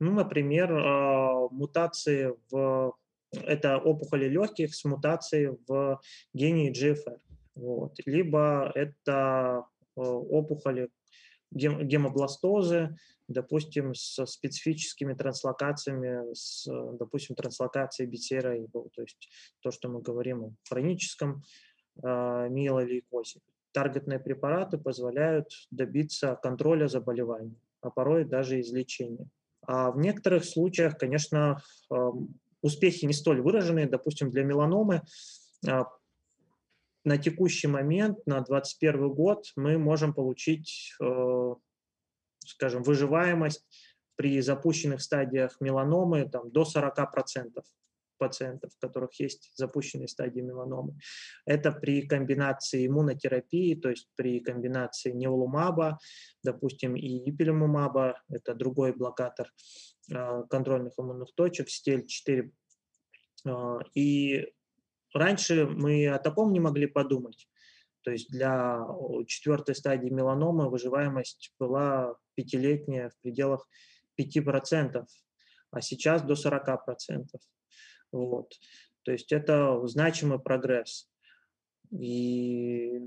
Ну, 0.00 0.12
например, 0.12 0.70
мутации 1.50 2.34
в... 2.50 2.94
Это 3.42 3.78
опухоли 3.78 4.28
легких 4.28 4.74
с 4.74 4.84
мутацией 4.84 5.56
в 5.66 6.00
гене 6.32 6.72
GFR. 6.72 7.18
Вот. 7.54 7.94
Либо 8.06 8.70
это 8.74 9.64
э, 9.96 10.00
опухоли 10.00 10.90
гемобластозы, 11.50 12.96
допустим, 13.28 13.94
со 13.94 14.26
специфическими 14.26 15.14
транслокациями, 15.14 16.34
с, 16.34 16.66
допустим, 16.98 17.36
транслокацией 17.36 18.10
BCR, 18.10 18.68
то 18.72 19.02
есть 19.02 19.28
то, 19.60 19.70
что 19.70 19.88
мы 19.88 20.02
говорим 20.02 20.44
о 20.44 20.54
хроническом 20.68 21.42
э, 22.02 22.48
миелолейкозе. 22.50 23.40
Таргетные 23.72 24.18
препараты 24.18 24.78
позволяют 24.78 25.48
добиться 25.70 26.38
контроля 26.42 26.86
заболевания, 26.86 27.56
а 27.80 27.90
порой 27.90 28.24
даже 28.24 28.60
излечения. 28.60 29.28
А 29.66 29.90
в 29.90 29.98
некоторых 29.98 30.44
случаях, 30.44 30.98
конечно, 30.98 31.62
успехи 32.64 33.04
не 33.04 33.12
столь 33.12 33.42
выраженные. 33.42 33.86
Допустим, 33.86 34.30
для 34.30 34.42
меланомы 34.42 35.02
на 35.62 37.18
текущий 37.18 37.68
момент, 37.68 38.18
на 38.26 38.40
2021 38.40 39.08
год, 39.10 39.44
мы 39.56 39.76
можем 39.76 40.14
получить 40.14 40.94
э, 41.02 41.54
скажем, 42.46 42.82
выживаемость 42.82 43.64
при 44.16 44.40
запущенных 44.40 45.02
стадиях 45.02 45.60
меланомы 45.60 46.28
там, 46.28 46.50
до 46.50 46.62
40% 46.62 47.62
пациентов, 48.16 48.70
у 48.76 48.86
которых 48.86 49.18
есть 49.20 49.50
запущенные 49.54 50.08
стадии 50.08 50.40
меланомы. 50.40 50.96
Это 51.46 51.72
при 51.72 52.06
комбинации 52.06 52.86
иммунотерапии, 52.86 53.74
то 53.74 53.90
есть 53.90 54.08
при 54.14 54.40
комбинации 54.40 55.10
неволумаба, 55.10 55.98
допустим, 56.42 56.96
и 56.96 57.30
ипилимумаба, 57.30 58.22
это 58.28 58.54
другой 58.54 58.92
блокатор 58.92 59.50
контрольных 60.08 60.94
иммунных 60.98 61.34
точек, 61.34 61.68
стель-4. 61.68 62.50
Э, 63.46 63.78
и 63.94 64.52
раньше 65.12 65.66
мы 65.66 66.08
о 66.08 66.18
таком 66.18 66.52
не 66.52 66.60
могли 66.60 66.86
подумать. 66.86 67.48
То 68.02 68.10
есть 68.10 68.28
для 68.30 68.80
четвертой 69.26 69.74
стадии 69.74 70.10
меланомы 70.10 70.68
выживаемость 70.68 71.54
была 71.58 72.16
пятилетняя 72.34 73.08
в 73.08 73.18
пределах 73.20 73.66
5%, 74.20 75.06
а 75.70 75.80
сейчас 75.80 76.22
до 76.22 76.34
40%. 76.34 77.26
Вот. 78.12 78.52
То 79.04 79.12
есть 79.12 79.32
это 79.32 79.86
значимый 79.86 80.38
прогресс. 80.38 81.08
И, 81.90 83.00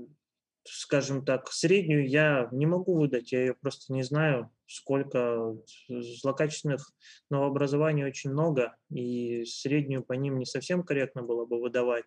скажем 0.64 1.24
так, 1.24 1.52
среднюю 1.52 2.08
я 2.08 2.48
не 2.52 2.66
могу 2.66 2.98
выдать, 2.98 3.32
я 3.32 3.40
ее 3.40 3.54
просто 3.54 3.92
не 3.92 4.02
знаю, 4.02 4.50
сколько 4.68 5.56
злокачественных 5.88 6.92
новообразований 7.30 8.04
очень 8.04 8.30
много, 8.30 8.76
и 8.90 9.44
среднюю 9.44 10.04
по 10.04 10.12
ним 10.12 10.38
не 10.38 10.44
совсем 10.44 10.82
корректно 10.82 11.22
было 11.22 11.46
бы 11.46 11.60
выдавать. 11.60 12.04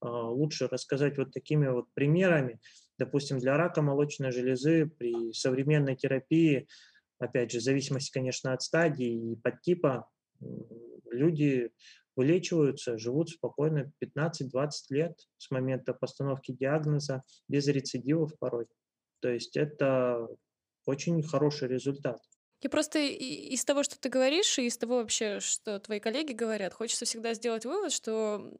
А, 0.00 0.28
лучше 0.28 0.66
рассказать 0.66 1.16
вот 1.16 1.32
такими 1.32 1.68
вот 1.68 1.86
примерами. 1.94 2.60
Допустим, 2.98 3.38
для 3.38 3.56
рака 3.56 3.82
молочной 3.82 4.32
железы 4.32 4.86
при 4.98 5.32
современной 5.32 5.96
терапии, 5.96 6.66
опять 7.18 7.52
же, 7.52 7.58
в 7.58 7.62
зависимости, 7.62 8.10
конечно, 8.12 8.52
от 8.52 8.62
стадии 8.62 9.32
и 9.32 9.36
подтипа, 9.36 10.08
люди 11.10 11.70
вылечиваются, 12.16 12.98
живут 12.98 13.30
спокойно 13.30 13.92
15-20 14.04 14.70
лет 14.90 15.18
с 15.38 15.50
момента 15.50 15.94
постановки 15.94 16.52
диагноза, 16.52 17.22
без 17.48 17.66
рецидивов 17.68 18.36
порой. 18.38 18.66
То 19.20 19.28
есть 19.28 19.56
это 19.56 20.26
очень 20.84 21.22
хороший 21.22 21.68
результат. 21.68 22.18
Я 22.60 22.70
просто 22.70 23.00
из 23.00 23.64
того, 23.64 23.82
что 23.82 23.98
ты 23.98 24.08
говоришь, 24.08 24.58
и 24.58 24.66
из 24.66 24.78
того 24.78 24.98
вообще, 24.98 25.40
что 25.40 25.80
твои 25.80 25.98
коллеги 25.98 26.32
говорят, 26.32 26.72
хочется 26.72 27.04
всегда 27.04 27.34
сделать 27.34 27.64
вывод, 27.64 27.92
что 27.92 28.52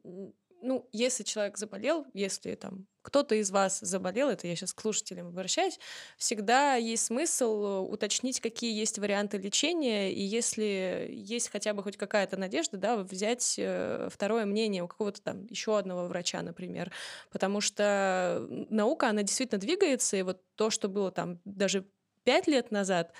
ну, 0.63 0.87
если 0.93 1.23
человек 1.23 1.57
заболел, 1.57 2.07
если 2.13 2.55
там 2.55 2.87
кто-то 3.01 3.35
из 3.35 3.51
вас 3.51 3.79
заболел, 3.81 4.29
это 4.29 4.47
я 4.47 4.55
сейчас 4.55 4.73
к 4.73 4.79
слушателям 4.79 5.27
обращаюсь, 5.27 5.77
всегда 6.17 6.75
есть 6.75 7.05
смысл 7.05 7.85
уточнить, 7.89 8.39
какие 8.39 8.73
есть 8.73 8.97
варианты 8.97 9.37
лечения, 9.37 10.11
и 10.13 10.21
если 10.21 11.07
есть 11.11 11.49
хотя 11.49 11.73
бы 11.73 11.83
хоть 11.83 11.97
какая-то 11.97 12.37
надежда, 12.37 12.77
да, 12.77 12.95
взять 12.95 13.55
э, 13.57 14.07
второе 14.09 14.45
мнение 14.45 14.83
у 14.83 14.87
какого-то 14.87 15.21
там 15.21 15.45
еще 15.47 15.77
одного 15.77 16.07
врача, 16.07 16.41
например, 16.41 16.93
потому 17.29 17.59
что 17.59 18.47
наука, 18.69 19.09
она 19.09 19.23
действительно 19.23 19.59
двигается, 19.59 20.15
и 20.15 20.21
вот 20.21 20.41
то, 20.55 20.69
что 20.69 20.87
было 20.87 21.11
там 21.11 21.41
даже 21.43 21.85
пять 22.23 22.47
лет 22.47 22.71
назад, 22.71 23.13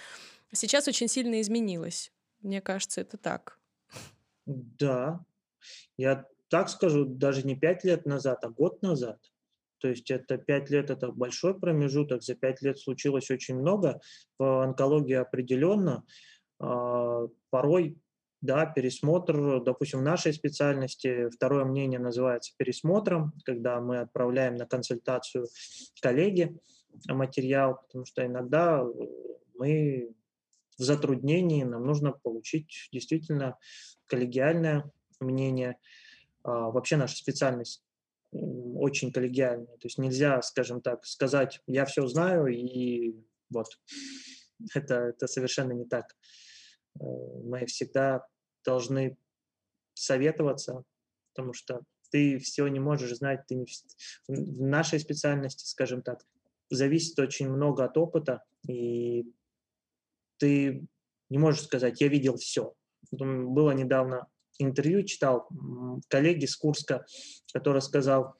сейчас 0.51 0.87
очень 0.87 1.07
сильно 1.07 1.41
изменилось. 1.41 2.11
Мне 2.41 2.61
кажется, 2.61 3.01
это 3.01 3.17
так. 3.17 3.59
Да, 4.45 5.23
я 5.97 6.25
так 6.49 6.69
скажу, 6.69 7.05
даже 7.05 7.43
не 7.47 7.55
пять 7.55 7.83
лет 7.83 8.05
назад, 8.05 8.43
а 8.43 8.49
год 8.49 8.81
назад. 8.81 9.19
То 9.79 9.89
есть 9.89 10.11
это 10.11 10.37
пять 10.37 10.69
лет– 10.69 10.89
это 10.91 11.11
большой 11.11 11.59
промежуток, 11.59 12.23
за 12.23 12.35
пять 12.35 12.61
лет 12.61 12.79
случилось 12.79 13.29
очень 13.31 13.55
много. 13.55 13.99
В 14.39 14.63
онкологии 14.63 15.15
определенно. 15.15 16.05
А, 16.59 17.27
порой, 17.49 17.97
да, 18.39 18.65
пересмотр, 18.65 19.61
допустим, 19.61 19.99
в 19.99 20.03
нашей 20.03 20.31
специальности 20.31 21.29
второе 21.29 21.65
мнение 21.65 21.99
называется 21.99 22.53
пересмотром, 22.57 23.33
когда 23.43 23.81
мы 23.81 23.99
отправляем 23.99 24.55
на 24.55 24.65
консультацию 24.65 25.47
коллеги 26.01 26.57
материал, 27.07 27.81
потому 27.81 28.05
что 28.05 28.25
иногда 28.25 28.83
мы 29.55 30.13
в 30.77 30.83
затруднении, 30.83 31.63
нам 31.63 31.85
нужно 31.85 32.11
получить 32.11 32.89
действительно 32.91 33.57
коллегиальное 34.05 34.91
мнение. 35.19 35.77
А, 36.43 36.69
вообще 36.69 36.97
наша 36.97 37.15
специальность 37.15 37.83
очень 38.31 39.11
коллегиальная. 39.11 39.77
То 39.77 39.85
есть 39.85 39.97
нельзя, 39.97 40.41
скажем 40.41 40.81
так, 40.81 41.05
сказать, 41.05 41.61
я 41.67 41.85
все 41.85 42.07
знаю, 42.07 42.47
и 42.47 43.15
вот. 43.49 43.67
Это, 44.75 44.95
это 44.95 45.27
совершенно 45.27 45.73
не 45.73 45.83
так. 45.83 46.15
Э, 46.97 47.03
мы 47.43 47.65
всегда 47.65 48.25
должны 48.63 49.17
советоваться, 49.93 50.83
потому 51.33 51.51
что 51.51 51.81
ты 52.11 52.37
все 52.37 52.67
не 52.67 52.79
можешь 52.79 53.17
знать, 53.17 53.45
ты 53.47 53.55
не... 53.55 53.65
в 54.27 54.61
нашей 54.61 54.99
специальности, 54.99 55.65
скажем 55.65 56.01
так, 56.01 56.25
зависит 56.70 57.18
очень 57.20 57.49
много 57.49 57.86
от 57.86 57.97
опыта, 57.97 58.43
и 58.68 59.26
ты 60.38 60.86
не 61.30 61.38
можешь 61.38 61.64
сказать, 61.64 62.01
я 62.01 62.07
видел 62.07 62.38
все. 62.38 62.74
Было 63.11 63.72
недавно 63.72 64.28
интервью, 64.59 65.03
читал 65.03 65.47
коллеги 66.09 66.45
с 66.45 66.55
Курска, 66.55 67.05
который 67.53 67.82
сказал, 67.82 68.36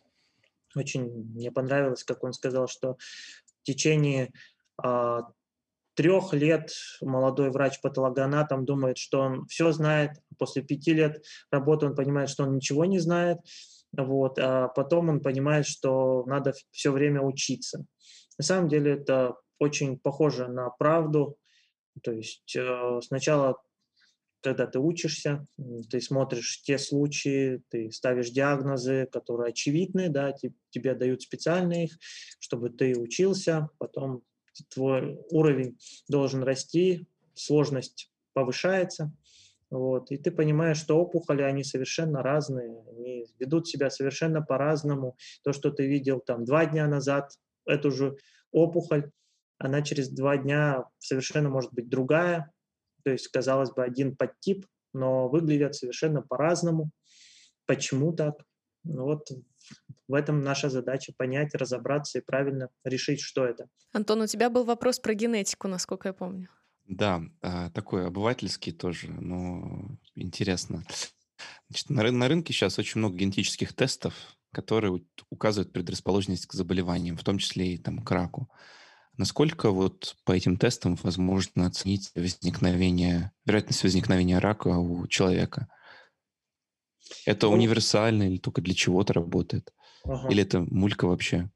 очень 0.76 1.06
мне 1.06 1.52
понравилось, 1.52 2.04
как 2.04 2.24
он 2.24 2.34
сказал, 2.34 2.68
что 2.68 2.98
в 3.46 3.64
течение 3.64 4.32
а, 4.82 5.22
трех 5.96 6.34
лет 6.34 6.72
молодой 7.02 7.52
врач-патологоанатом 7.52 8.66
думает, 8.66 8.98
что 8.98 9.20
он 9.20 9.46
все 9.48 9.72
знает, 9.72 10.12
после 10.38 10.64
пяти 10.64 10.94
лет 10.94 11.24
работы 11.52 11.86
он 11.86 11.96
понимает, 11.96 12.30
что 12.30 12.44
он 12.44 12.56
ничего 12.56 12.86
не 12.86 13.00
знает, 13.00 13.38
вот, 13.96 14.40
а 14.40 14.70
потом 14.70 15.10
он 15.10 15.22
понимает, 15.22 15.68
что 15.68 16.24
надо 16.26 16.54
все 16.72 16.92
время 16.92 17.22
учиться. 17.22 17.86
На 18.38 18.44
самом 18.44 18.68
деле 18.68 18.94
это 18.94 19.36
очень 19.60 19.98
похоже 19.98 20.48
на 20.48 20.70
правду, 20.70 21.38
то 22.02 22.12
есть 22.12 22.56
э, 22.56 23.00
сначала 23.02 23.62
когда 24.44 24.68
ты 24.68 24.78
учишься, 24.78 25.48
ты 25.90 26.02
смотришь 26.02 26.62
те 26.64 26.78
случаи, 26.78 27.64
ты 27.70 27.90
ставишь 27.92 28.30
диагнозы, 28.30 29.08
которые 29.10 29.50
очевидны, 29.50 30.10
да, 30.10 30.34
тебе 30.70 30.94
дают 30.96 31.22
специальные 31.22 31.86
их, 31.86 31.98
чтобы 32.40 32.70
ты 32.70 32.94
учился, 33.00 33.70
потом 33.78 34.22
твой 34.70 35.18
уровень 35.32 35.78
должен 36.10 36.44
расти, 36.44 37.08
сложность 37.34 38.12
повышается, 38.34 39.14
вот, 39.70 40.12
и 40.12 40.18
ты 40.18 40.30
понимаешь, 40.30 40.78
что 40.78 41.00
опухоли, 41.00 41.42
они 41.42 41.64
совершенно 41.64 42.22
разные, 42.22 42.84
они 42.92 43.26
ведут 43.40 43.68
себя 43.68 43.90
совершенно 43.90 44.42
по-разному. 44.42 45.18
То, 45.44 45.52
что 45.52 45.72
ты 45.72 45.88
видел 45.88 46.20
там 46.20 46.46
два 46.46 46.68
дня 46.68 46.88
назад, 46.88 47.32
эту 47.66 47.92
же 47.92 48.18
опухоль, 48.52 49.12
она 49.58 49.82
через 49.82 50.10
два 50.10 50.38
дня 50.38 50.86
совершенно 51.00 51.50
может 51.50 51.74
быть 51.74 51.90
другая, 51.90 52.52
то 53.04 53.12
есть, 53.12 53.28
казалось 53.28 53.72
бы, 53.72 53.84
один 53.84 54.16
подтип, 54.16 54.66
но 54.94 55.28
выглядят 55.30 55.76
совершенно 55.76 56.22
по-разному. 56.22 56.92
Почему 57.66 58.14
так? 58.14 58.44
Ну 58.84 59.04
вот 59.04 59.30
в 60.08 60.14
этом 60.14 60.42
наша 60.42 60.70
задача 60.70 61.14
понять, 61.18 61.56
разобраться 61.56 62.20
и 62.20 62.22
правильно 62.22 62.70
решить, 62.84 63.22
что 63.22 63.46
это. 63.46 63.68
Антон, 63.94 64.22
у 64.22 64.28
тебя 64.28 64.50
был 64.50 64.66
вопрос 64.66 65.00
про 65.00 65.14
генетику, 65.14 65.68
насколько 65.68 66.10
я 66.10 66.14
помню. 66.14 66.50
Да, 66.86 67.22
а, 67.42 67.70
такой 67.70 68.06
обывательский 68.08 68.74
тоже, 68.74 69.08
но 69.10 69.98
интересно. 70.16 70.84
Значит, 71.70 71.90
на, 71.90 72.12
на 72.12 72.28
рынке 72.28 72.54
сейчас 72.54 72.78
очень 72.78 73.00
много 73.00 73.16
генетических 73.16 73.74
тестов, 73.74 74.14
которые 74.54 75.04
указывают 75.30 75.74
предрасположенность 75.74 76.46
к 76.46 76.54
заболеваниям, 76.54 77.18
в 77.18 77.24
том 77.24 77.38
числе 77.38 77.74
и 77.74 77.78
там, 77.78 78.00
к 78.00 78.12
раку. 78.12 78.50
Насколько 79.18 79.72
вот 79.72 80.16
по 80.24 80.32
этим 80.32 80.58
тестам 80.58 80.96
возможно 81.04 81.68
оценить 81.68 82.12
возникновение, 82.16 83.32
вероятность 83.46 83.84
возникновения 83.84 84.40
рака 84.40 84.70
у 84.70 85.08
человека? 85.08 85.68
Это 87.26 87.48
ну, 87.48 87.54
универсально 87.54 88.24
или 88.24 88.38
только 88.38 88.62
для 88.62 88.74
чего-то 88.74 89.14
работает? 89.14 89.74
Ага. 90.06 90.30
Или 90.30 90.44
это 90.44 90.62
мулька 90.62 91.06
вообще? 91.06 91.50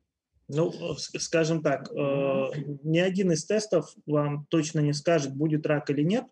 Ну, 0.50 0.72
скажем 0.98 1.62
так, 1.62 1.92
э, 1.92 2.48
ни 2.84 3.00
один 3.00 3.32
из 3.32 3.46
тестов 3.46 3.94
вам 4.06 4.46
точно 4.50 4.80
не 4.80 4.94
скажет, 4.94 5.36
будет 5.36 5.66
рак 5.66 5.90
или 5.90 6.04
нет. 6.04 6.26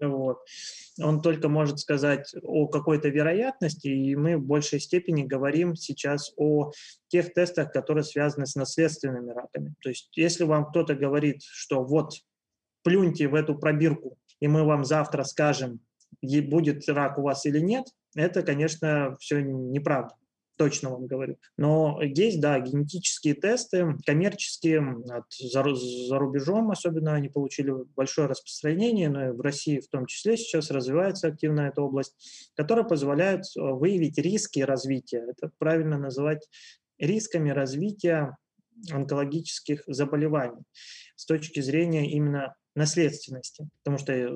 Вот. 0.00 0.38
Он 1.02 1.20
только 1.22 1.48
может 1.48 1.78
сказать 1.78 2.34
о 2.42 2.68
какой-то 2.68 3.08
вероятности, 3.08 3.88
и 3.88 4.14
мы 4.16 4.36
в 4.36 4.42
большей 4.42 4.80
степени 4.80 5.24
говорим 5.24 5.74
сейчас 5.74 6.32
о 6.36 6.72
тех 7.08 7.32
тестах, 7.32 7.72
которые 7.72 8.04
связаны 8.04 8.46
с 8.46 8.54
наследственными 8.54 9.32
раками. 9.32 9.74
То 9.80 9.88
есть 9.88 10.10
если 10.16 10.44
вам 10.44 10.66
кто-то 10.66 10.94
говорит, 10.94 11.42
что 11.42 11.82
вот 11.82 12.12
плюньте 12.82 13.28
в 13.28 13.34
эту 13.34 13.56
пробирку, 13.56 14.18
и 14.40 14.48
мы 14.48 14.64
вам 14.64 14.84
завтра 14.84 15.24
скажем, 15.24 15.80
будет 16.22 16.88
рак 16.88 17.18
у 17.18 17.22
вас 17.22 17.44
или 17.46 17.58
нет, 17.58 17.86
это, 18.14 18.42
конечно, 18.42 19.16
все 19.20 19.40
неправда 19.42 20.14
точно 20.58 20.90
вам 20.90 21.06
говорю. 21.06 21.36
Но 21.56 22.02
есть, 22.02 22.40
да, 22.40 22.58
генетические 22.58 23.34
тесты, 23.34 23.96
коммерческие, 24.04 24.80
от, 25.08 25.24
за, 25.38 25.64
за 25.74 26.18
рубежом 26.18 26.70
особенно 26.70 27.14
они 27.14 27.28
получили 27.28 27.72
большое 27.96 28.28
распространение, 28.28 29.08
но 29.08 29.28
и 29.28 29.30
в 29.30 29.40
России 29.40 29.80
в 29.80 29.88
том 29.88 30.06
числе 30.06 30.36
сейчас 30.36 30.70
развивается 30.70 31.28
активно 31.28 31.62
эта 31.62 31.80
область, 31.80 32.50
которая 32.56 32.84
позволяет 32.84 33.44
э, 33.56 33.60
выявить 33.60 34.18
риски 34.18 34.60
развития. 34.60 35.24
Это 35.30 35.50
правильно 35.58 35.96
называть 35.96 36.48
рисками 36.98 37.50
развития 37.50 38.36
онкологических 38.90 39.84
заболеваний 39.86 40.62
с 41.16 41.24
точки 41.24 41.60
зрения 41.60 42.10
именно 42.10 42.54
наследственности, 42.74 43.68
потому 43.82 43.98
что 43.98 44.12
э, 44.12 44.28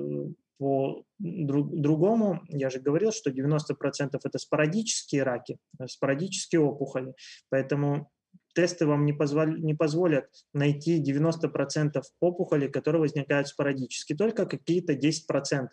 по 0.63 1.03
друг, 1.19 1.75
другому, 1.75 2.41
я 2.47 2.69
же 2.69 2.79
говорил, 2.79 3.11
что 3.11 3.31
90% 3.31 4.17
это 4.23 4.39
спорадические 4.39 5.23
раки, 5.23 5.57
э, 5.77 5.87
спорадические 5.87 6.61
опухоли, 6.61 7.13
поэтому 7.49 8.09
тесты 8.55 8.85
вам 8.85 9.03
не, 9.03 9.11
позволь, 9.11 9.61
не 9.61 9.73
позволят 9.73 10.29
найти 10.53 11.03
90% 11.03 12.01
опухолей, 12.21 12.69
которые 12.69 13.01
возникают 13.01 13.49
спорадически, 13.49 14.15
только 14.15 14.45
какие-то 14.45 14.93
10%. 14.93 15.67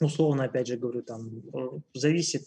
Условно, 0.00 0.44
опять 0.44 0.68
же 0.68 0.76
говорю, 0.76 1.02
там 1.02 1.42
э, 1.52 1.80
зависит 1.94 2.42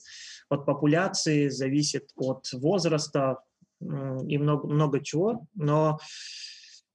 от 0.47 0.66
популяции, 0.66 1.49
зависит 1.49 2.12
от 2.16 2.49
возраста 2.54 3.39
и 3.82 4.38
много, 4.38 4.68
много 4.68 5.04
чего, 5.04 5.47
но 5.56 5.99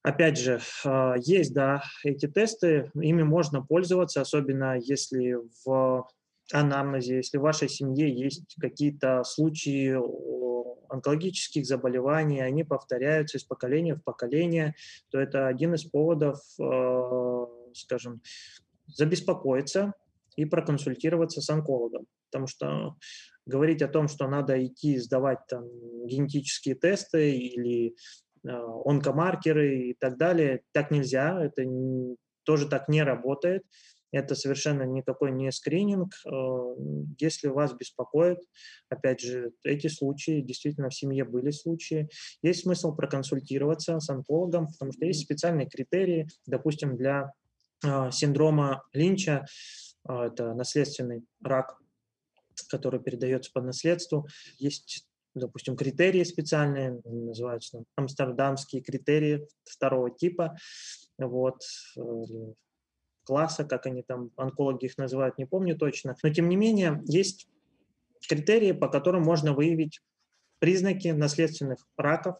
Опять 0.07 0.39
же, 0.39 0.61
а, 0.85 1.17
есть, 1.19 1.53
да, 1.53 1.83
эти 2.05 2.29
тесты, 2.29 2.93
ими 2.95 3.25
можно 3.25 3.61
пользоваться, 3.61 4.21
особенно 4.21 4.79
если 4.79 5.37
в 5.65 6.09
анамнезе, 6.53 7.17
если 7.17 7.39
в 7.39 7.41
вашей 7.41 7.69
семье 7.69 8.09
есть 8.09 8.55
какие-то 8.61 9.25
случаи 9.25 9.97
онкологических 10.89 11.67
заболеваний, 11.67 12.41
они 12.41 12.63
повторяются 12.63 13.39
из 13.39 13.43
поколения 13.43 13.97
в 13.97 14.05
поколение, 14.05 14.77
то 15.11 15.19
это 15.19 15.49
один 15.49 15.75
из 15.75 15.83
поводов, 15.83 16.39
а, 16.61 17.49
скажем, 17.75 18.23
забеспокоиться 18.87 19.93
и 20.37 20.45
проконсультироваться 20.45 21.41
с 21.41 21.51
онкологом. 21.51 22.07
Потому 22.31 22.47
что 22.47 22.95
говорить 23.45 23.83
о 23.83 23.89
том, 23.89 24.07
что 24.07 24.29
надо 24.29 24.65
идти 24.65 24.99
сдавать 24.99 25.41
там 25.49 25.65
генетические 26.07 26.77
тесты 26.77 27.37
или 27.37 27.97
онкомаркеры 28.47 29.91
и 29.91 29.95
так 29.95 30.17
далее. 30.17 30.63
Так 30.73 30.91
нельзя, 30.91 31.43
это 31.43 31.65
тоже 32.45 32.69
так 32.69 32.89
не 32.89 33.03
работает. 33.03 33.63
Это 34.13 34.35
совершенно 34.35 34.85
никакой 34.85 35.33
не 35.33 35.51
скрининг. 35.51 36.15
Э, 36.25 36.75
если 37.19 37.49
вас 37.49 37.75
беспокоит, 37.75 38.39
опять 38.89 39.21
же, 39.21 39.53
эти 39.63 39.89
случаи, 39.89 40.41
действительно 40.41 40.89
в 40.89 40.95
семье 40.95 41.25
были 41.25 41.51
случаи, 41.51 42.09
есть 42.41 42.63
смысл 42.63 42.95
проконсультироваться 42.95 43.99
с 43.99 44.09
онкологом, 44.09 44.69
потому 44.69 44.93
что 44.93 45.05
есть 45.05 45.23
специальные 45.23 45.69
критерии, 45.69 46.29
допустим, 46.47 46.97
для 46.97 47.33
э, 47.85 48.11
синдрома 48.13 48.85
Линча, 48.93 49.45
это 50.09 50.55
наследственный 50.55 51.25
рак, 51.43 51.77
который 52.69 53.01
передается 53.01 53.51
по 53.53 53.61
наследству. 53.61 54.29
Есть 54.59 55.05
допустим, 55.41 55.77
критерии 55.77 56.25
специальные, 56.25 57.01
называются 57.05 57.85
амстердамские 57.95 58.83
критерии 58.83 59.47
второго 59.65 60.11
типа, 60.11 60.57
вот, 61.19 61.63
э, 61.97 62.03
класса, 63.25 63.65
как 63.65 63.87
они 63.87 64.03
там, 64.03 64.31
онкологи 64.37 64.87
их 64.87 64.99
называют, 64.99 65.39
не 65.39 65.47
помню 65.47 65.77
точно. 65.77 66.17
Но 66.23 66.31
тем 66.31 66.49
не 66.49 66.57
менее, 66.57 67.03
есть 67.07 67.49
критерии, 68.29 68.73
по 68.73 68.89
которым 68.89 69.23
можно 69.23 69.53
выявить 69.53 70.01
признаки 70.59 71.09
наследственных 71.09 71.87
раков, 71.97 72.37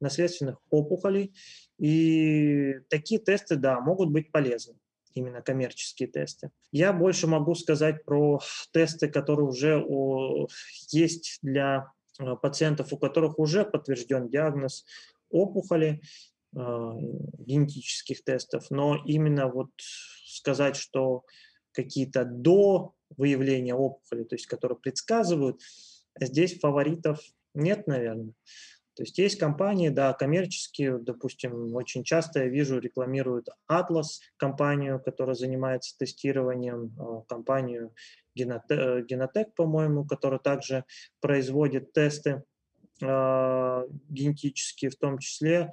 наследственных 0.00 0.60
опухолей. 0.70 1.34
И 1.78 2.74
такие 2.88 3.20
тесты, 3.20 3.56
да, 3.56 3.80
могут 3.80 4.10
быть 4.10 4.30
полезны 4.30 4.76
именно 5.14 5.40
коммерческие 5.40 6.08
тесты. 6.08 6.50
Я 6.72 6.92
больше 6.92 7.26
могу 7.26 7.54
сказать 7.54 8.04
про 8.04 8.40
тесты, 8.72 9.08
которые 9.08 9.46
уже 9.46 9.82
есть 10.90 11.38
для 11.42 11.90
пациентов, 12.42 12.92
у 12.92 12.98
которых 12.98 13.38
уже 13.38 13.64
подтвержден 13.64 14.28
диагноз 14.28 14.84
опухоли, 15.30 16.00
э, 16.54 16.58
генетических 16.58 18.22
тестов, 18.24 18.70
но 18.70 18.96
именно 19.04 19.48
вот 19.48 19.70
сказать, 19.78 20.76
что 20.76 21.24
какие-то 21.72 22.24
до 22.24 22.94
выявления 23.16 23.74
опухоли, 23.74 24.24
то 24.24 24.34
есть 24.34 24.46
которые 24.46 24.78
предсказывают, 24.78 25.60
здесь 26.18 26.58
фаворитов 26.58 27.20
нет, 27.54 27.86
наверное. 27.86 28.32
То 28.94 29.02
есть 29.02 29.18
есть 29.18 29.38
компании, 29.38 29.90
да, 29.90 30.14
коммерческие, 30.14 30.98
допустим, 30.98 31.74
очень 31.74 32.02
часто 32.02 32.40
я 32.40 32.46
вижу, 32.46 32.78
рекламируют 32.78 33.48
Atlas, 33.70 34.20
компанию, 34.38 35.02
которая 35.04 35.34
занимается 35.34 35.96
тестированием, 35.98 36.96
а, 36.98 37.20
компанию 38.36 39.04
Genotech, 39.04 39.52
по-моему, 39.56 40.04
которая 40.04 40.40
также 40.40 40.84
производит 41.20 41.92
тесты 41.92 42.42
э, 43.02 43.82
генетические, 44.08 44.90
в 44.90 44.96
том 44.96 45.18
числе 45.18 45.70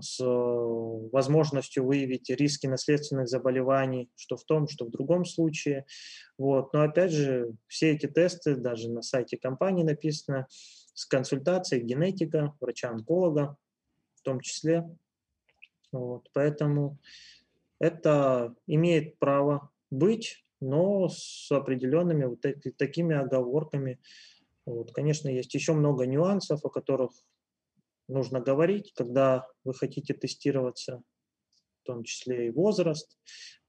с 0.00 0.22
возможностью 0.24 1.84
выявить 1.84 2.30
риски 2.30 2.66
наследственных 2.66 3.28
заболеваний, 3.28 4.10
что 4.16 4.36
в 4.36 4.44
том, 4.44 4.68
что 4.68 4.84
в 4.84 4.90
другом 4.90 5.24
случае. 5.24 5.86
Вот. 6.36 6.72
Но 6.72 6.82
опять 6.82 7.10
же, 7.10 7.52
все 7.66 7.92
эти 7.92 8.06
тесты, 8.06 8.54
даже 8.54 8.90
на 8.90 9.02
сайте 9.02 9.36
компании 9.36 9.82
написано, 9.82 10.46
с 10.94 11.04
консультацией 11.06 11.82
генетика, 11.82 12.54
врача-онколога 12.60 13.56
в 14.14 14.22
том 14.22 14.40
числе. 14.40 14.84
Вот, 15.92 16.28
поэтому 16.34 16.98
это 17.78 18.54
имеет 18.66 19.18
право 19.18 19.70
быть, 19.90 20.44
но 20.60 21.08
с 21.08 21.50
определенными 21.50 22.24
вот 22.24 22.44
такими 22.76 23.16
оговорками. 23.16 24.00
Вот, 24.66 24.92
конечно, 24.92 25.28
есть 25.28 25.54
еще 25.54 25.72
много 25.72 26.06
нюансов, 26.06 26.64
о 26.64 26.70
которых 26.70 27.12
нужно 28.08 28.40
говорить, 28.40 28.92
когда 28.94 29.46
вы 29.64 29.74
хотите 29.74 30.14
тестироваться, 30.14 31.02
в 31.82 31.86
том 31.86 32.04
числе 32.04 32.48
и 32.48 32.50
возраст, 32.50 33.18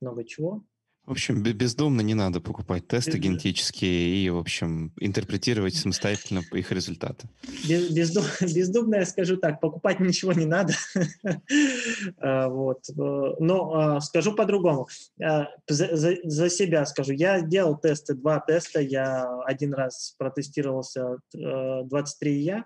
много 0.02 0.24
чего. 0.24 0.64
В 1.10 1.12
общем, 1.12 1.42
бездумно 1.42 2.02
не 2.02 2.14
надо 2.14 2.40
покупать 2.40 2.88
тесты 2.88 3.14
Без... 3.14 3.22
генетические 3.22 4.24
и, 4.24 4.30
в 4.30 4.38
общем, 4.38 4.94
интерпретировать 5.00 5.74
самостоятельно 5.74 6.44
их 6.54 6.72
результаты. 6.72 7.28
Без, 7.68 7.90
бездум, 7.90 8.26
бездумно 8.42 8.98
я 8.98 9.06
скажу 9.08 9.38
так, 9.38 9.60
покупать 9.60 10.00
ничего 10.00 10.34
не 10.34 10.46
надо. 10.46 10.74
А, 12.20 12.48
вот. 12.48 12.84
Но 12.96 13.74
а, 13.74 14.02
скажу 14.02 14.36
по-другому. 14.36 14.88
А, 15.22 15.48
за, 15.68 15.96
за, 15.96 16.16
за 16.24 16.50
себя 16.50 16.86
скажу. 16.86 17.14
Я 17.14 17.42
делал 17.42 17.76
тесты, 17.76 18.14
два 18.14 18.40
теста. 18.40 18.80
Я 18.80 19.42
один 19.46 19.74
раз 19.74 20.14
протестировался 20.18 21.18
23Я. 21.34 22.64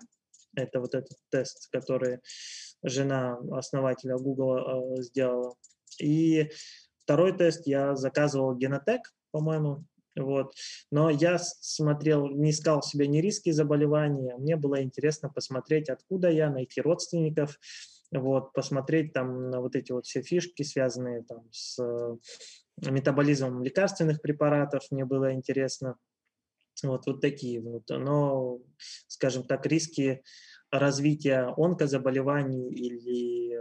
Это 0.54 0.80
вот 0.80 0.94
этот 0.94 1.16
тест, 1.30 1.68
который 1.72 2.18
жена 2.82 3.38
основателя 3.52 4.18
Google 4.18 4.98
сделала. 5.00 5.54
И 5.98 6.50
Второй 7.04 7.36
тест 7.36 7.66
я 7.66 7.96
заказывал 7.96 8.54
Генотек, 8.56 9.12
по-моему, 9.30 9.84
вот. 10.16 10.54
Но 10.90 11.10
я 11.10 11.38
смотрел, 11.38 12.28
не 12.28 12.50
искал 12.50 12.80
в 12.80 12.86
себе 12.86 13.06
ни 13.06 13.18
риски 13.18 13.50
заболевания, 13.50 14.36
мне 14.36 14.56
было 14.56 14.82
интересно 14.82 15.28
посмотреть, 15.28 15.90
откуда 15.90 16.30
я, 16.30 16.50
найти 16.50 16.80
родственников, 16.80 17.58
вот, 18.10 18.52
посмотреть 18.52 19.12
там 19.12 19.50
на 19.50 19.60
вот 19.60 19.76
эти 19.76 19.92
вот 19.92 20.06
все 20.06 20.22
фишки, 20.22 20.62
связанные 20.62 21.24
там 21.24 21.48
с 21.50 21.78
э, 21.82 22.16
метаболизмом 22.90 23.62
лекарственных 23.62 24.22
препаратов, 24.22 24.84
мне 24.90 25.04
было 25.04 25.32
интересно. 25.34 25.96
Вот, 26.82 27.06
вот 27.06 27.20
такие 27.20 27.60
вот. 27.60 27.88
Но, 27.88 28.60
скажем 29.08 29.44
так, 29.44 29.66
риски 29.66 30.22
развития 30.70 31.52
онкозаболеваний 31.56 32.70
или 32.70 33.58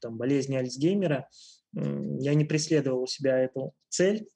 там, 0.00 0.16
болезни 0.16 0.56
Альцгеймера– 0.56 1.28
я 1.74 2.34
не 2.34 2.44
преследовал 2.44 3.02
у 3.02 3.06
себя 3.06 3.38
эту 3.38 3.74
цель, 3.88 4.28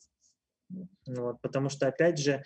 вот, 1.07 1.41
потому 1.41 1.69
что, 1.69 1.89
опять 1.89 2.19
же, 2.19 2.43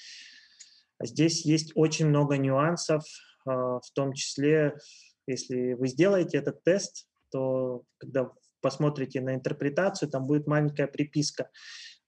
здесь 1.02 1.44
есть 1.44 1.72
очень 1.74 2.06
много 2.06 2.36
нюансов, 2.36 3.04
а, 3.44 3.80
в 3.80 3.90
том 3.94 4.12
числе, 4.12 4.78
если 5.26 5.72
вы 5.74 5.88
сделаете 5.88 6.38
этот 6.38 6.62
тест, 6.62 7.08
то 7.30 7.82
когда 7.98 8.30
посмотрите 8.60 9.20
на 9.20 9.34
интерпретацию, 9.34 10.08
там 10.08 10.26
будет 10.26 10.46
маленькая 10.46 10.86
приписка. 10.86 11.50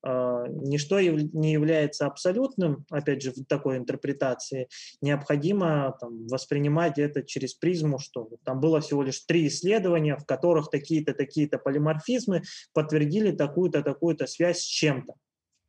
А, 0.06 0.46
ничто 0.48 1.00
не 1.00 1.52
является 1.52 2.06
абсолютным, 2.06 2.84
опять 2.90 3.22
же, 3.22 3.32
в 3.32 3.44
такой 3.46 3.78
интерпретации. 3.78 4.68
Необходимо 5.00 5.96
там, 5.98 6.26
воспринимать 6.26 6.98
это 6.98 7.22
через 7.22 7.54
призму, 7.54 7.98
что 7.98 8.28
там 8.44 8.60
было 8.60 8.80
всего 8.80 9.02
лишь 9.02 9.20
три 9.20 9.48
исследования, 9.48 10.16
в 10.16 10.26
которых 10.26 10.68
такие-то, 10.68 11.14
такие-то 11.14 11.56
полиморфизмы 11.56 12.42
подтвердили 12.74 13.32
такую-то, 13.32 13.82
такую-то 13.82 14.26
связь 14.26 14.58
с 14.60 14.64
чем-то. 14.64 15.14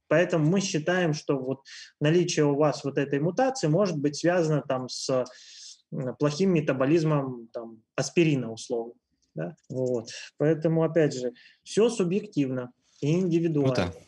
Поэтому 0.09 0.45
мы 0.45 0.59
считаем, 0.59 1.13
что 1.13 1.39
вот 1.39 1.61
наличие 2.01 2.45
у 2.45 2.55
вас 2.55 2.83
вот 2.83 2.97
этой 2.97 3.19
мутации 3.21 3.67
может 3.67 3.97
быть 3.97 4.17
связано 4.17 4.61
там 4.67 4.89
с 4.89 5.23
плохим 6.19 6.53
метаболизмом 6.53 7.47
там, 7.53 7.81
аспирина 7.95 8.51
условно. 8.51 8.95
Да? 9.33 9.55
Вот. 9.69 10.09
Поэтому, 10.37 10.83
опять 10.83 11.13
же, 11.13 11.31
все 11.63 11.89
субъективно 11.89 12.71
и 12.99 13.13
индивидуально. 13.13 13.91
Круто. 13.91 14.05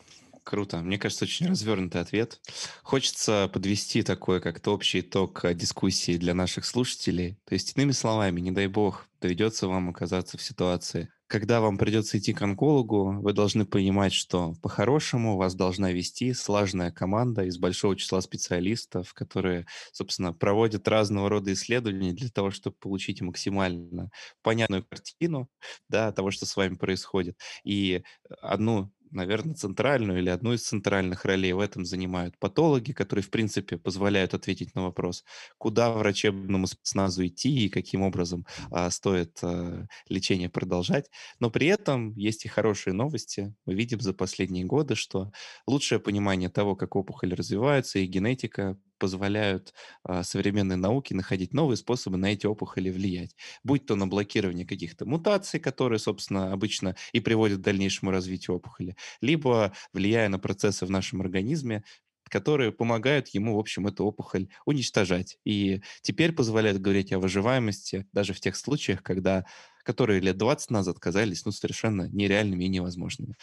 Круто. 0.48 0.78
Мне 0.78 0.98
кажется, 0.98 1.26
очень 1.26 1.46
развернутый 1.50 2.00
ответ. 2.00 2.40
Хочется 2.82 3.50
подвести 3.52 4.02
такой 4.02 4.40
как-то 4.40 4.72
общий 4.72 5.00
итог 5.00 5.44
э, 5.44 5.52
дискуссии 5.52 6.16
для 6.16 6.32
наших 6.32 6.64
слушателей. 6.64 7.38
То 7.44 7.52
есть, 7.52 7.76
иными 7.76 7.92
словами, 7.92 8.40
не 8.40 8.50
дай 8.50 8.66
бог, 8.66 9.10
доведется 9.20 9.68
вам 9.68 9.90
оказаться 9.90 10.38
в 10.38 10.42
ситуации, 10.42 11.10
когда 11.28 11.60
вам 11.60 11.76
придется 11.76 12.18
идти 12.18 12.32
к 12.32 12.40
онкологу, 12.40 13.20
вы 13.20 13.34
должны 13.34 13.66
понимать, 13.66 14.14
что 14.14 14.54
по-хорошему 14.62 15.36
вас 15.36 15.54
должна 15.54 15.92
вести 15.92 16.32
слаженная 16.32 16.90
команда 16.90 17.44
из 17.44 17.58
большого 17.58 17.96
числа 17.96 18.22
специалистов, 18.22 19.12
которые, 19.12 19.66
собственно, 19.92 20.32
проводят 20.32 20.88
разного 20.88 21.28
рода 21.28 21.52
исследования 21.52 22.14
для 22.14 22.30
того, 22.30 22.50
чтобы 22.50 22.76
получить 22.80 23.20
максимально 23.20 24.10
понятную 24.42 24.86
картину 24.88 25.50
да, 25.90 26.12
того, 26.12 26.30
что 26.30 26.46
с 26.46 26.56
вами 26.56 26.76
происходит. 26.76 27.38
И 27.62 28.02
одну 28.40 28.90
наверное, 29.10 29.54
центральную 29.54 30.18
или 30.20 30.28
одну 30.28 30.52
из 30.52 30.62
центральных 30.62 31.24
ролей 31.24 31.52
в 31.52 31.60
этом 31.60 31.84
занимают 31.84 32.38
патологи, 32.38 32.92
которые, 32.92 33.22
в 33.22 33.30
принципе, 33.30 33.76
позволяют 33.76 34.34
ответить 34.34 34.74
на 34.74 34.82
вопрос, 34.82 35.24
куда 35.58 35.90
врачебному 35.90 36.66
спецназу 36.66 37.26
идти 37.26 37.66
и 37.66 37.68
каким 37.68 38.02
образом 38.02 38.46
а, 38.70 38.90
стоит 38.90 39.38
а, 39.42 39.86
лечение 40.08 40.48
продолжать. 40.48 41.10
Но 41.40 41.50
при 41.50 41.66
этом 41.66 42.14
есть 42.14 42.44
и 42.44 42.48
хорошие 42.48 42.94
новости. 42.94 43.54
Мы 43.66 43.74
видим 43.74 44.00
за 44.00 44.14
последние 44.14 44.64
годы, 44.64 44.94
что 44.94 45.30
лучшее 45.66 45.98
понимание 45.98 46.48
того, 46.48 46.76
как 46.76 46.96
опухоль 46.96 47.34
развивается, 47.34 47.98
и 47.98 48.06
генетика 48.06 48.78
позволяют 48.98 49.74
а, 50.02 50.22
современной 50.22 50.76
науке 50.76 51.14
находить 51.14 51.52
новые 51.54 51.76
способы 51.76 52.16
на 52.16 52.32
эти 52.32 52.46
опухоли 52.46 52.90
влиять. 52.90 53.36
Будь 53.64 53.86
то 53.86 53.96
на 53.96 54.06
блокирование 54.06 54.66
каких-то 54.66 55.06
мутаций, 55.06 55.60
которые, 55.60 55.98
собственно, 55.98 56.52
обычно 56.52 56.96
и 57.12 57.20
приводят 57.20 57.58
к 57.58 57.62
дальнейшему 57.62 58.10
развитию 58.10 58.56
опухоли, 58.56 58.96
либо 59.20 59.72
влияя 59.92 60.28
на 60.28 60.38
процессы 60.38 60.86
в 60.86 60.90
нашем 60.90 61.20
организме, 61.20 61.84
которые 62.28 62.72
помогают 62.72 63.28
ему, 63.28 63.56
в 63.56 63.58
общем, 63.58 63.86
эту 63.86 64.04
опухоль 64.04 64.48
уничтожать. 64.66 65.38
И 65.44 65.82
теперь 66.02 66.32
позволяют 66.32 66.80
говорить 66.80 67.12
о 67.12 67.18
выживаемости 67.18 68.06
даже 68.12 68.34
в 68.34 68.40
тех 68.40 68.56
случаях, 68.56 69.02
когда 69.02 69.44
которые 69.84 70.20
лет 70.20 70.36
20 70.36 70.70
назад 70.70 70.98
казались 70.98 71.46
ну, 71.46 71.52
совершенно 71.52 72.08
нереальными 72.10 72.64
и 72.64 72.68
невозможными. 72.68 73.36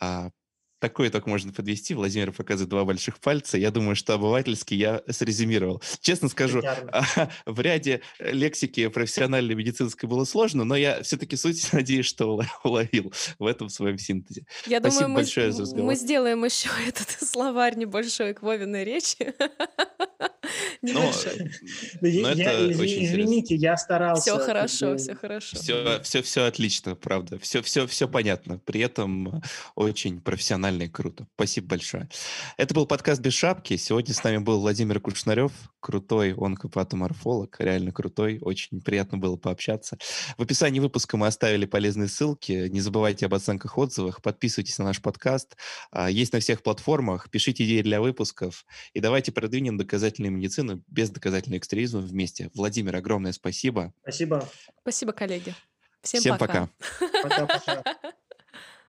А 0.00 0.30
такой 0.82 1.08
итог 1.08 1.26
можно 1.26 1.52
подвести. 1.52 1.94
Владимир 1.94 2.32
показывает 2.32 2.68
два 2.68 2.84
больших 2.84 3.20
пальца. 3.20 3.56
Я 3.56 3.70
думаю, 3.70 3.94
что 3.94 4.14
обывательски 4.14 4.74
я 4.74 5.00
срезюмировал. 5.08 5.80
Честно 6.00 6.28
скажу, 6.28 6.60
в 7.46 7.60
ряде 7.60 8.00
лексики 8.18 8.88
профессиональной 8.88 9.54
медицинской 9.54 10.08
было 10.08 10.24
сложно, 10.24 10.64
но 10.64 10.74
я 10.74 11.04
все-таки 11.04 11.36
суть 11.36 11.68
надеюсь, 11.72 12.06
что 12.06 12.42
уловил 12.64 13.12
в 13.38 13.46
этом 13.46 13.68
своем 13.68 13.96
синтезе. 13.96 14.44
Я 14.66 14.80
Спасибо 14.80 15.02
думаю, 15.04 15.14
большое 15.14 15.46
мы, 15.46 15.52
за 15.52 15.62
разговор. 15.62 15.86
Мы 15.86 15.94
сделаем 15.94 16.44
еще 16.44 16.68
этот 16.88 17.08
словарь 17.10 17.76
небольшой 17.76 18.34
к 18.34 18.42
Вовиной 18.42 18.82
речи. 18.82 19.34
Небольшой. 20.82 21.48
Извините, 22.00 23.54
я 23.54 23.76
старался. 23.76 24.22
Все 24.22 24.38
хорошо, 24.44 24.96
все 24.96 25.14
хорошо. 25.14 25.56
Все, 25.56 26.00
все, 26.02 26.22
все 26.22 26.44
отлично, 26.44 26.96
правда. 26.96 27.38
Все, 27.38 27.62
все, 27.62 27.86
все 27.86 28.08
понятно. 28.08 28.58
При 28.58 28.80
этом 28.80 29.42
очень 29.76 30.20
профессионально 30.20 30.84
и 30.84 30.88
круто. 30.88 31.28
Спасибо 31.36 31.68
большое. 31.68 32.08
Это 32.56 32.74
был 32.74 32.86
подкаст 32.86 33.20
«Без 33.20 33.32
шапки». 33.32 33.76
Сегодня 33.76 34.12
с 34.12 34.24
нами 34.24 34.38
был 34.38 34.60
Владимир 34.60 34.98
Кушнарев, 34.98 35.52
крутой 35.78 36.34
онкопатоморфолог, 36.34 37.56
реально 37.60 37.92
крутой. 37.92 38.38
Очень 38.40 38.80
приятно 38.80 39.18
было 39.18 39.36
пообщаться. 39.36 39.98
В 40.36 40.42
описании 40.42 40.80
выпуска 40.80 41.16
мы 41.16 41.28
оставили 41.28 41.64
полезные 41.64 42.08
ссылки. 42.08 42.68
Не 42.68 42.80
забывайте 42.80 43.26
об 43.26 43.34
оценках, 43.34 43.78
отзывах. 43.78 44.20
Подписывайтесь 44.20 44.78
на 44.78 44.86
наш 44.86 45.00
подкаст. 45.00 45.56
А, 45.92 46.10
есть 46.10 46.32
на 46.32 46.40
всех 46.40 46.64
платформах. 46.64 47.30
Пишите 47.30 47.64
идеи 47.64 47.82
для 47.82 48.00
выпусков. 48.00 48.64
И 48.94 49.00
давайте 49.00 49.30
продвинем 49.30 49.76
доказательную 49.76 50.32
медицину 50.32 50.71
без 50.86 51.10
доказательного 51.10 51.58
экстремизма 51.58 52.00
вместе. 52.00 52.50
Владимир, 52.54 52.96
огромное 52.96 53.32
спасибо. 53.32 53.92
Спасибо. 54.02 54.48
Спасибо, 54.82 55.12
коллеги. 55.12 55.54
Всем, 56.02 56.20
Всем 56.20 56.38
пока. 56.38 56.68
Пока-пока. 57.22 57.84